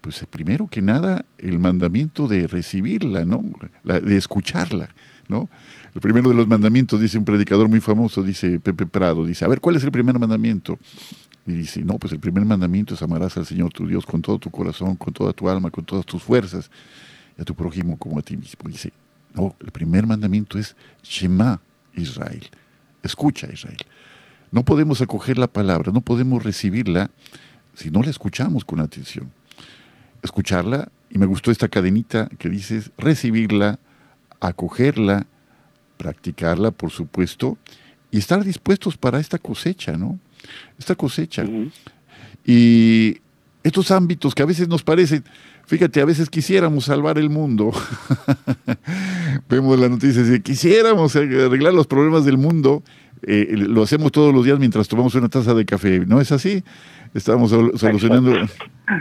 pues 0.00 0.26
primero 0.28 0.66
que 0.66 0.82
nada 0.82 1.24
el 1.38 1.60
mandamiento 1.60 2.26
de 2.26 2.48
recibirla, 2.48 3.24
¿no? 3.24 3.44
de 3.84 4.16
escucharla, 4.16 4.88
¿no? 5.28 5.48
El 5.94 6.00
primero 6.00 6.30
de 6.30 6.34
los 6.34 6.48
mandamientos, 6.48 7.00
dice 7.00 7.16
un 7.16 7.24
predicador 7.24 7.68
muy 7.68 7.80
famoso, 7.80 8.24
dice 8.24 8.58
Pepe 8.58 8.86
Prado, 8.86 9.24
dice, 9.24 9.44
a 9.44 9.48
ver, 9.48 9.60
¿cuál 9.60 9.76
es 9.76 9.84
el 9.84 9.92
primer 9.92 10.18
mandamiento? 10.18 10.80
Y 11.46 11.52
dice, 11.52 11.82
no, 11.82 11.98
pues 11.98 12.12
el 12.12 12.20
primer 12.20 12.44
mandamiento 12.44 12.94
es 12.94 13.02
amarás 13.02 13.36
al 13.36 13.46
Señor 13.46 13.72
tu 13.72 13.86
Dios 13.86 14.06
con 14.06 14.22
todo 14.22 14.38
tu 14.38 14.50
corazón, 14.50 14.96
con 14.96 15.12
toda 15.12 15.32
tu 15.32 15.48
alma, 15.48 15.70
con 15.70 15.84
todas 15.84 16.06
tus 16.06 16.22
fuerzas, 16.22 16.70
y 17.36 17.42
a 17.42 17.44
tu 17.44 17.54
prójimo 17.54 17.96
como 17.96 18.18
a 18.18 18.22
ti 18.22 18.36
mismo. 18.36 18.68
Dice, 18.68 18.92
no, 19.34 19.56
el 19.60 19.72
primer 19.72 20.06
mandamiento 20.06 20.58
es 20.58 20.76
Shema 21.02 21.60
Israel, 21.94 22.48
escucha 23.02 23.48
Israel. 23.52 23.78
No 24.50 24.64
podemos 24.64 25.00
acoger 25.00 25.38
la 25.38 25.46
palabra, 25.46 25.90
no 25.92 26.00
podemos 26.00 26.44
recibirla 26.44 27.10
si 27.74 27.90
no 27.90 28.02
la 28.02 28.10
escuchamos 28.10 28.64
con 28.64 28.80
atención. 28.80 29.32
Escucharla, 30.22 30.90
y 31.10 31.18
me 31.18 31.26
gustó 31.26 31.50
esta 31.50 31.68
cadenita 31.68 32.28
que 32.38 32.48
dices, 32.48 32.90
recibirla, 32.96 33.78
acogerla, 34.40 35.26
practicarla, 35.96 36.70
por 36.70 36.90
supuesto, 36.90 37.58
y 38.10 38.18
estar 38.18 38.44
dispuestos 38.44 38.96
para 38.96 39.18
esta 39.18 39.38
cosecha, 39.38 39.96
¿no? 39.96 40.18
Esta 40.78 40.94
cosecha. 40.94 41.44
Y 42.44 43.18
estos 43.62 43.90
ámbitos 43.90 44.34
que 44.34 44.42
a 44.42 44.46
veces 44.46 44.68
nos 44.68 44.82
parecen, 44.82 45.24
fíjate, 45.66 46.00
a 46.00 46.04
veces 46.04 46.28
quisiéramos 46.28 46.86
salvar 46.86 47.18
el 47.18 47.30
mundo. 47.30 47.72
Vemos 49.48 49.78
las 49.78 49.90
noticias 49.90 50.28
y 50.30 50.40
quisiéramos 50.40 51.14
arreglar 51.16 51.74
los 51.74 51.86
problemas 51.86 52.24
del 52.24 52.38
mundo. 52.38 52.82
Eh, 53.24 53.54
lo 53.56 53.82
hacemos 53.82 54.10
todos 54.10 54.34
los 54.34 54.44
días 54.44 54.58
mientras 54.58 54.88
tomamos 54.88 55.14
una 55.14 55.28
taza 55.28 55.54
de 55.54 55.64
café. 55.64 56.00
¿No 56.06 56.20
es 56.20 56.32
así? 56.32 56.64
Estamos 57.14 57.50
solucionando 57.50 58.34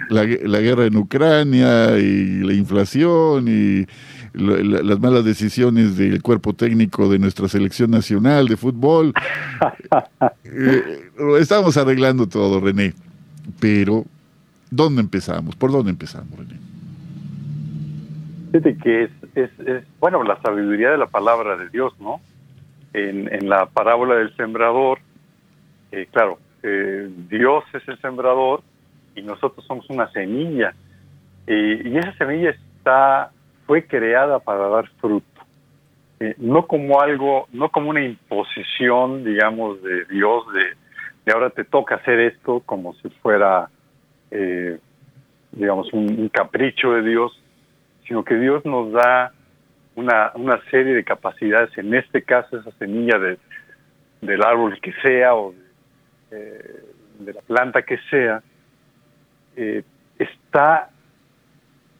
la, 0.09 0.25
la 0.25 0.59
guerra 0.59 0.85
en 0.85 0.95
Ucrania 0.97 1.97
y 1.97 2.41
la 2.43 2.53
inflación 2.53 3.47
y 3.47 3.87
las 4.33 4.99
malas 4.99 5.25
decisiones 5.25 5.97
del 5.97 6.21
cuerpo 6.21 6.53
técnico 6.53 7.09
de 7.09 7.19
nuestra 7.19 7.47
selección 7.47 7.91
nacional 7.91 8.47
de 8.47 8.57
fútbol. 8.57 9.13
Eh, 10.43 11.09
estamos 11.39 11.77
arreglando 11.77 12.27
todo, 12.27 12.59
René. 12.59 12.93
Pero, 13.61 14.03
¿dónde 14.69 15.01
empezamos? 15.01 15.55
¿Por 15.55 15.71
dónde 15.71 15.91
empezamos, 15.91 16.37
René? 16.37 16.59
Fíjate 18.51 18.77
que 18.77 19.03
es, 19.03 19.11
es, 19.35 19.83
bueno, 19.99 20.23
la 20.23 20.41
sabiduría 20.41 20.91
de 20.91 20.97
la 20.97 21.05
palabra 21.07 21.55
de 21.55 21.69
Dios, 21.69 21.93
¿no? 22.01 22.19
En, 22.93 23.33
en 23.33 23.47
la 23.47 23.67
parábola 23.67 24.15
del 24.15 24.35
sembrador, 24.35 24.99
eh, 25.91 26.07
claro, 26.11 26.39
eh, 26.63 27.09
Dios 27.29 27.63
es 27.73 27.87
el 27.87 27.99
sembrador 28.01 28.61
y 29.15 29.21
nosotros 29.21 29.65
somos 29.65 29.89
una 29.89 30.11
semilla. 30.11 30.73
y 31.47 31.97
esa 31.97 32.13
semilla 32.17 32.49
está 32.49 33.31
fue 33.71 33.85
creada 33.85 34.39
para 34.39 34.67
dar 34.67 34.89
fruto. 34.99 35.41
Eh, 36.19 36.35
no 36.39 36.67
como 36.67 36.99
algo, 36.99 37.47
no 37.53 37.69
como 37.69 37.89
una 37.89 38.03
imposición, 38.03 39.23
digamos, 39.23 39.81
de 39.81 40.03
Dios, 40.07 40.43
de, 40.51 41.31
ahora 41.31 41.51
te 41.51 41.63
toca 41.63 41.95
hacer 41.95 42.19
esto 42.19 42.61
como 42.65 42.93
si 42.95 43.07
fuera, 43.21 43.69
eh, 44.29 44.77
digamos, 45.53 45.87
un, 45.93 46.27
capricho 46.27 46.91
de 46.91 47.01
Dios, 47.03 47.41
sino 48.05 48.25
que 48.25 48.35
Dios 48.35 48.65
nos 48.65 48.91
da 48.91 49.31
una, 49.95 50.33
una 50.35 50.61
serie 50.69 50.93
de 50.93 51.05
capacidades, 51.05 51.69
en 51.77 51.93
este 51.93 52.23
caso 52.23 52.57
esa 52.57 52.71
semilla 52.71 53.19
de, 53.19 53.37
del 54.19 54.43
árbol 54.43 54.81
que 54.81 54.91
sea 55.01 55.33
o 55.33 55.53
de, 55.53 56.37
eh, 56.37 56.83
de 57.19 57.33
la 57.35 57.41
planta 57.41 57.83
que 57.83 57.97
sea, 58.09 58.43
está 60.19 60.90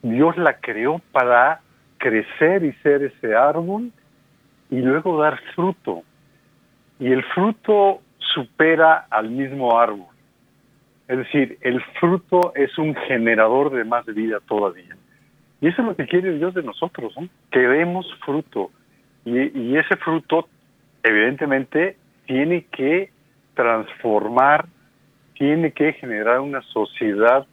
Dios 0.02 0.38
la 0.38 0.60
creó 0.60 1.02
para 1.12 1.62
crecer 1.98 2.64
y 2.64 2.74
ser 2.82 3.04
ese 3.04 3.36
árbol 3.36 3.92
y 4.70 4.82
luego 4.82 5.22
dar 5.22 5.40
fruto. 5.54 6.04
Y 7.00 7.12
el 7.12 7.24
fruto 7.24 8.02
supera 8.18 9.06
al 9.10 9.30
mismo 9.30 9.78
árbol. 9.80 10.08
Es 11.08 11.18
decir, 11.18 11.58
el 11.62 11.82
fruto 12.00 12.54
es 12.56 12.78
un 12.78 12.96
generador 12.96 13.72
de 13.72 13.84
más 13.84 14.06
vida 14.06 14.40
todavía. 14.48 14.96
Y 15.60 15.68
eso 15.68 15.82
es 15.82 15.88
lo 15.90 15.96
que 15.96 16.08
quiere 16.08 16.38
Dios 16.38 16.54
de 16.54 16.64
nosotros, 16.64 17.14
que 17.52 17.60
demos 17.60 18.08
fruto. 18.26 18.72
Y, 19.26 19.60
y 19.60 19.78
ese 19.78 19.96
fruto, 19.98 20.48
evidentemente, 21.04 21.98
tiene 22.26 22.66
que 22.72 23.12
transformar, 23.54 24.66
tiene 25.38 25.72
que 25.72 25.94
generar 25.94 26.40
una 26.40 26.62
sociedad 26.62 27.46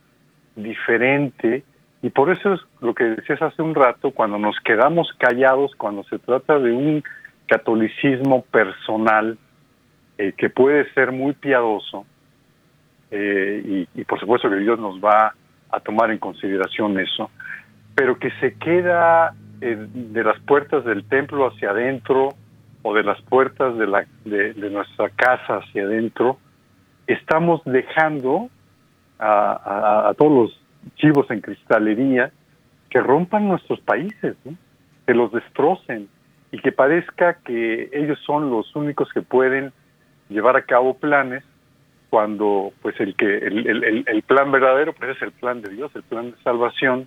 diferente 0.54 1.64
y 2.00 2.10
por 2.10 2.30
eso 2.30 2.54
es 2.54 2.60
lo 2.80 2.94
que 2.94 3.04
decías 3.04 3.42
hace 3.42 3.60
un 3.60 3.74
rato, 3.74 4.12
cuando 4.12 4.38
nos 4.38 4.58
quedamos 4.60 5.12
callados, 5.18 5.74
cuando 5.76 6.04
se 6.04 6.18
trata 6.18 6.58
de 6.58 6.70
un 6.70 7.02
catolicismo 7.46 8.42
personal 8.42 9.36
eh, 10.16 10.32
que 10.36 10.48
puede 10.48 10.92
ser 10.92 11.10
muy 11.10 11.32
piadoso, 11.32 12.06
eh, 13.10 13.86
y, 13.94 14.04
por 14.04 14.20
supuesto 14.20 14.50
que 14.50 14.56
Dios 14.56 14.78
nos 14.78 15.02
va 15.02 15.34
a 15.70 15.80
tomar 15.80 16.10
en 16.10 16.18
consideración 16.18 17.00
eso, 17.00 17.30
pero 17.94 18.18
que 18.18 18.30
se 18.38 18.54
queda 18.54 19.34
eh, 19.60 19.76
de 19.92 20.24
las 20.24 20.38
puertas 20.40 20.84
del 20.84 21.04
templo 21.04 21.48
hacia 21.48 21.70
adentro 21.70 22.28
o 22.82 22.94
de 22.94 23.02
las 23.02 23.20
puertas 23.22 23.76
de, 23.76 23.86
la, 23.86 24.06
de, 24.24 24.54
nuestra 24.70 25.08
casa 25.10 25.56
hacia 25.56 25.82
adentro, 25.82 26.38
estamos 27.08 27.60
dejando 27.64 28.50
a, 29.18 30.10
a 30.10 30.14
todos 30.14 30.32
los 30.32 30.67
chivos 30.96 31.30
en 31.30 31.40
cristalería 31.40 32.30
que 32.90 33.00
rompan 33.00 33.48
nuestros 33.48 33.80
países, 33.80 34.36
que 35.06 35.14
los 35.14 35.32
destrocen 35.32 36.08
y 36.50 36.58
que 36.58 36.72
parezca 36.72 37.34
que 37.44 37.90
ellos 37.92 38.18
son 38.24 38.50
los 38.50 38.74
únicos 38.74 39.12
que 39.12 39.22
pueden 39.22 39.72
llevar 40.28 40.56
a 40.56 40.62
cabo 40.62 40.94
planes 40.94 41.44
cuando 42.10 42.72
pues 42.80 42.98
el 43.00 43.14
que 43.14 43.36
el, 43.38 44.04
el, 44.06 44.22
plan 44.22 44.50
verdadero 44.50 44.94
pues 44.94 45.16
es 45.16 45.22
el 45.22 45.32
plan 45.32 45.60
de 45.60 45.70
Dios, 45.70 45.90
el 45.94 46.02
plan 46.02 46.30
de 46.30 46.36
salvación. 46.42 47.06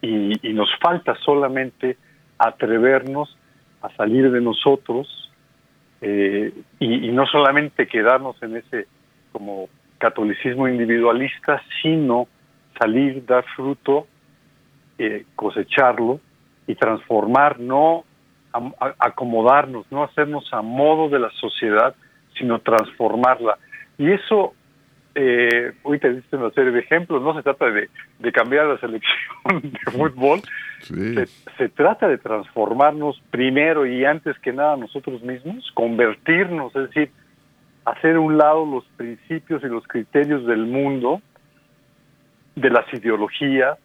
Y, 0.00 0.52
nos 0.52 0.68
falta 0.80 1.14
solamente 1.24 1.96
atrevernos 2.38 3.36
a 3.80 3.88
salir 3.90 4.30
de 4.30 4.40
nosotros 4.40 5.32
eh, 6.00 6.52
y, 6.78 7.08
y 7.08 7.12
no 7.12 7.26
solamente 7.26 7.86
quedarnos 7.86 8.40
en 8.42 8.56
ese 8.56 8.86
como 9.30 9.68
catolicismo 9.98 10.68
individualista, 10.68 11.62
sino 11.80 12.26
salir, 12.78 13.24
dar 13.26 13.44
fruto, 13.56 14.06
eh, 14.98 15.24
cosecharlo 15.36 16.20
y 16.66 16.74
transformar, 16.74 17.58
no 17.58 18.04
acomodarnos, 18.98 19.86
no 19.90 20.04
hacernos 20.04 20.52
a 20.52 20.60
modo 20.60 21.08
de 21.08 21.18
la 21.18 21.30
sociedad, 21.30 21.94
sino 22.36 22.60
transformarla. 22.60 23.56
Y 23.96 24.12
eso 24.12 24.54
eh, 25.14 25.72
hoy 25.82 25.98
te 25.98 26.12
diste 26.12 26.36
una 26.36 26.50
serie 26.50 26.70
de 26.70 26.80
ejemplos, 26.80 27.22
no 27.22 27.34
se 27.34 27.42
trata 27.42 27.66
de, 27.70 27.88
cambiar 28.32 28.66
la 28.66 28.78
selección 28.78 29.60
de 29.62 29.90
fútbol, 29.90 30.40
se, 30.80 31.68
trata 31.68 32.08
de 32.08 32.18
transformarnos 32.18 33.20
primero 33.30 33.86
y 33.86 34.04
antes 34.04 34.38
que 34.38 34.52
nada 34.52 34.76
nosotros 34.76 35.22
mismos, 35.22 35.70
convertirnos, 35.74 36.74
es 36.74 36.88
decir, 36.88 37.10
hacer 37.84 38.18
un 38.18 38.38
lado 38.38 38.64
los 38.64 38.84
principios 38.96 39.62
y 39.62 39.66
los 39.66 39.86
criterios 39.86 40.46
del 40.46 40.64
mundo, 40.66 41.20
de 42.54 42.70
las 42.70 42.92
ideologías, 42.92 43.78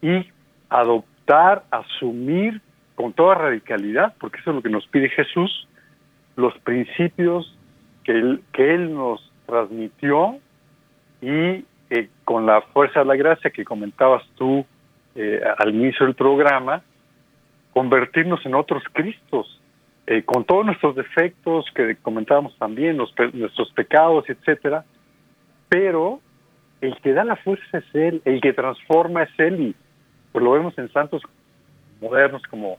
y 0.00 0.26
adoptar, 0.68 1.64
asumir 1.70 2.60
con 2.94 3.12
toda 3.12 3.34
radicalidad, 3.34 4.14
porque 4.18 4.38
eso 4.38 4.50
es 4.50 4.56
lo 4.56 4.62
que 4.62 4.70
nos 4.70 4.86
pide 4.88 5.08
Jesús, 5.08 5.68
los 6.36 6.56
principios 6.60 7.56
que 8.04 8.12
Él, 8.12 8.42
que 8.52 8.74
él 8.74 8.94
nos 8.94 9.32
transmitió 9.46 10.38
y 11.20 11.64
eh, 11.90 12.08
con 12.24 12.46
la 12.46 12.60
fuerza 12.60 13.00
de 13.00 13.06
la 13.06 13.16
gracia 13.16 13.50
que 13.50 13.64
comentabas 13.64 14.22
tú 14.36 14.64
eh, 15.14 15.40
al 15.58 15.74
inicio 15.74 16.06
del 16.06 16.14
programa, 16.14 16.82
convertirnos 17.72 18.44
en 18.46 18.54
otros 18.54 18.82
Cristos, 18.92 19.60
eh, 20.06 20.22
con 20.22 20.44
todos 20.44 20.66
nuestros 20.66 20.96
defectos 20.96 21.66
que 21.74 21.96
comentábamos 21.96 22.56
también, 22.58 22.96
nuestros 22.96 23.72
pecados, 23.72 24.28
etcétera, 24.28 24.84
pero 25.68 26.20
el 26.80 26.96
que 27.00 27.12
da 27.12 27.24
la 27.24 27.36
fuerza 27.36 27.78
es 27.78 27.94
Él, 27.94 28.22
el 28.24 28.40
que 28.40 28.52
transforma 28.52 29.24
es 29.24 29.30
Él, 29.38 29.60
y 29.60 29.76
pues 30.32 30.44
lo 30.44 30.52
vemos 30.52 30.76
en 30.78 30.90
santos 30.92 31.22
modernos 32.00 32.42
como 32.50 32.78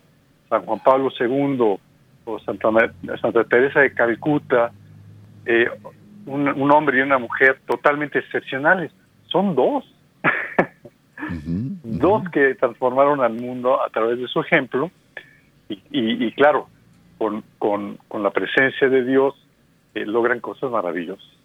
San 0.49 0.65
Juan 0.65 0.79
Pablo 0.83 1.09
II 1.19 1.77
o 2.25 2.39
Santa, 2.39 2.69
Santa 3.21 3.43
Teresa 3.43 3.81
de 3.81 3.93
Calcuta, 3.93 4.71
eh, 5.45 5.69
un, 6.25 6.71
hombre 6.71 6.99
y 6.99 7.01
una 7.01 7.17
mujer 7.17 7.59
totalmente 7.65 8.19
excepcionales. 8.19 8.91
Son 9.27 9.55
dos. 9.55 9.85
Dos 11.83 12.23
que 12.29 12.55
transformaron 12.55 13.21
al 13.21 13.33
mundo 13.33 13.83
a 13.83 13.89
través 13.89 14.17
de 14.19 14.27
su 14.27 14.39
ejemplo 14.39 14.89
y, 15.67 16.31
claro, 16.31 16.67
con, 17.17 17.43
con, 17.59 18.23
la 18.23 18.31
presencia 18.31 18.89
de 18.89 19.03
Dios 19.03 19.35
eh, 19.93 20.05
logran 20.05 20.39
cosas 20.39 20.71
maravillosas. 20.71 21.38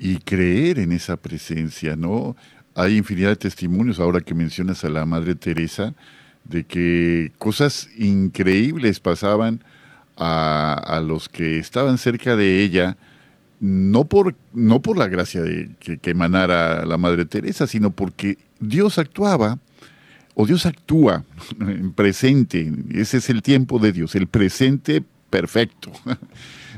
Y 0.00 0.16
creer 0.16 0.78
en 0.78 0.92
esa 0.92 1.16
presencia, 1.16 1.94
¿no? 1.94 2.34
Hay 2.74 2.96
infinidad 2.96 3.28
de 3.28 3.36
testimonios 3.36 4.00
ahora 4.00 4.20
que 4.20 4.34
mencionas 4.34 4.82
a 4.84 4.88
la 4.88 5.04
Madre 5.04 5.34
Teresa 5.34 5.94
de 6.44 6.64
que 6.64 7.32
cosas 7.38 7.88
increíbles 7.98 8.98
pasaban 8.98 9.62
a, 10.16 10.72
a 10.72 11.00
los 11.00 11.28
que 11.28 11.58
estaban 11.58 11.98
cerca 11.98 12.34
de 12.34 12.62
ella 12.62 12.96
no 13.60 14.06
por, 14.06 14.34
no 14.54 14.80
por 14.80 14.96
la 14.96 15.06
gracia 15.06 15.42
de, 15.42 15.70
que, 15.78 15.98
emanara 16.10 16.84
la 16.86 16.96
Madre 16.96 17.26
Teresa, 17.26 17.66
sino 17.66 17.90
porque 17.90 18.38
Dios 18.58 18.98
actuaba, 18.98 19.58
o 20.34 20.46
Dios 20.46 20.64
actúa 20.64 21.24
en 21.60 21.92
presente, 21.92 22.72
ese 22.92 23.18
es 23.18 23.28
el 23.30 23.42
tiempo 23.42 23.78
de 23.78 23.92
Dios, 23.92 24.14
el 24.14 24.26
presente 24.26 25.04
perfecto. 25.28 25.92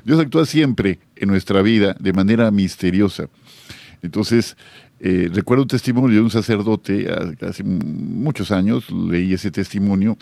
Dios 0.05 0.21
actúa 0.21 0.47
siempre 0.47 0.99
en 1.17 1.29
nuestra 1.29 1.63
vida 1.63 1.97
de 1.99 2.13
manera 2.13 2.51
misteriosa. 2.51 3.29
Entonces, 4.03 4.57
eh, 5.01 5.31
recuerdo 5.33 5.63
un 5.63 5.69
testimonio 5.69 6.17
de 6.17 6.23
un 6.23 6.31
sacerdote, 6.31 7.09
hace 7.41 7.65
muchos 7.65 8.51
años 8.51 8.91
leí 8.91 9.33
ese 9.33 9.51
testimonio, 9.51 10.17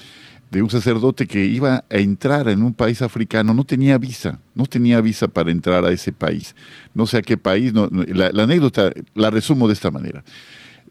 de 0.50 0.62
un 0.62 0.70
sacerdote 0.70 1.26
que 1.26 1.44
iba 1.44 1.84
a 1.88 1.96
entrar 1.96 2.48
en 2.48 2.62
un 2.62 2.74
país 2.74 3.02
africano, 3.02 3.54
no 3.54 3.64
tenía 3.64 3.98
visa, 3.98 4.40
no 4.54 4.66
tenía 4.66 5.00
visa 5.00 5.28
para 5.28 5.50
entrar 5.50 5.84
a 5.84 5.92
ese 5.92 6.12
país. 6.12 6.56
No 6.92 7.06
sé 7.06 7.18
a 7.18 7.22
qué 7.22 7.36
país, 7.36 7.72
la, 7.72 8.42
anécdota 8.42 8.90
la 9.14 9.30
resumo 9.30 9.68
de 9.68 9.74
esta 9.74 9.90
manera. 9.90 10.24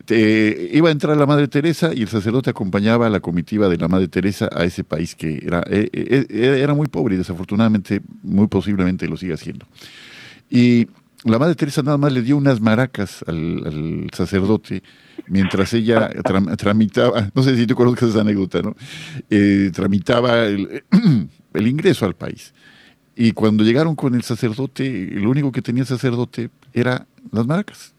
Iba 0.09 0.89
a 0.89 0.91
entrar 0.91 1.15
la 1.17 1.25
Madre 1.25 1.47
Teresa 1.47 1.91
y 1.93 2.01
el 2.01 2.07
sacerdote 2.07 2.49
acompañaba 2.49 3.07
a 3.07 3.09
la 3.09 3.19
comitiva 3.19 3.69
de 3.69 3.77
la 3.77 3.87
Madre 3.87 4.07
Teresa 4.07 4.49
a 4.51 4.63
ese 4.63 4.83
país 4.83 5.15
que 5.15 5.41
era, 5.45 5.63
eh, 5.69 5.89
eh, 5.93 6.25
eh, 6.29 6.59
era 6.61 6.73
muy 6.73 6.87
pobre 6.87 7.15
y 7.15 7.17
desafortunadamente, 7.17 8.01
muy 8.23 8.47
posiblemente 8.47 9.07
lo 9.07 9.17
sigue 9.17 9.33
haciendo. 9.33 9.65
Y 10.49 10.87
la 11.25 11.37
Madre 11.37 11.55
Teresa 11.55 11.83
nada 11.83 11.97
más 11.97 12.13
le 12.13 12.21
dio 12.21 12.37
unas 12.37 12.61
maracas 12.61 13.23
al, 13.27 14.09
sacerdote 14.13 14.83
mientras 15.27 15.73
ella 15.73 16.09
tramitaba, 16.57 17.29
no 17.33 17.43
sé 17.43 17.55
si 17.57 17.67
tú 17.67 17.75
conozcas 17.75 18.09
esa 18.09 18.21
anécdota, 18.21 18.61
¿no? 18.61 18.75
Eh, 19.29 19.71
tramitaba 19.73 20.45
el, 20.45 20.81
ingreso 21.67 22.05
al 22.05 22.15
país. 22.15 22.53
Y 23.15 23.33
cuando 23.33 23.63
llegaron 23.63 23.95
con 23.95 24.15
el 24.15 24.23
sacerdote, 24.23 25.09
lo 25.11 25.29
único 25.29 25.51
que 25.51 25.61
tenía 25.61 25.81
el 25.81 25.87
sacerdote 25.87 26.51
era 26.73 27.05
las 27.31 27.45
maracas. 27.45 27.93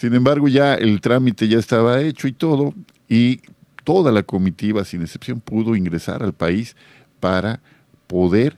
Sin 0.00 0.14
embargo, 0.14 0.48
ya 0.48 0.76
el 0.76 1.02
trámite 1.02 1.46
ya 1.46 1.58
estaba 1.58 2.00
hecho 2.00 2.26
y 2.26 2.32
todo, 2.32 2.72
y 3.06 3.42
toda 3.84 4.10
la 4.10 4.22
comitiva, 4.22 4.82
sin 4.82 5.02
excepción, 5.02 5.40
pudo 5.42 5.76
ingresar 5.76 6.22
al 6.22 6.32
país 6.32 6.74
para 7.20 7.60
poder 8.06 8.56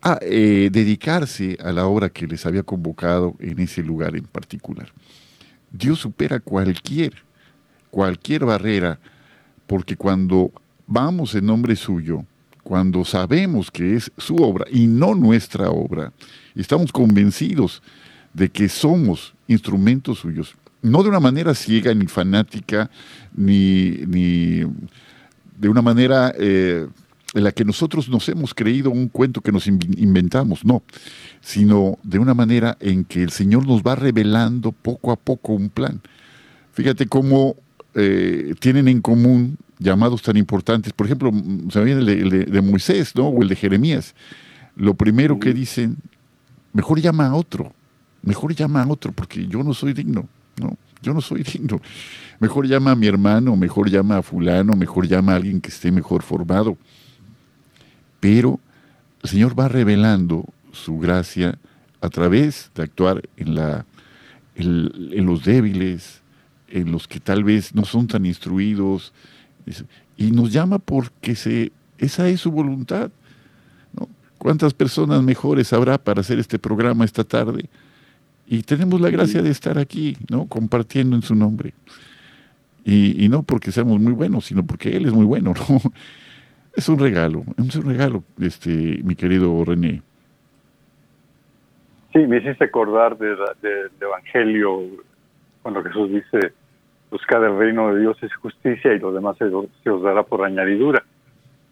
a 0.00 0.18
eh, 0.22 0.70
dedicarse 0.72 1.58
a 1.62 1.72
la 1.72 1.84
obra 1.84 2.08
que 2.08 2.26
les 2.26 2.46
había 2.46 2.62
convocado 2.62 3.36
en 3.38 3.58
ese 3.58 3.82
lugar 3.82 4.16
en 4.16 4.24
particular. 4.24 4.90
Dios 5.70 5.98
supera 5.98 6.40
cualquier, 6.40 7.12
cualquier 7.90 8.46
barrera, 8.46 8.98
porque 9.66 9.94
cuando 9.94 10.52
vamos 10.86 11.34
en 11.34 11.44
nombre 11.44 11.76
suyo, 11.76 12.24
cuando 12.62 13.04
sabemos 13.04 13.70
que 13.70 13.94
es 13.94 14.10
su 14.16 14.36
obra 14.36 14.64
y 14.72 14.86
no 14.86 15.14
nuestra 15.14 15.68
obra, 15.68 16.14
estamos 16.54 16.92
convencidos 16.92 17.82
de 18.34 18.48
que 18.48 18.68
somos 18.68 19.34
instrumentos 19.48 20.18
suyos, 20.18 20.54
no 20.82 21.02
de 21.02 21.08
una 21.08 21.20
manera 21.20 21.54
ciega 21.54 21.92
ni 21.94 22.06
fanática, 22.06 22.90
ni, 23.34 23.90
ni 24.06 24.60
de 25.58 25.68
una 25.68 25.82
manera 25.82 26.32
eh, 26.38 26.86
en 27.34 27.44
la 27.44 27.52
que 27.52 27.64
nosotros 27.64 28.08
nos 28.08 28.28
hemos 28.28 28.54
creído 28.54 28.90
un 28.90 29.08
cuento 29.08 29.40
que 29.40 29.52
nos 29.52 29.66
inventamos, 29.66 30.64
no, 30.64 30.82
sino 31.40 31.98
de 32.02 32.18
una 32.18 32.34
manera 32.34 32.76
en 32.80 33.04
que 33.04 33.22
el 33.22 33.30
Señor 33.30 33.66
nos 33.66 33.82
va 33.82 33.94
revelando 33.94 34.72
poco 34.72 35.12
a 35.12 35.16
poco 35.16 35.52
un 35.52 35.68
plan. 35.68 36.00
Fíjate 36.72 37.06
cómo 37.06 37.56
eh, 37.94 38.54
tienen 38.58 38.88
en 38.88 39.00
común 39.00 39.58
llamados 39.78 40.22
tan 40.22 40.36
importantes, 40.36 40.92
por 40.92 41.06
ejemplo, 41.06 41.32
se 41.70 41.82
viene 41.82 42.00
el 42.00 42.50
de, 42.50 42.62
Moisés, 42.62 43.14
¿no? 43.14 43.28
O 43.28 43.42
el 43.42 43.48
de 43.48 43.56
Jeremías. 43.56 44.14
Lo 44.76 44.94
primero 44.94 45.38
que 45.40 45.54
dicen, 45.54 45.96
mejor 46.72 47.00
llama 47.00 47.26
a 47.26 47.34
otro, 47.34 47.72
mejor 48.22 48.54
llama 48.54 48.82
a 48.82 48.88
otro, 48.88 49.12
porque 49.12 49.46
yo 49.46 49.62
no 49.62 49.74
soy 49.74 49.92
digno, 49.92 50.28
¿no? 50.56 50.76
Yo 51.02 51.14
no 51.14 51.20
soy 51.20 51.42
digno. 51.52 51.80
Mejor 52.38 52.66
llama 52.66 52.92
a 52.92 52.96
mi 52.96 53.06
hermano, 53.06 53.56
mejor 53.56 53.90
llama 53.90 54.18
a 54.18 54.22
fulano, 54.22 54.74
mejor 54.74 55.06
llama 55.06 55.32
a 55.32 55.36
alguien 55.36 55.60
que 55.60 55.68
esté 55.68 55.90
mejor 55.90 56.22
formado 56.22 56.76
pero 58.20 58.60
el 59.22 59.30
Señor 59.30 59.58
va 59.58 59.68
revelando 59.68 60.44
su 60.72 60.98
gracia 60.98 61.58
a 62.00 62.08
través 62.10 62.70
de 62.74 62.82
actuar 62.82 63.28
en, 63.36 63.54
la, 63.54 63.84
en, 64.54 65.26
los 65.26 65.44
débiles, 65.44 66.20
en 66.68 66.92
los 66.92 67.08
que 67.08 67.18
tal 67.18 67.42
vez 67.42 67.74
no 67.74 67.84
son 67.84 68.06
tan 68.06 68.24
instruidos, 68.24 69.12
y 70.16 70.30
nos 70.30 70.52
llama 70.52 70.78
porque 70.78 71.34
se, 71.34 71.72
esa 71.98 72.28
es 72.28 72.40
su 72.42 72.50
voluntad. 72.50 73.10
¿Cuántas 74.38 74.72
personas 74.72 75.22
mejores 75.22 75.72
habrá 75.72 75.98
para 75.98 76.20
hacer 76.20 76.38
este 76.38 76.58
programa 76.58 77.04
esta 77.04 77.24
tarde? 77.24 77.68
Y 78.52 78.64
tenemos 78.64 79.00
la 79.00 79.10
gracia 79.10 79.42
de 79.42 79.50
estar 79.50 79.78
aquí, 79.78 80.16
¿no? 80.28 80.46
compartiendo 80.46 81.14
en 81.14 81.22
su 81.22 81.36
nombre. 81.36 81.72
Y, 82.84 83.24
y 83.24 83.28
no 83.28 83.44
porque 83.44 83.70
seamos 83.70 84.00
muy 84.00 84.12
buenos, 84.12 84.46
sino 84.46 84.66
porque 84.66 84.96
Él 84.96 85.06
es 85.06 85.12
muy 85.12 85.24
bueno. 85.24 85.54
¿no? 85.68 85.80
Es 86.74 86.88
un 86.88 86.98
regalo, 86.98 87.44
es 87.56 87.76
un 87.76 87.86
regalo, 87.86 88.24
este, 88.40 89.00
mi 89.04 89.14
querido 89.14 89.64
René. 89.64 90.02
Sí, 92.12 92.18
me 92.26 92.38
hiciste 92.38 92.64
acordar 92.64 93.16
del 93.16 93.38
Evangelio 94.00 94.80
cuando 95.62 95.84
Jesús 95.84 96.10
dice, 96.10 96.52
buscad 97.08 97.44
el 97.44 97.56
reino 97.56 97.94
de 97.94 98.00
Dios 98.00 98.20
es 98.20 98.34
justicia 98.34 98.92
y 98.92 98.98
lo 98.98 99.12
demás 99.12 99.36
se, 99.38 99.44
os 99.44 100.02
dará 100.02 100.24
por 100.24 100.44
añadidura. 100.44 101.04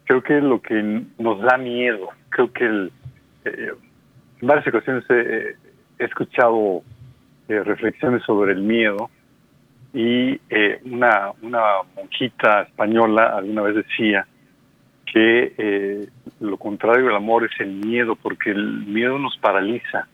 Creo 0.05 0.23
que 0.23 0.39
lo 0.39 0.61
que 0.61 1.03
nos 1.17 1.41
da 1.41 1.57
miedo, 1.57 2.07
creo 2.29 2.53
que 2.53 2.65
el, 2.65 2.91
eh, 3.43 3.73
en 4.41 4.47
varias 4.47 4.65
ocasiones 4.67 5.03
he, 5.09 5.55
escuchado 5.99 6.81
eh, 7.47 7.63
reflexiones 7.63 8.23
sobre 8.23 8.53
el 8.53 8.61
miedo 8.61 9.09
y 9.93 10.39
eh, 10.49 10.81
una, 10.85 11.31
monjita 11.95 12.61
española 12.63 13.37
alguna 13.37 13.63
vez 13.63 13.75
decía, 13.75 14.27
que 15.11 15.53
eh, 15.57 16.07
lo 16.39 16.57
contrario 16.57 17.07
del 17.07 17.15
amor 17.15 17.45
es 17.45 17.59
el 17.59 17.71
miedo, 17.71 18.15
porque 18.15 18.51
el 18.51 18.85
miedo 18.85 19.17
nos 19.17 19.35
paraliza. 19.37 20.07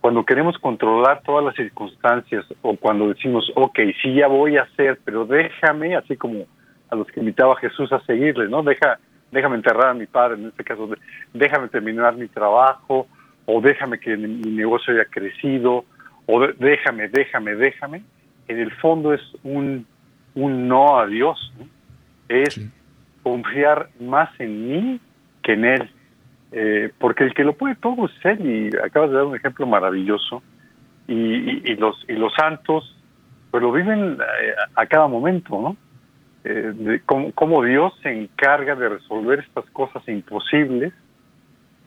Cuando 0.00 0.24
queremos 0.24 0.58
controlar 0.58 1.22
todas 1.22 1.44
las 1.44 1.54
circunstancias 1.54 2.44
o 2.62 2.76
cuando 2.76 3.08
decimos, 3.08 3.50
ok, 3.54 3.78
sí 4.02 4.14
ya 4.14 4.26
voy 4.26 4.56
a 4.56 4.62
hacer, 4.62 4.98
pero 5.04 5.26
déjame, 5.26 5.96
así 5.96 6.16
como 6.16 6.46
a 6.90 6.96
los 6.96 7.06
que 7.08 7.20
invitaba 7.20 7.56
Jesús 7.56 7.92
a 7.92 8.00
seguirle, 8.06 8.48
¿no? 8.48 8.62
Deja, 8.62 8.98
déjame 9.30 9.56
enterrar 9.56 9.88
a 9.88 9.94
mi 9.94 10.06
padre, 10.06 10.36
en 10.36 10.48
este 10.48 10.64
caso, 10.64 10.88
déjame 11.32 11.68
terminar 11.68 12.16
mi 12.16 12.28
trabajo, 12.28 13.06
o 13.46 13.60
déjame 13.60 13.98
que 13.98 14.16
mi 14.16 14.50
negocio 14.50 14.94
haya 14.94 15.04
crecido, 15.06 15.84
o 16.26 16.46
déjame, 16.58 17.08
déjame, 17.08 17.54
déjame, 17.54 18.02
en 18.48 18.58
el 18.58 18.72
fondo 18.72 19.12
es 19.12 19.22
un, 19.42 19.86
un 20.34 20.68
no 20.68 20.98
a 20.98 21.06
Dios. 21.06 21.52
Es 22.28 22.60
confiar 23.22 23.88
más 24.00 24.28
en 24.38 24.68
mí 24.68 25.00
que 25.42 25.52
en 25.52 25.64
Él. 25.64 25.90
Eh, 26.52 26.92
porque 26.98 27.24
el 27.24 27.34
que 27.34 27.44
lo 27.44 27.54
puede 27.54 27.74
todo 27.74 28.06
es 28.06 28.24
Él, 28.24 28.46
y 28.46 28.76
acabas 28.76 29.10
de 29.10 29.16
dar 29.16 29.24
un 29.24 29.36
ejemplo 29.36 29.66
maravilloso. 29.66 30.42
Y, 31.06 31.74
los, 31.74 32.02
y 32.08 32.14
los 32.14 32.32
santos, 32.34 32.96
pues 33.50 33.62
lo 33.62 33.70
viven 33.72 34.14
eh, 34.14 34.54
a, 34.74 34.86
cada 34.86 35.06
momento, 35.06 35.60
¿no? 35.60 35.76
Eh, 36.44 36.72
de 36.74 37.02
cómo, 37.34 37.62
Dios 37.62 37.92
se 38.02 38.10
encarga 38.10 38.74
de 38.74 38.88
resolver 38.88 39.40
estas 39.40 39.68
cosas 39.70 40.06
imposibles 40.08 40.94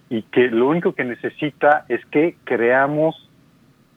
y 0.10 0.22
que 0.24 0.48
lo 0.50 0.68
único 0.68 0.94
que 0.94 1.04
necesita 1.04 1.86
es 1.90 2.06
que 2.06 2.38
creamos 2.46 3.28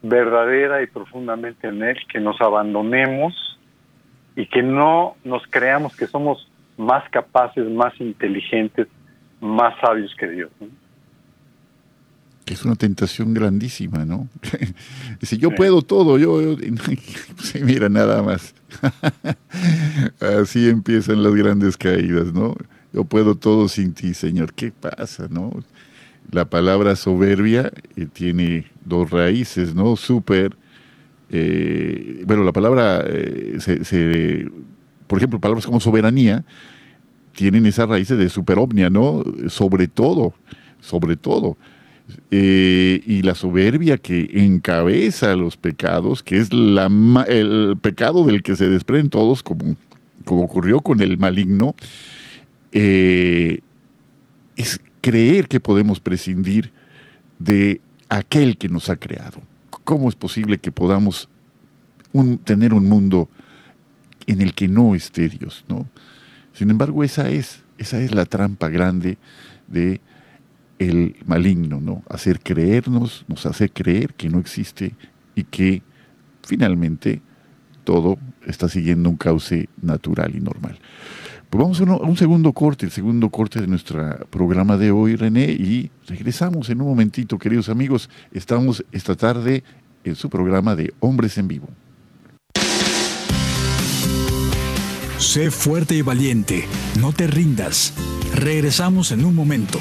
verdadera 0.03 0.83
y 0.83 0.87
profundamente 0.87 1.69
en 1.69 1.83
Él, 1.83 1.97
que 2.11 2.21
nos 2.21 2.41
abandonemos 2.41 3.59
y 4.35 4.47
que 4.47 4.63
no 4.63 5.17
nos 5.25 5.43
creamos 5.49 5.97
que 5.97 6.07
somos 6.07 6.49
más 6.77 7.09
capaces, 7.11 7.69
más 7.71 7.93
inteligentes, 8.01 8.89
más 9.41 9.79
sabios 9.81 10.15
que 10.19 10.29
Dios. 10.29 10.51
Que 12.45 12.55
es 12.55 12.65
una 12.65 12.75
tentación 12.75 13.35
grandísima, 13.35 14.05
¿no? 14.05 14.29
Dice, 15.21 15.37
yo 15.37 15.51
puedo 15.51 15.83
todo, 15.83 16.19
yo, 16.19 16.41
yo 16.41 16.57
mira 17.65 17.89
nada 17.89 18.23
más. 18.23 18.55
Así 20.21 20.69
empiezan 20.69 21.23
las 21.23 21.35
grandes 21.35 21.77
caídas, 21.77 22.33
¿no? 22.33 22.57
Yo 22.93 23.05
puedo 23.05 23.37
todo 23.37 23.69
sin 23.69 23.95
ti, 23.95 24.15
Señor. 24.15 24.53
¿Qué 24.55 24.73
pasa, 24.73 25.29
no? 25.31 25.53
La 26.33 26.45
palabra 26.45 26.95
soberbia 26.97 27.73
eh, 27.97 28.07
tiene 28.13 28.67
dos 28.85 29.11
raíces, 29.11 29.75
¿no? 29.75 29.97
Super. 29.97 30.57
Eh, 31.31 32.23
bueno, 32.27 32.45
la 32.45 32.53
palabra, 32.53 33.05
eh, 33.07 33.57
se, 33.59 34.49
por 35.07 35.19
ejemplo, 35.19 35.41
palabras 35.41 35.67
como 35.67 35.81
soberanía 35.81 36.45
tienen 37.33 37.67
esas 37.67 37.89
raíces 37.89 38.19
de 38.19 38.29
superomnia, 38.29 38.91
¿no? 38.91 39.25
Sobre 39.49 39.89
todo, 39.89 40.35
sobre 40.81 41.17
todo. 41.17 41.57
y 42.31 43.23
la 43.23 43.35
soberbia 43.35 43.97
que 43.99 44.29
encabeza 44.35 45.37
los 45.37 45.57
pecados, 45.57 46.23
que 46.23 46.39
es 46.39 46.53
la, 46.53 46.91
el 47.29 47.77
pecado 47.81 48.25
del 48.25 48.43
que 48.43 48.57
se 48.57 48.69
desprenden 48.69 49.11
todos, 49.11 49.43
como, 49.43 49.77
como 50.25 50.43
ocurrió 50.43 50.81
con 50.81 51.01
el 51.01 51.19
maligno, 51.19 51.75
es 52.73 53.61
creer 55.01 55.49
que 55.49 55.61
podemos 55.61 56.01
prescindir 56.01 56.73
de 57.39 57.81
aquel 58.09 58.57
que 58.57 58.69
nos 58.69 58.91
ha 58.91 58.97
creado. 58.97 59.41
¿Cómo 59.85 60.09
es 60.09 60.15
posible 60.15 60.59
que 60.59 60.73
podamos 60.73 61.29
tener 62.45 62.75
un 62.75 62.89
mundo 62.89 63.29
en 64.27 64.41
el 64.41 64.55
que 64.55 64.69
no 64.69 64.95
esté 64.95 65.29
Dios? 65.29 65.65
¿no? 65.69 65.89
Sin 66.53 66.71
embargo, 66.71 67.03
esa 67.05 67.31
es, 67.31 67.63
esa 67.79 68.01
es 68.01 68.15
la 68.15 68.27
trampa 68.27 68.69
grande 68.69 69.19
de 69.69 70.01
el 70.79 71.17
maligno, 71.27 71.79
¿no? 71.79 72.03
Hacer 72.09 72.41
creernos, 72.41 73.27
nos 73.29 73.45
hace 73.45 73.69
creer 73.69 74.15
que 74.15 74.31
no 74.31 74.39
existe 74.39 74.95
y 75.35 75.45
que 75.45 75.83
finalmente 76.43 77.21
todo 77.85 78.19
está 78.47 78.69
siguiendo 78.69 79.11
un 79.11 79.17
cauce 79.17 79.69
natural 79.83 80.35
y 80.35 80.41
normal. 80.41 80.79
Pues 81.51 81.61
vamos 81.61 81.81
a 81.81 82.07
un, 82.07 82.17
segundo 82.17 82.53
corte, 82.53 82.87
el 82.87 82.93
segundo 82.93 83.29
corte 83.29 83.61
de 83.61 83.67
nuestro 83.67 84.25
programa 84.31 84.77
de 84.77 84.93
hoy, 84.93 85.17
René, 85.17 85.47
y 85.47 85.91
regresamos 86.07 86.71
en 86.71 86.81
un 86.81 86.87
momentito, 86.87 87.39
queridos 87.39 87.69
amigos. 87.69 88.09
Estamos 88.33 88.85
esta 88.93 89.17
tarde 89.17 89.65
en 90.05 90.15
su 90.15 90.31
programa 90.31 90.77
de 90.77 90.95
Hombres 91.01 91.39
en 91.39 91.49
Vivo. 91.49 91.69
Sé 95.19 95.51
fuerte 95.51 95.97
y 95.97 96.03
valiente, 96.03 96.67
no 97.01 97.13
te 97.13 97.27
rindas. 97.27 97.95
Regresamos 98.33 99.11
en 99.11 99.25
un 99.25 99.35
momento. 99.35 99.81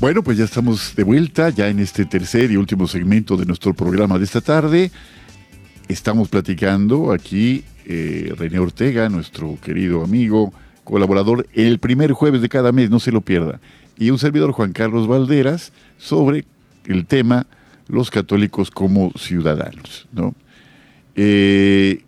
Bueno, 0.00 0.22
pues 0.22 0.38
ya 0.38 0.44
estamos 0.44 0.96
de 0.96 1.04
vuelta, 1.04 1.50
ya 1.50 1.68
en 1.68 1.78
este 1.78 2.06
tercer 2.06 2.50
y 2.50 2.56
último 2.56 2.88
segmento 2.88 3.36
de 3.36 3.44
nuestro 3.44 3.74
programa 3.74 4.16
de 4.16 4.24
esta 4.24 4.40
tarde. 4.40 4.90
Estamos 5.88 6.30
platicando 6.30 7.12
aquí 7.12 7.64
eh, 7.84 8.32
René 8.34 8.60
Ortega, 8.60 9.10
nuestro 9.10 9.58
querido 9.62 10.02
amigo, 10.02 10.54
colaborador, 10.84 11.46
el 11.52 11.78
primer 11.80 12.12
jueves 12.12 12.40
de 12.40 12.48
cada 12.48 12.72
mes, 12.72 12.88
no 12.88 12.98
se 12.98 13.12
lo 13.12 13.20
pierda. 13.20 13.60
Y 13.98 14.08
un 14.08 14.18
servidor, 14.18 14.52
Juan 14.52 14.72
Carlos 14.72 15.06
Valderas, 15.06 15.70
sobre 15.98 16.46
el 16.86 17.04
tema 17.04 17.46
los 17.86 18.10
católicos 18.10 18.70
como 18.70 19.12
ciudadanos. 19.18 20.08
¿no? 20.12 20.34
Eh, 21.14 22.04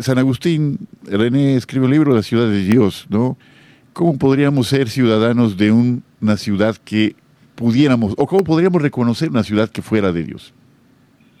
San 0.00 0.18
Agustín, 0.18 0.88
René 1.04 1.54
escribe 1.54 1.84
un 1.84 1.92
libro, 1.92 2.16
La 2.16 2.24
ciudad 2.24 2.48
de 2.48 2.64
Dios, 2.64 3.06
¿no? 3.10 3.38
¿Cómo 3.92 4.18
podríamos 4.18 4.66
ser 4.66 4.88
ciudadanos 4.88 5.56
de 5.56 5.70
una 5.70 6.36
ciudad 6.36 6.76
que 6.84 7.14
pudiéramos, 7.58 8.14
o 8.16 8.26
cómo 8.26 8.44
podríamos 8.44 8.80
reconocer 8.80 9.30
una 9.30 9.42
ciudad 9.42 9.68
que 9.68 9.82
fuera 9.82 10.12
de 10.12 10.22
Dios? 10.22 10.54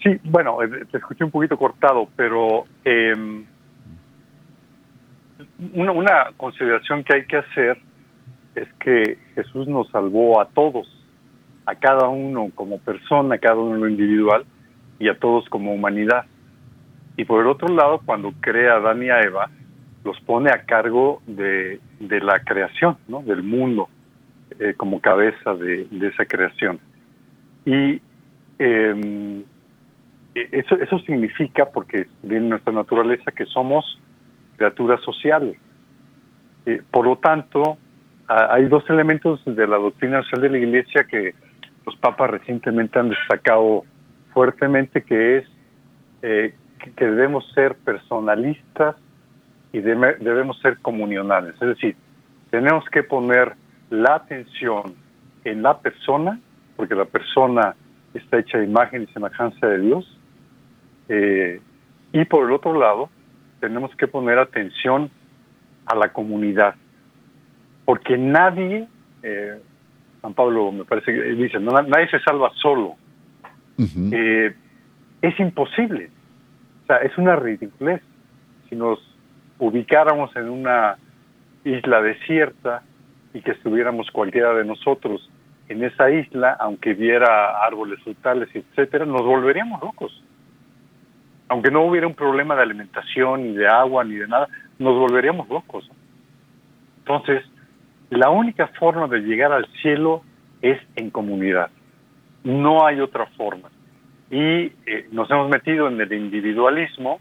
Sí, 0.02 0.18
bueno, 0.24 0.60
eh, 0.62 0.84
te 0.90 0.98
escuché 0.98 1.22
un 1.22 1.30
poquito 1.30 1.56
cortado, 1.56 2.08
pero 2.16 2.64
em, 2.84 3.44
una, 5.74 6.32
consideración 6.36 7.04
que 7.04 7.16
hay 7.16 7.26
que 7.26 7.36
hacer 7.36 7.78
es 8.56 8.68
que 8.80 9.18
Jesús 9.36 9.68
nos 9.68 9.88
salvó 9.90 10.40
a 10.40 10.46
todos, 10.46 10.86
a 11.66 11.76
cada 11.76 12.08
uno 12.08 12.50
como 12.54 12.78
persona, 12.78 13.36
a 13.36 13.38
cada 13.38 13.56
uno 13.56 13.88
individual 13.88 14.44
y 14.98 15.08
a 15.08 15.18
todos 15.18 15.48
como 15.48 15.72
humanidad. 15.72 16.26
Y 17.16 17.24
por 17.24 17.40
el 17.42 17.46
otro 17.48 17.68
lado, 17.68 18.00
cuando 18.04 18.32
crea 18.40 18.74
a 18.74 18.76
Adán 18.76 19.02
y 19.04 19.10
a 19.10 19.20
Eva, 19.20 19.50
los 20.04 20.20
pone 20.22 20.50
a 20.50 20.64
cargo 20.64 21.22
de, 21.26 21.80
de 22.00 22.20
la 22.20 22.40
creación, 22.40 22.96
¿no? 23.06 23.22
del 23.22 23.44
mundo. 23.44 23.88
Eh, 24.60 24.74
como 24.76 25.00
cabeza 25.00 25.54
de, 25.54 25.86
esa 26.02 26.26
creación. 26.26 26.80
Y 27.64 28.00
em, 28.58 29.44
e, 30.34 30.48
eso, 30.50 30.74
eso 30.74 30.98
significa, 31.00 31.66
porque 31.66 32.08
viene 32.24 32.48
nuestra 32.48 32.72
naturaleza, 32.72 33.30
que 33.30 33.46
somos 33.46 34.00
criaturas 34.56 35.00
sociales. 35.02 35.56
Eh, 36.66 36.82
por 36.90 37.06
lo 37.06 37.18
tanto, 37.18 37.78
hay 38.26 38.66
dos 38.66 38.82
elementos 38.90 39.40
de 39.44 39.64
la 39.66 39.76
doctrina 39.76 40.22
social 40.24 40.42
de 40.42 40.50
la 40.50 40.58
Iglesia 40.58 41.04
que 41.04 41.36
los 41.86 41.94
papas 41.96 42.28
recientemente 42.28 42.98
han 42.98 43.10
destacado 43.10 43.84
fuertemente, 44.34 45.02
que 45.02 45.38
es 45.38 45.44
eh, 46.22 46.52
que 46.96 47.04
debemos 47.04 47.48
ser 47.54 47.76
personalistas 47.76 48.96
y 49.72 49.78
debemos 49.78 50.58
ser 50.60 50.78
comunionales. 50.78 51.54
Es 51.54 51.68
decir, 51.68 51.94
tenemos 52.50 52.84
que 52.90 53.04
poner 53.04 53.54
la 53.90 54.16
atención 54.16 54.94
en 55.44 55.62
la 55.62 55.78
persona, 55.78 56.38
porque 56.76 56.94
la 56.94 57.04
persona 57.04 57.74
está 58.14 58.38
hecha 58.38 58.58
de 58.58 58.64
imagen 58.64 59.02
y 59.02 59.06
semejanza 59.12 59.66
de 59.66 59.80
Dios, 59.80 60.18
eh, 61.08 61.60
y 62.12 62.24
por 62.24 62.46
el 62.46 62.52
otro 62.52 62.78
lado, 62.78 63.08
tenemos 63.60 63.94
que 63.96 64.06
poner 64.06 64.38
atención 64.38 65.10
a 65.86 65.94
la 65.94 66.12
comunidad. 66.12 66.74
Porque 67.84 68.16
nadie, 68.18 68.86
eh, 69.22 69.60
San 70.20 70.34
Pablo 70.34 70.72
me 70.72 70.84
parece 70.84 71.12
que 71.12 71.22
dice, 71.34 71.58
nadie 71.58 72.08
se 72.10 72.20
salva 72.20 72.50
solo. 72.60 72.96
Eh, 74.12 74.54
es 75.22 75.40
imposible. 75.40 76.10
O 76.82 76.86
sea, 76.86 76.96
es 76.98 77.16
una 77.16 77.36
ridiculez. 77.36 78.02
Si 78.68 78.76
nos 78.76 78.98
ubicáramos 79.58 80.34
en 80.36 80.48
una 80.48 80.96
isla 81.64 82.02
desierta 82.02 82.82
y 83.38 83.42
que 83.42 83.52
estuviéramos 83.52 84.10
cualquiera 84.10 84.52
de 84.52 84.64
nosotros 84.64 85.30
en 85.68 85.84
esa 85.84 86.10
isla, 86.10 86.56
aunque 86.58 86.94
viera 86.94 87.64
árboles 87.64 88.02
frutales, 88.02 88.48
etcétera, 88.52 89.06
nos 89.06 89.22
volveríamos 89.22 89.80
locos. 89.80 90.24
Aunque 91.48 91.70
no 91.70 91.84
hubiera 91.84 92.08
un 92.08 92.14
problema 92.14 92.56
de 92.56 92.62
alimentación, 92.62 93.44
ni 93.44 93.52
de 93.54 93.68
agua, 93.68 94.02
ni 94.02 94.16
de 94.16 94.26
nada, 94.26 94.48
nos 94.80 94.98
volveríamos 94.98 95.48
locos. 95.48 95.88
Entonces, 96.98 97.44
la 98.10 98.28
única 98.30 98.66
forma 98.78 99.06
de 99.06 99.20
llegar 99.20 99.52
al 99.52 99.66
cielo 99.82 100.24
es 100.60 100.80
en 100.96 101.10
comunidad. 101.10 101.70
No 102.42 102.84
hay 102.84 102.98
otra 102.98 103.26
forma. 103.36 103.70
Y 104.32 104.72
eh, 104.84 105.06
nos 105.12 105.30
hemos 105.30 105.48
metido 105.48 105.86
en 105.86 106.00
el 106.00 106.12
individualismo, 106.12 107.20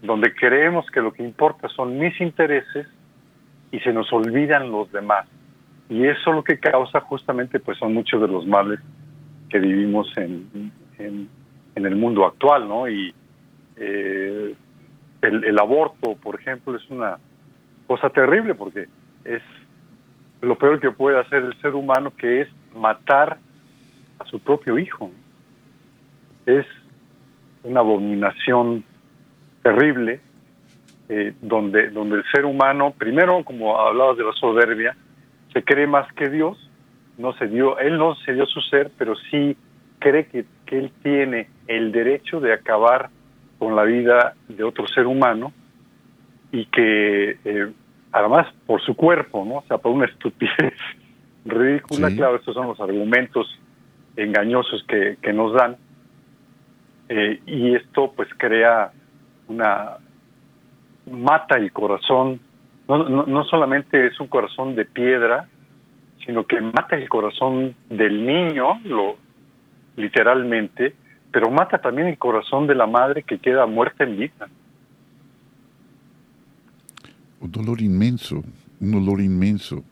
donde 0.00 0.34
creemos 0.34 0.86
que 0.90 1.02
lo 1.02 1.12
que 1.12 1.22
importa 1.22 1.68
son 1.68 1.98
mis 1.98 2.18
intereses 2.18 2.86
y 3.70 3.80
se 3.80 3.92
nos 3.92 4.12
olvidan 4.12 4.70
los 4.70 4.90
demás. 4.92 5.26
Y 5.88 6.06
eso 6.06 6.32
lo 6.32 6.44
que 6.44 6.58
causa 6.58 7.00
justamente 7.00 7.60
pues 7.60 7.78
son 7.78 7.94
muchos 7.94 8.20
de 8.20 8.28
los 8.28 8.46
males 8.46 8.80
que 9.48 9.58
vivimos 9.58 10.12
en, 10.16 10.72
en, 10.98 11.28
el 11.74 11.96
mundo 11.96 12.26
actual, 12.26 12.68
¿no? 12.68 12.88
Y 12.88 13.14
eh, 13.76 14.54
el, 15.22 15.44
el 15.44 15.58
aborto, 15.58 16.16
por 16.16 16.38
ejemplo, 16.40 16.76
es 16.76 16.90
una 16.90 17.18
cosa 17.86 18.10
terrible 18.10 18.54
porque 18.54 18.88
es 19.24 19.42
lo 20.40 20.56
peor 20.56 20.80
que 20.80 20.90
puede 20.90 21.18
hacer 21.18 21.44
el 21.44 21.60
ser 21.60 21.74
humano, 21.74 22.12
que 22.16 22.42
es 22.42 22.48
matar 22.74 23.38
a 24.18 24.24
su 24.26 24.40
propio 24.40 24.78
hijo. 24.78 25.10
Es 26.46 26.66
una 27.62 27.80
abominación 27.80 28.84
terrible, 29.62 30.20
eh, 31.08 31.32
donde, 31.40 31.90
donde 31.90 32.16
el 32.16 32.24
ser 32.32 32.44
humano, 32.44 32.94
primero, 32.96 33.42
como 33.44 33.78
hablabas 33.78 34.16
de 34.16 34.24
la 34.24 34.32
soberbia, 34.32 34.96
se 35.52 35.62
cree 35.62 35.86
más 35.86 36.12
que 36.12 36.28
Dios, 36.28 36.58
no 37.16 37.32
se 37.34 37.46
dio, 37.46 37.78
él 37.78 37.98
no 37.98 38.14
se 38.16 38.34
dio 38.34 38.46
su 38.46 38.60
ser, 38.60 38.90
pero 38.98 39.14
sí 39.30 39.56
cree 39.98 40.26
que, 40.26 40.44
que 40.66 40.78
él 40.78 40.92
tiene 41.02 41.48
el 41.66 41.92
derecho 41.92 42.40
de 42.40 42.52
acabar 42.52 43.10
con 43.58 43.74
la 43.74 43.84
vida 43.84 44.34
de 44.48 44.62
otro 44.62 44.86
ser 44.86 45.06
humano 45.06 45.52
y 46.52 46.66
que 46.66 47.38
eh, 47.44 47.72
además 48.12 48.46
por 48.66 48.80
su 48.82 48.94
cuerpo, 48.94 49.44
¿no? 49.44 49.56
O 49.56 49.64
sea, 49.66 49.78
por 49.78 49.92
una 49.92 50.06
estupidez 50.06 50.74
ridícula, 51.44 52.10
claro, 52.14 52.36
estos 52.36 52.54
son 52.54 52.68
los 52.68 52.80
argumentos 52.80 53.58
engañosos 54.16 54.84
que, 54.86 55.16
que 55.20 55.32
nos 55.32 55.52
dan. 55.54 55.76
Eh, 57.08 57.40
y 57.46 57.74
esto 57.74 58.12
pues 58.14 58.28
crea 58.36 58.92
una 59.48 59.96
mata 61.08 61.56
el 61.56 61.72
corazón, 61.72 62.40
no, 62.88 63.08
no, 63.08 63.26
no, 63.26 63.44
solamente 63.44 64.06
es 64.06 64.18
un 64.20 64.28
corazón 64.28 64.74
de 64.74 64.84
piedra, 64.84 65.48
sino 66.24 66.46
que 66.46 66.60
mata 66.60 66.96
el 66.96 67.08
corazón 67.08 67.74
del 67.88 68.26
niño, 68.26 68.80
lo 68.84 69.16
literalmente, 69.96 70.94
pero 71.30 71.50
mata 71.50 71.78
también 71.78 72.08
el 72.08 72.18
corazón 72.18 72.66
de 72.66 72.74
la 72.74 72.86
madre 72.86 73.22
que 73.22 73.38
queda 73.38 73.66
muerta 73.66 74.04
en 74.04 74.16
vida 74.16 74.48
un 77.40 77.52
dolor 77.52 77.80
inmenso, 77.80 78.42
un 78.80 78.92
dolor 78.92 79.20
inmenso. 79.20 79.84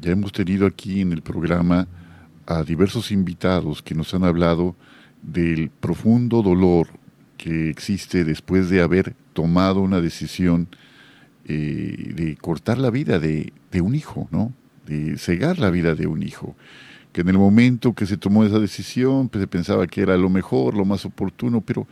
Ya 0.00 0.12
hemos 0.12 0.32
tenido 0.32 0.66
aquí 0.66 1.00
en 1.00 1.12
el 1.12 1.22
programa 1.22 1.86
a 2.46 2.62
diversos 2.62 3.10
invitados 3.10 3.82
que 3.82 3.94
nos 3.94 4.14
han 4.14 4.24
hablado 4.24 4.74
del 5.22 5.70
profundo 5.70 6.42
dolor 6.42 6.88
que 7.36 7.68
existe 7.68 8.24
después 8.24 8.70
de 8.70 8.80
haber 8.80 9.14
tomado 9.38 9.82
una 9.82 10.00
decisión 10.00 10.66
eh, 11.44 12.12
de 12.16 12.36
cortar 12.38 12.76
la 12.76 12.90
vida 12.90 13.20
de, 13.20 13.52
un 13.80 13.94
hijo, 13.94 14.26
¿no? 14.32 14.52
De 14.84 15.16
cegar 15.16 15.60
la 15.60 15.70
vida 15.70 15.94
de 15.94 16.08
un 16.08 16.24
hijo. 16.24 16.56
Que 17.12 17.20
en 17.20 17.28
el 17.28 17.38
momento 17.38 17.92
que 17.92 18.04
se 18.04 18.16
tomó 18.16 18.44
esa 18.44 18.58
decisión, 18.58 19.28
pues 19.28 19.40
se 19.40 19.46
pensaba 19.46 19.86
que 19.86 20.00
era 20.00 20.16
lo 20.16 20.28
mejor, 20.28 20.74
lo 20.74 20.84
más 20.84 21.04
oportuno, 21.04 21.60
pero 21.60 21.86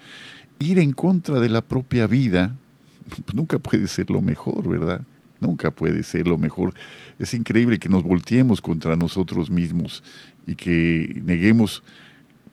ir 0.59 0.81
en 0.81 0.91
contra 0.91 1.39
de 1.39 1.49
la 1.49 1.63
propia 1.63 2.09
vida, 2.09 2.57
nunca 3.33 3.61
puede 3.61 3.87
ser 3.87 4.11
lo 4.11 4.21
mejor, 4.21 4.69
¿verdad? 4.69 5.03
Nunca 5.39 5.71
puede 5.71 6.03
ser 6.03 6.27
lo 6.27 6.39
mejor. 6.39 6.75
Es 7.21 7.33
increíble 7.33 7.79
que 7.79 7.89
nos 7.89 8.03
volteemos 8.03 8.61
contra 8.61 8.97
nosotros 8.97 9.51
mismos 9.51 10.03
y 10.49 10.57
que 10.57 11.23
neguemos 11.25 11.85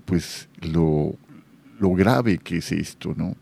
pues 0.05 0.49
lo, 0.61 1.15
lo 1.79 1.93
grave 1.93 2.37
que 2.37 2.57
es 2.57 2.71
esto, 2.71 3.15
¿no? 3.17 3.35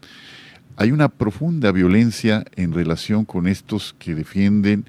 Hay 0.82 0.91
una 0.91 1.09
profunda 1.09 1.71
violencia 1.71 2.43
en 2.55 2.73
relación 2.73 3.23
con 3.23 3.45
estos 3.45 3.95
que 3.99 4.15
defienden 4.15 4.86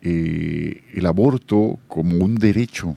eh, 0.00 0.82
el 0.94 1.04
aborto 1.04 1.78
como 1.88 2.24
un 2.24 2.36
derecho, 2.36 2.96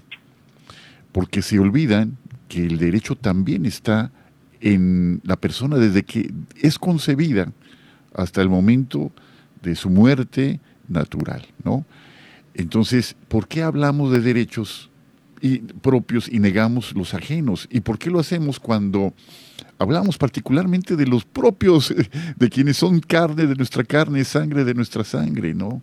porque 1.12 1.42
se 1.42 1.60
olvidan 1.60 2.16
que 2.48 2.66
el 2.66 2.78
derecho 2.78 3.18
también 3.18 3.66
está 3.66 4.14
en 4.62 5.20
la 5.26 5.36
persona 5.36 5.76
desde 5.76 6.04
que 6.04 6.32
es 6.56 6.80
concebida 6.80 7.52
hasta 8.16 8.42
el 8.42 8.48
momento 8.48 9.12
de 9.62 9.76
su 9.76 9.90
muerte 9.90 10.62
natural, 10.88 11.46
¿no? 11.66 11.84
Entonces, 12.54 13.18
¿por 13.28 13.50
qué 13.50 13.64
hablamos 13.64 14.14
de 14.14 14.22
derechos 14.22 14.89
y, 15.42 15.60
propios 15.60 16.30
y 16.32 16.40
negamos 16.40 16.96
los 16.96 17.14
ajenos? 17.14 17.68
¿Y 17.72 17.82
por 17.82 17.98
qué 17.98 18.10
lo 18.10 18.20
hacemos 18.20 18.60
cuando 18.60 19.14
hablamos 19.78 20.18
particularmente 20.18 20.96
de 20.96 21.08
los 21.08 21.26
propios, 21.26 21.94
de 22.36 22.50
quienes 22.50 22.78
son 22.78 23.00
carne 23.00 23.48
de 23.48 23.56
nuestra 23.56 23.84
carne, 23.84 24.24
sangre 24.24 24.64
de 24.64 24.74
nuestra 24.74 25.04
sangre, 25.04 25.54
¿no? 25.54 25.82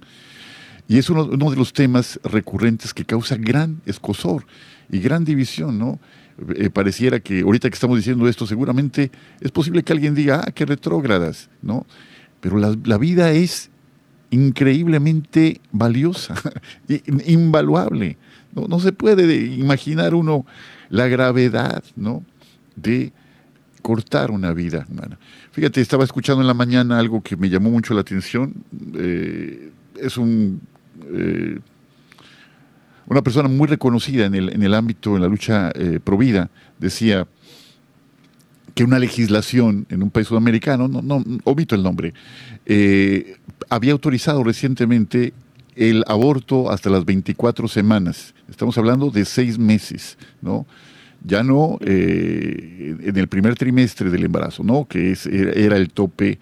Y 0.89 0.99
es 0.99 1.11
uno, 1.11 1.25
de 1.27 1.57
los 1.57 1.73
temas 1.73 2.21
recurrentes 2.23 2.95
que 2.95 3.05
causa 3.05 3.37
gran 3.37 3.81
escosor 3.87 4.47
y 4.91 5.01
gran 5.01 5.25
división, 5.25 5.79
¿no? 5.79 5.99
Eh, 6.55 6.71
pareciera 6.71 7.19
que 7.19 7.41
ahorita 7.41 7.69
que 7.69 7.75
estamos 7.75 7.97
diciendo 7.97 8.29
esto, 8.29 8.47
seguramente 8.47 9.11
es 9.41 9.51
posible 9.51 9.83
que 9.83 9.93
alguien 9.93 10.15
diga, 10.15 10.45
ah, 10.47 10.53
qué 10.53 10.65
retrógradas, 10.65 11.51
¿no? 11.61 11.87
Pero 12.41 12.59
la, 12.59 12.99
vida 12.99 13.33
es 13.33 13.71
increíblemente 14.31 15.61
valiosa, 15.73 16.35
invaluable. 17.27 18.17
No, 18.57 18.67
no, 18.67 18.81
se 18.81 18.91
puede 18.91 19.45
imaginar 19.55 20.15
uno 20.15 20.45
la 20.89 21.07
gravedad 21.07 21.85
¿no? 21.95 22.25
de 22.75 23.13
cortar 23.83 24.33
una 24.33 24.53
vida 24.53 24.85
humana. 24.91 25.19
Fíjate, 25.53 25.81
estaba 25.81 26.03
escuchando 26.03 26.41
en 26.41 26.49
la 26.49 26.55
mañana 26.55 26.99
algo 26.99 27.23
que 27.23 27.37
me 27.37 27.49
llamó 27.49 27.71
mucho 27.71 27.95
la 27.95 28.01
atención. 28.01 28.55
Eh, 28.95 29.71
es 30.01 30.17
un, 30.17 30.61
eh, 31.13 31.61
una 33.07 33.23
persona 33.23 33.49
muy 33.49 33.69
reconocida 33.69 34.27
en 34.27 34.35
el, 34.35 34.53
en 34.53 34.63
el 34.63 34.75
ámbito, 34.75 35.15
en 35.15 35.23
la 35.23 35.29
lucha 35.29 35.71
eh, 35.75 36.01
pro 36.03 36.19
vida, 36.19 36.51
decía, 36.79 37.29
que 38.75 38.85
una 38.85 38.99
legislación 38.99 39.87
en 39.89 40.03
un 40.03 40.11
país 40.11 40.27
sudamericano, 40.27 40.87
no, 40.87 41.01
no 41.01 41.25
omito 41.45 41.75
el 41.75 41.83
nombre, 41.83 42.13
eh, 42.67 43.37
había 43.71 43.93
autorizado 43.93 44.45
recientemente 44.45 45.33
el 45.77 46.05
aborto 46.07 46.71
hasta 46.71 46.91
las 46.91 47.05
24 47.05 47.69
semanas. 47.69 48.35
Estamos 48.49 48.77
hablando 48.79 49.11
de 49.11 49.25
seis 49.25 49.59
meses, 49.59 50.19
¿no? 50.41 50.67
Ya 51.25 51.43
no 51.43 51.79
eh, 51.83 52.97
en 53.03 53.17
el 53.17 53.29
primer 53.29 53.57
trimestre 53.57 54.11
del 54.11 54.25
embarazo, 54.25 54.65
¿no? 54.65 54.87
Que 54.87 55.13
es, 55.13 55.27
era 55.27 55.77
el 55.77 55.91
tope 55.91 56.39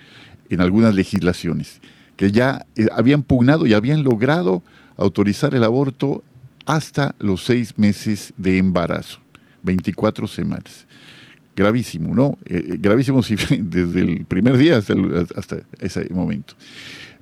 en 0.51 0.61
algunas 0.61 0.95
legislaciones, 0.95 1.81
que 2.17 2.31
ya 2.31 2.65
eh, 2.77 2.87
habían 2.93 3.23
pugnado 3.23 3.67
y 3.67 3.75
habían 3.75 4.05
logrado 4.05 4.63
autorizar 4.97 5.55
el 5.55 5.65
aborto 5.65 6.23
hasta 6.65 7.15
los 7.19 7.45
seis 7.45 7.77
meses 7.77 8.33
de 8.37 8.59
embarazo, 8.59 9.19
24 9.63 10.27
semanas 10.27 10.87
gravísimo, 11.57 12.15
¿no? 12.15 12.37
Eh, 12.47 12.79
gravísimo 12.81 13.21
desde 13.61 14.01
el 14.01 14.25
primer 14.25 14.57
día 14.57 14.79
hasta, 14.79 14.95
hasta 15.37 15.59
ese 15.79 16.09
momento. 16.13 16.55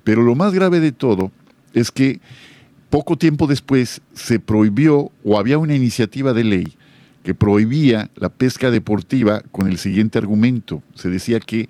Pero 0.03 0.23
lo 0.23 0.33
más 0.33 0.53
grave 0.53 0.79
de 0.79 0.91
todo 0.91 1.31
es 1.73 1.91
que 1.91 2.19
poco 2.89 3.17
tiempo 3.17 3.47
después 3.47 4.01
se 4.13 4.39
prohibió 4.39 5.11
o 5.23 5.39
había 5.39 5.57
una 5.57 5.75
iniciativa 5.75 6.33
de 6.33 6.43
ley 6.43 6.73
que 7.23 7.33
prohibía 7.33 8.11
la 8.15 8.29
pesca 8.29 8.69
deportiva 8.69 9.41
con 9.51 9.67
el 9.67 9.77
siguiente 9.77 10.19
argumento. 10.19 10.83
Se 10.93 11.09
decía 11.09 11.39
que 11.39 11.69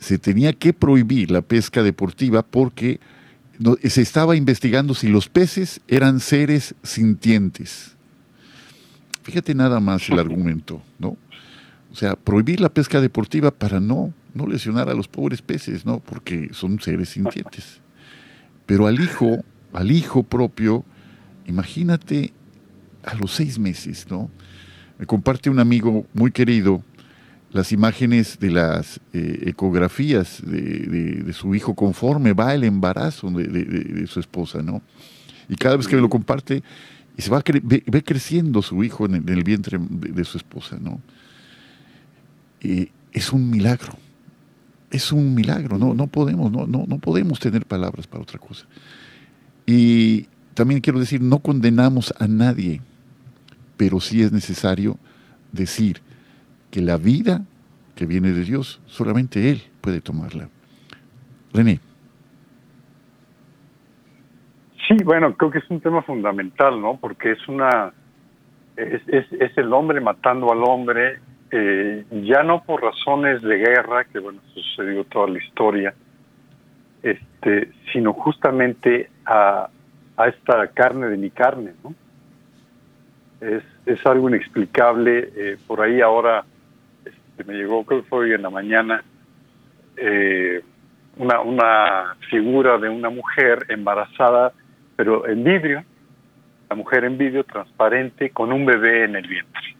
se 0.00 0.18
tenía 0.18 0.54
que 0.54 0.72
prohibir 0.72 1.30
la 1.30 1.42
pesca 1.42 1.82
deportiva 1.82 2.42
porque 2.42 2.98
se 3.84 4.02
estaba 4.02 4.36
investigando 4.36 4.94
si 4.94 5.08
los 5.08 5.28
peces 5.28 5.80
eran 5.86 6.20
seres 6.20 6.74
sintientes. 6.82 7.94
Fíjate 9.22 9.54
nada 9.54 9.80
más 9.80 10.08
el 10.08 10.18
argumento, 10.18 10.82
¿no? 10.98 11.16
O 11.92 11.94
sea, 11.94 12.16
prohibir 12.16 12.60
la 12.60 12.68
pesca 12.68 13.00
deportiva 13.00 13.50
para 13.50 13.80
no, 13.80 14.12
no 14.34 14.46
lesionar 14.46 14.88
a 14.88 14.94
los 14.94 15.08
pobres 15.08 15.42
peces, 15.42 15.84
¿no? 15.84 16.00
Porque 16.00 16.50
son 16.52 16.80
seres 16.80 17.10
sintientes. 17.10 17.80
Pero 18.66 18.86
al 18.86 19.00
hijo, 19.00 19.44
al 19.72 19.90
hijo 19.90 20.22
propio, 20.22 20.84
imagínate 21.46 22.32
a 23.04 23.14
los 23.14 23.32
seis 23.32 23.58
meses, 23.58 24.06
¿no? 24.10 24.28
Me 24.98 25.06
comparte 25.06 25.48
un 25.48 25.58
amigo 25.58 26.06
muy 26.12 26.32
querido 26.32 26.82
las 27.52 27.72
imágenes 27.72 28.38
de 28.38 28.50
las 28.50 29.00
eh, 29.12 29.44
ecografías 29.46 30.42
de, 30.44 31.32
su 31.32 31.54
hijo 31.54 31.74
conforme 31.74 32.32
va 32.32 32.54
el 32.54 32.64
embarazo 32.64 33.30
de, 33.30 34.06
su 34.06 34.20
esposa, 34.20 34.62
¿no? 34.62 34.82
Y 35.48 35.56
cada 35.56 35.76
vez 35.76 35.86
que 35.86 35.96
lo 35.96 36.08
comparte, 36.08 36.62
y 37.16 37.22
se 37.22 37.30
va 37.30 37.42
ve, 37.62 38.02
creciendo 38.04 38.62
su 38.62 38.82
hijo 38.84 39.06
en 39.06 39.14
el, 39.14 39.42
vientre 39.44 39.78
de, 39.80 40.24
su 40.24 40.36
esposa, 40.38 40.76
¿no? 40.80 41.00
Y 42.60 42.90
es 43.12 43.32
un 43.32 43.48
milagro, 43.48 43.96
es 44.90 45.12
un 45.12 45.34
milagro, 45.34 45.78
no, 45.78 45.94
no 45.94 46.06
podemos, 46.06 46.50
no, 46.50 46.66
no, 46.66 46.84
no 46.86 46.98
podemos 46.98 47.40
tener 47.40 47.66
palabras 47.66 48.06
para 48.06 48.22
otra 48.22 48.38
cosa. 48.38 48.66
Y 49.66 50.26
también 50.54 50.80
quiero 50.80 50.98
decir, 50.98 51.20
no 51.20 51.40
condenamos 51.40 52.14
a 52.18 52.26
nadie, 52.28 52.80
pero 53.76 54.00
sí 54.00 54.22
es 54.22 54.32
necesario 54.32 54.98
decir 55.52 56.00
que 56.70 56.80
la 56.80 56.96
vida 56.96 57.44
que 57.94 58.06
viene 58.06 58.32
de 58.32 58.44
Dios, 58.44 58.80
solamente 58.86 59.50
Él 59.50 59.62
puede 59.80 60.00
tomarla. 60.00 60.48
René. 61.52 61.80
Sí, 64.86 64.94
bueno, 65.02 65.34
creo 65.36 65.50
que 65.50 65.58
es 65.58 65.70
un 65.70 65.80
tema 65.80 66.02
fundamental, 66.02 66.80
¿no? 66.80 66.98
Porque 66.98 67.32
es 67.32 67.48
una, 67.48 67.92
es, 68.76 69.02
es, 69.08 69.58
el 69.58 69.72
hombre 69.72 70.00
matando 70.00 70.52
al 70.52 70.62
hombre, 70.62 71.18
eh, 71.50 72.04
ya 72.10 72.42
no 72.42 72.62
por 72.64 72.82
razones 72.82 73.42
de 73.42 73.56
guerra, 73.56 74.04
que 74.04 74.18
bueno, 74.18 74.40
sucedió 74.52 75.04
toda 75.04 75.28
la 75.28 75.38
historia, 75.38 75.94
este, 77.02 77.70
sino 77.92 78.12
justamente 78.12 79.10
a, 79.24 79.68
a 80.16 80.28
esta 80.28 80.66
carne 80.68 81.08
de 81.08 81.16
mi 81.16 81.30
carne, 81.30 81.72
¿no? 81.84 81.94
Es, 83.40 83.62
es 83.84 84.04
algo 84.06 84.28
inexplicable. 84.28 85.30
Eh, 85.36 85.56
por 85.66 85.80
ahí 85.82 86.00
ahora 86.00 86.44
este, 87.04 87.44
me 87.44 87.54
llegó, 87.54 87.84
creo 87.84 88.02
que 88.02 88.08
fue 88.08 88.18
hoy 88.20 88.32
en 88.32 88.42
la 88.42 88.50
mañana, 88.50 89.04
eh, 89.96 90.62
una, 91.16 91.40
una 91.40 92.16
figura 92.28 92.78
de 92.78 92.88
una 92.88 93.08
mujer 93.08 93.66
embarazada, 93.68 94.52
pero 94.96 95.26
en 95.28 95.44
vidrio, 95.44 95.84
la 96.68 96.76
mujer 96.76 97.04
en 97.04 97.16
vidrio 97.16 97.44
transparente 97.44 98.30
con 98.30 98.52
un 98.52 98.66
bebé 98.66 99.04
en 99.04 99.16
el 99.16 99.28
vientre. 99.28 99.76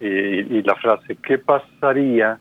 Eh, 0.00 0.46
y 0.48 0.62
la 0.62 0.74
frase, 0.76 1.16
¿qué 1.22 1.38
pasaría 1.38 2.38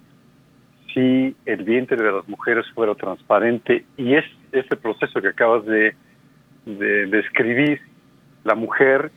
si 0.94 1.36
el 1.46 1.64
vientre 1.64 1.98
de 1.98 2.12
las 2.12 2.28
mujeres 2.28 2.66
fuera 2.74 2.96
transparente? 2.96 3.86
Y 3.98 4.16
es 4.16 4.26
ese 4.52 4.76
proceso 4.76 5.22
que 5.22 5.28
acabas 5.30 5.66
de, 5.66 5.96
de 6.66 7.06
describir, 7.08 7.82
la 8.44 8.56
mujer 8.56 9.12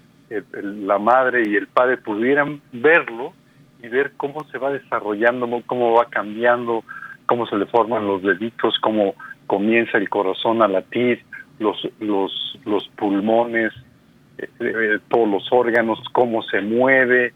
la 0.63 0.99
madre 0.99 1.43
y 1.47 1.57
el 1.57 1.67
padre 1.67 1.99
pudieran 1.99 2.61
verlo 2.73 3.33
y 3.83 3.89
ver 3.89 4.13
cómo 4.17 4.45
se 4.45 4.59
va 4.59 4.73
desarrollando, 4.73 5.63
cómo 5.67 5.93
va 5.93 6.07
cambiando, 6.07 6.85
cómo 7.27 7.47
se 7.47 7.57
le 7.57 7.67
forman 7.67 8.07
los 8.07 8.23
deditos, 8.23 8.79
cómo 8.81 9.15
comienza 9.47 9.99
el 9.99 10.09
corazón 10.09 10.63
a 10.63 10.69
latir, 10.69 11.25
los, 11.59 11.77
los, 12.01 12.59
los 12.65 12.89
pulmones, 12.97 13.73
eh, 14.39 14.49
eh, 14.61 14.99
todos 15.09 15.29
los 15.29 15.53
órganos, 15.53 15.99
cómo 16.13 16.43
se 16.43 16.61
mueve. 16.61 17.35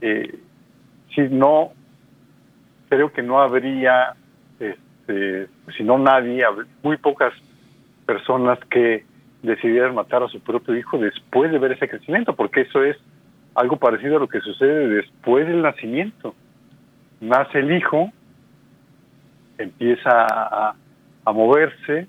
Eh, 0.00 0.38
si 1.14 1.22
no, 1.22 1.72
creo 2.88 3.12
que 3.12 3.22
no 3.22 3.40
habría, 3.40 4.14
este, 4.58 5.48
si 5.76 5.82
no 5.82 5.98
nadie, 5.98 6.44
muy 6.82 6.96
pocas 6.96 7.32
personas 8.06 8.58
que 8.70 9.04
decidieran 9.42 9.94
matar 9.94 10.22
a 10.22 10.28
su 10.28 10.40
propio 10.40 10.76
hijo 10.76 10.98
después 10.98 11.50
de 11.52 11.58
ver 11.58 11.72
ese 11.72 11.88
crecimiento, 11.88 12.34
porque 12.34 12.62
eso 12.62 12.82
es 12.82 12.96
algo 13.54 13.76
parecido 13.76 14.16
a 14.16 14.20
lo 14.20 14.28
que 14.28 14.40
sucede 14.40 14.88
después 14.88 15.46
del 15.46 15.62
nacimiento. 15.62 16.34
Nace 17.20 17.58
el 17.58 17.72
hijo, 17.72 18.10
empieza 19.58 20.10
a, 20.10 20.74
moverse, 21.26 22.06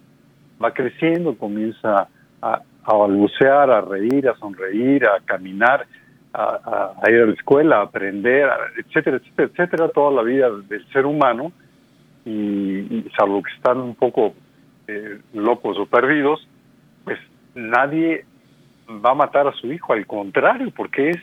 va 0.64 0.74
creciendo, 0.74 1.38
comienza 1.38 2.08
a, 2.42 2.62
a, 2.84 2.94
balbucear, 2.94 3.70
a 3.70 3.82
reír, 3.82 4.30
a 4.30 4.36
sonreír, 4.36 5.06
a 5.06 5.20
caminar, 5.26 5.86
a, 6.34 6.94
ir 7.10 7.22
a 7.22 7.26
la 7.26 7.34
escuela, 7.34 7.78
a 7.78 7.82
aprender, 7.84 8.50
etcétera, 8.78 9.18
etcétera, 9.18 9.50
etcétera, 9.52 9.90
toda 9.90 10.12
la 10.12 10.24
vida 10.24 10.50
del 10.50 10.88
ser 10.92 11.06
humano, 11.06 11.52
y, 12.26 13.06
salvo 13.18 13.42
que 13.42 13.52
están 13.54 13.80
un 13.80 13.96
poco 13.96 14.34
eh, 14.88 15.20
locos 15.34 15.78
o 15.78 15.86
perdidos, 15.86 16.48
pues 17.04 17.20
nadie 17.56 18.26
va 18.88 19.12
a 19.12 19.16
matar 19.16 19.48
a 19.48 19.54
su 19.54 19.72
hijo, 19.72 19.94
al 19.94 20.06
contrario, 20.06 20.72
porque 20.76 21.12
es 21.12 21.18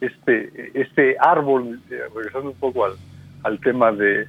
este, 0.00 0.70
este 0.74 1.16
árbol, 1.18 1.80
eh, 1.90 2.00
regresando 2.14 2.50
un 2.50 2.56
poco 2.56 2.84
al, 2.84 3.60
tema 3.60 3.92
de, 3.92 4.26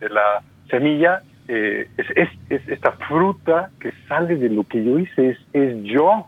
la 0.00 0.42
semilla, 0.70 1.22
eh, 1.48 1.88
es, 1.96 2.28
es, 2.48 2.68
esta 2.68 2.92
fruta 2.92 3.70
que 3.80 3.92
sale 4.08 4.36
de 4.36 4.48
lo 4.48 4.64
que 4.64 4.82
yo 4.84 4.98
hice, 4.98 5.30
es, 5.30 5.38
es 5.52 5.82
yo 5.84 6.26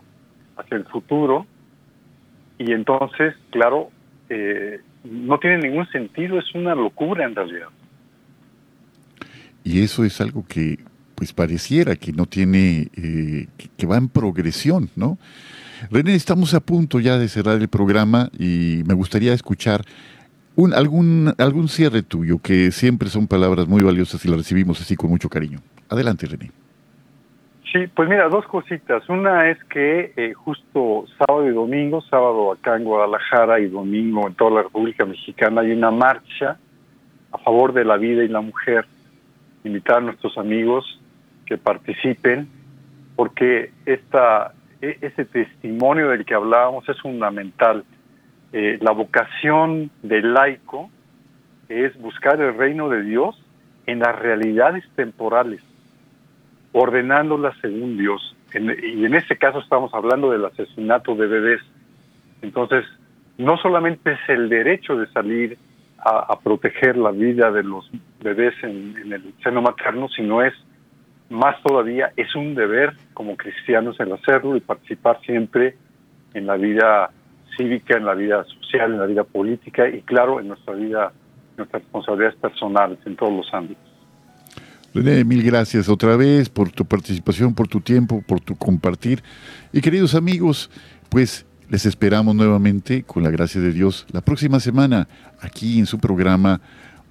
hacia 0.57 0.77
el 0.77 0.85
futuro, 0.85 1.45
y 2.59 2.73
entonces, 2.73 3.33
claro, 3.51 3.89
eh, 4.29 4.81
no 5.05 5.39
tiene 5.39 5.59
ningún 5.59 5.87
sentido, 5.89 6.37
es 6.37 6.53
una 6.53 6.75
locura 6.75 7.25
en 7.25 7.33
realidad. 7.33 7.69
Y 9.63 9.81
eso 9.81 10.03
es 10.03 10.19
algo 10.21 10.45
que 10.47 10.77
pues 11.15 11.33
pareciera 11.33 11.95
que 11.95 12.13
no 12.13 12.25
tiene, 12.25 12.89
eh, 12.95 13.47
que, 13.77 13.87
va 13.87 13.97
en 13.97 14.07
progresión, 14.07 14.89
¿no? 14.95 15.17
René, 15.91 16.15
estamos 16.15 16.53
a 16.53 16.61
punto 16.61 16.99
ya 16.99 17.17
de 17.17 17.27
cerrar 17.27 17.59
el 17.61 17.67
programa 17.67 18.29
y 18.37 18.83
me 18.85 18.93
gustaría 18.93 19.33
escuchar 19.33 19.83
un, 20.55 20.73
algún, 20.73 21.33
algún 21.37 21.67
cierre 21.67 22.03
tuyo, 22.03 22.39
que 22.39 22.71
siempre 22.71 23.09
son 23.09 23.27
palabras 23.27 23.67
muy 23.67 23.81
valiosas 23.81 24.23
y 24.23 24.29
las 24.29 24.37
recibimos 24.37 24.79
así 24.79 24.95
con 24.95 25.09
mucho 25.09 25.29
cariño. 25.29 25.59
Adelante, 25.89 26.25
René. 26.25 26.51
Sí, 27.71 27.85
pues 27.87 28.09
mira, 28.09 28.29
dos 28.29 28.45
cositas. 28.47 29.07
Una 29.09 29.49
es 29.49 29.63
que 29.65 30.13
eh, 30.15 30.33
justo 30.33 31.05
sábado 31.17 31.47
y 31.47 31.53
domingo, 31.53 32.01
sábado 32.01 32.51
acá 32.51 32.75
en 32.75 32.83
Guadalajara 32.83 33.59
y 33.59 33.67
domingo 33.67 34.27
en 34.27 34.33
toda 34.33 34.51
la 34.51 34.63
República 34.63 35.05
Mexicana 35.05 35.61
hay 35.61 35.71
una 35.71 35.91
marcha 35.91 36.57
a 37.31 37.37
favor 37.37 37.73
de 37.73 37.85
la 37.85 37.97
vida 37.97 38.23
y 38.23 38.27
la 38.27 38.41
mujer. 38.41 38.85
Invitar 39.63 39.97
a 39.97 40.01
nuestros 40.01 40.37
amigos 40.37 40.99
que 41.45 41.57
participen, 41.57 42.47
porque 43.15 43.71
esta, 43.85 44.53
e, 44.81 44.97
ese 45.01 45.25
testimonio 45.25 46.09
del 46.09 46.25
que 46.25 46.33
hablábamos 46.33 46.87
es 46.89 46.99
fundamental. 47.01 47.83
Eh, 48.51 48.79
la 48.81 48.91
vocación 48.91 49.91
del 50.01 50.33
laico 50.33 50.89
es 51.67 51.95
buscar 52.01 52.41
el 52.41 52.57
reino 52.57 52.89
de 52.89 53.03
Dios 53.03 53.39
en 53.85 53.99
las 53.99 54.17
realidades 54.17 54.83
temporales, 54.95 55.61
ordenándolas 56.71 57.55
según 57.61 57.97
Dios. 57.97 58.35
y 58.53 59.05
en 59.05 59.15
este 59.15 59.37
caso 59.37 59.59
estamos 59.59 59.93
hablando 59.93 60.31
del 60.31 60.45
asesinato 60.45 61.15
de 61.15 61.27
bebés. 61.27 61.61
Entonces, 62.41 62.85
no 63.37 63.57
solamente 63.57 64.11
es 64.11 64.19
el 64.27 64.49
derecho 64.49 64.95
de 64.95 65.07
salir 65.07 65.57
a, 65.97 66.39
proteger 66.39 66.97
la 66.97 67.11
vida 67.11 67.51
de 67.51 67.63
los 67.63 67.89
bebés 68.21 68.53
en, 68.63 69.11
el 69.11 69.33
seno 69.43 69.61
materno, 69.61 70.07
sino 70.09 70.41
es 70.41 70.53
más 71.29 71.61
todavía 71.61 72.11
es 72.15 72.35
un 72.35 72.55
deber 72.55 72.93
como 73.13 73.37
cristianos 73.37 73.99
el 73.99 74.11
hacerlo 74.13 74.55
y 74.55 74.61
participar 74.61 75.19
siempre 75.21 75.75
en 76.33 76.47
la 76.47 76.55
vida 76.55 77.11
cívica, 77.55 77.97
en 77.97 78.05
la 78.05 78.13
vida 78.13 78.43
social, 78.45 78.93
en 78.93 78.99
la 78.99 79.05
vida 79.05 79.23
política 79.23 79.87
y 79.87 80.01
claro, 80.01 80.39
en 80.39 80.47
nuestra 80.47 80.73
vida, 80.73 81.11
nuestras 81.57 81.83
responsabilidades 81.83 82.39
personales 82.39 82.99
en 83.05 83.15
todos 83.15 83.33
los 83.33 83.53
ámbitos. 83.53 83.88
René, 84.93 85.23
mil 85.23 85.43
gracias 85.43 85.87
otra 85.87 86.15
vez 86.15 86.49
por 86.49 86.71
tu 86.71 86.83
participación, 86.83 87.53
por 87.53 87.67
tu 87.67 87.79
tiempo, 87.79 88.23
por 88.25 88.41
tu 88.41 88.55
compartir. 88.55 89.21
Y 89.71 89.81
queridos 89.81 90.15
amigos, 90.15 90.71
pues 91.09 91.45
les 91.69 91.85
esperamos 91.85 92.35
nuevamente, 92.35 93.03
con 93.03 93.21
la 93.21 93.29
gracia 93.29 93.61
de 93.61 93.71
Dios, 93.71 94.07
la 94.11 94.21
próxima 94.21 94.59
semana 94.59 95.07
aquí 95.41 95.77
en 95.77 95.85
su 95.85 95.99
programa 95.99 96.59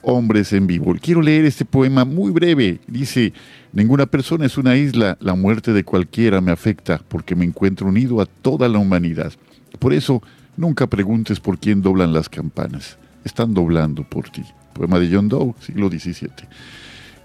Hombres 0.03 0.53
en 0.53 0.67
Vivo. 0.67 0.93
Quiero 1.01 1.23
leer 1.23 1.45
este 1.45 1.65
poema 1.65 2.05
muy 2.05 2.33
breve. 2.33 2.81
Dice, 2.89 3.33
ninguna 3.73 4.07
persona 4.07 4.47
es 4.47 4.59
una 4.59 4.77
isla, 4.77 5.17
la 5.21 5.35
muerte 5.35 5.73
de 5.73 5.85
cualquiera 5.85 6.41
me 6.41 6.51
afecta 6.51 7.01
porque 7.07 7.37
me 7.37 7.45
encuentro 7.45 7.87
unido 7.87 8.21
a 8.21 8.27
toda 8.27 8.69
la 8.69 8.79
humanidad. 8.79 9.33
Por 9.79 9.93
eso, 9.93 10.21
nunca 10.57 10.89
preguntes 10.89 11.39
por 11.39 11.59
quién 11.59 11.81
doblan 11.81 12.13
las 12.13 12.29
campanas. 12.29 12.99
Están 13.25 13.55
doblando 13.55 14.03
por 14.03 14.31
ti. 14.31 14.43
Poema 14.73 14.99
de 14.99 15.15
John 15.15 15.29
Doe, 15.29 15.55
siglo 15.61 15.89
XVII. 15.89 16.49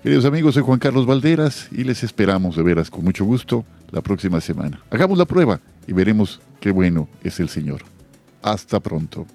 Queridos 0.04 0.26
amigos, 0.26 0.56
soy 0.56 0.64
Juan 0.64 0.80
Carlos 0.80 1.06
Valderas 1.06 1.70
y 1.72 1.86
les 1.86 2.04
esperamos 2.04 2.58
de 2.58 2.64
veras 2.64 2.90
con 2.90 3.06
mucho 3.06 3.24
gusto 3.24 3.64
la 3.90 4.02
próxima 4.02 4.42
semana. 4.42 4.82
Hagamos 4.90 5.18
la 5.18 5.24
prueba 5.24 5.62
y 5.88 5.94
veremos 5.94 6.42
qué 6.60 6.72
bueno 6.72 7.08
es 7.24 7.40
el 7.40 7.48
Señor. 7.48 7.84
Hasta 8.42 8.82
pronto. 8.82 9.26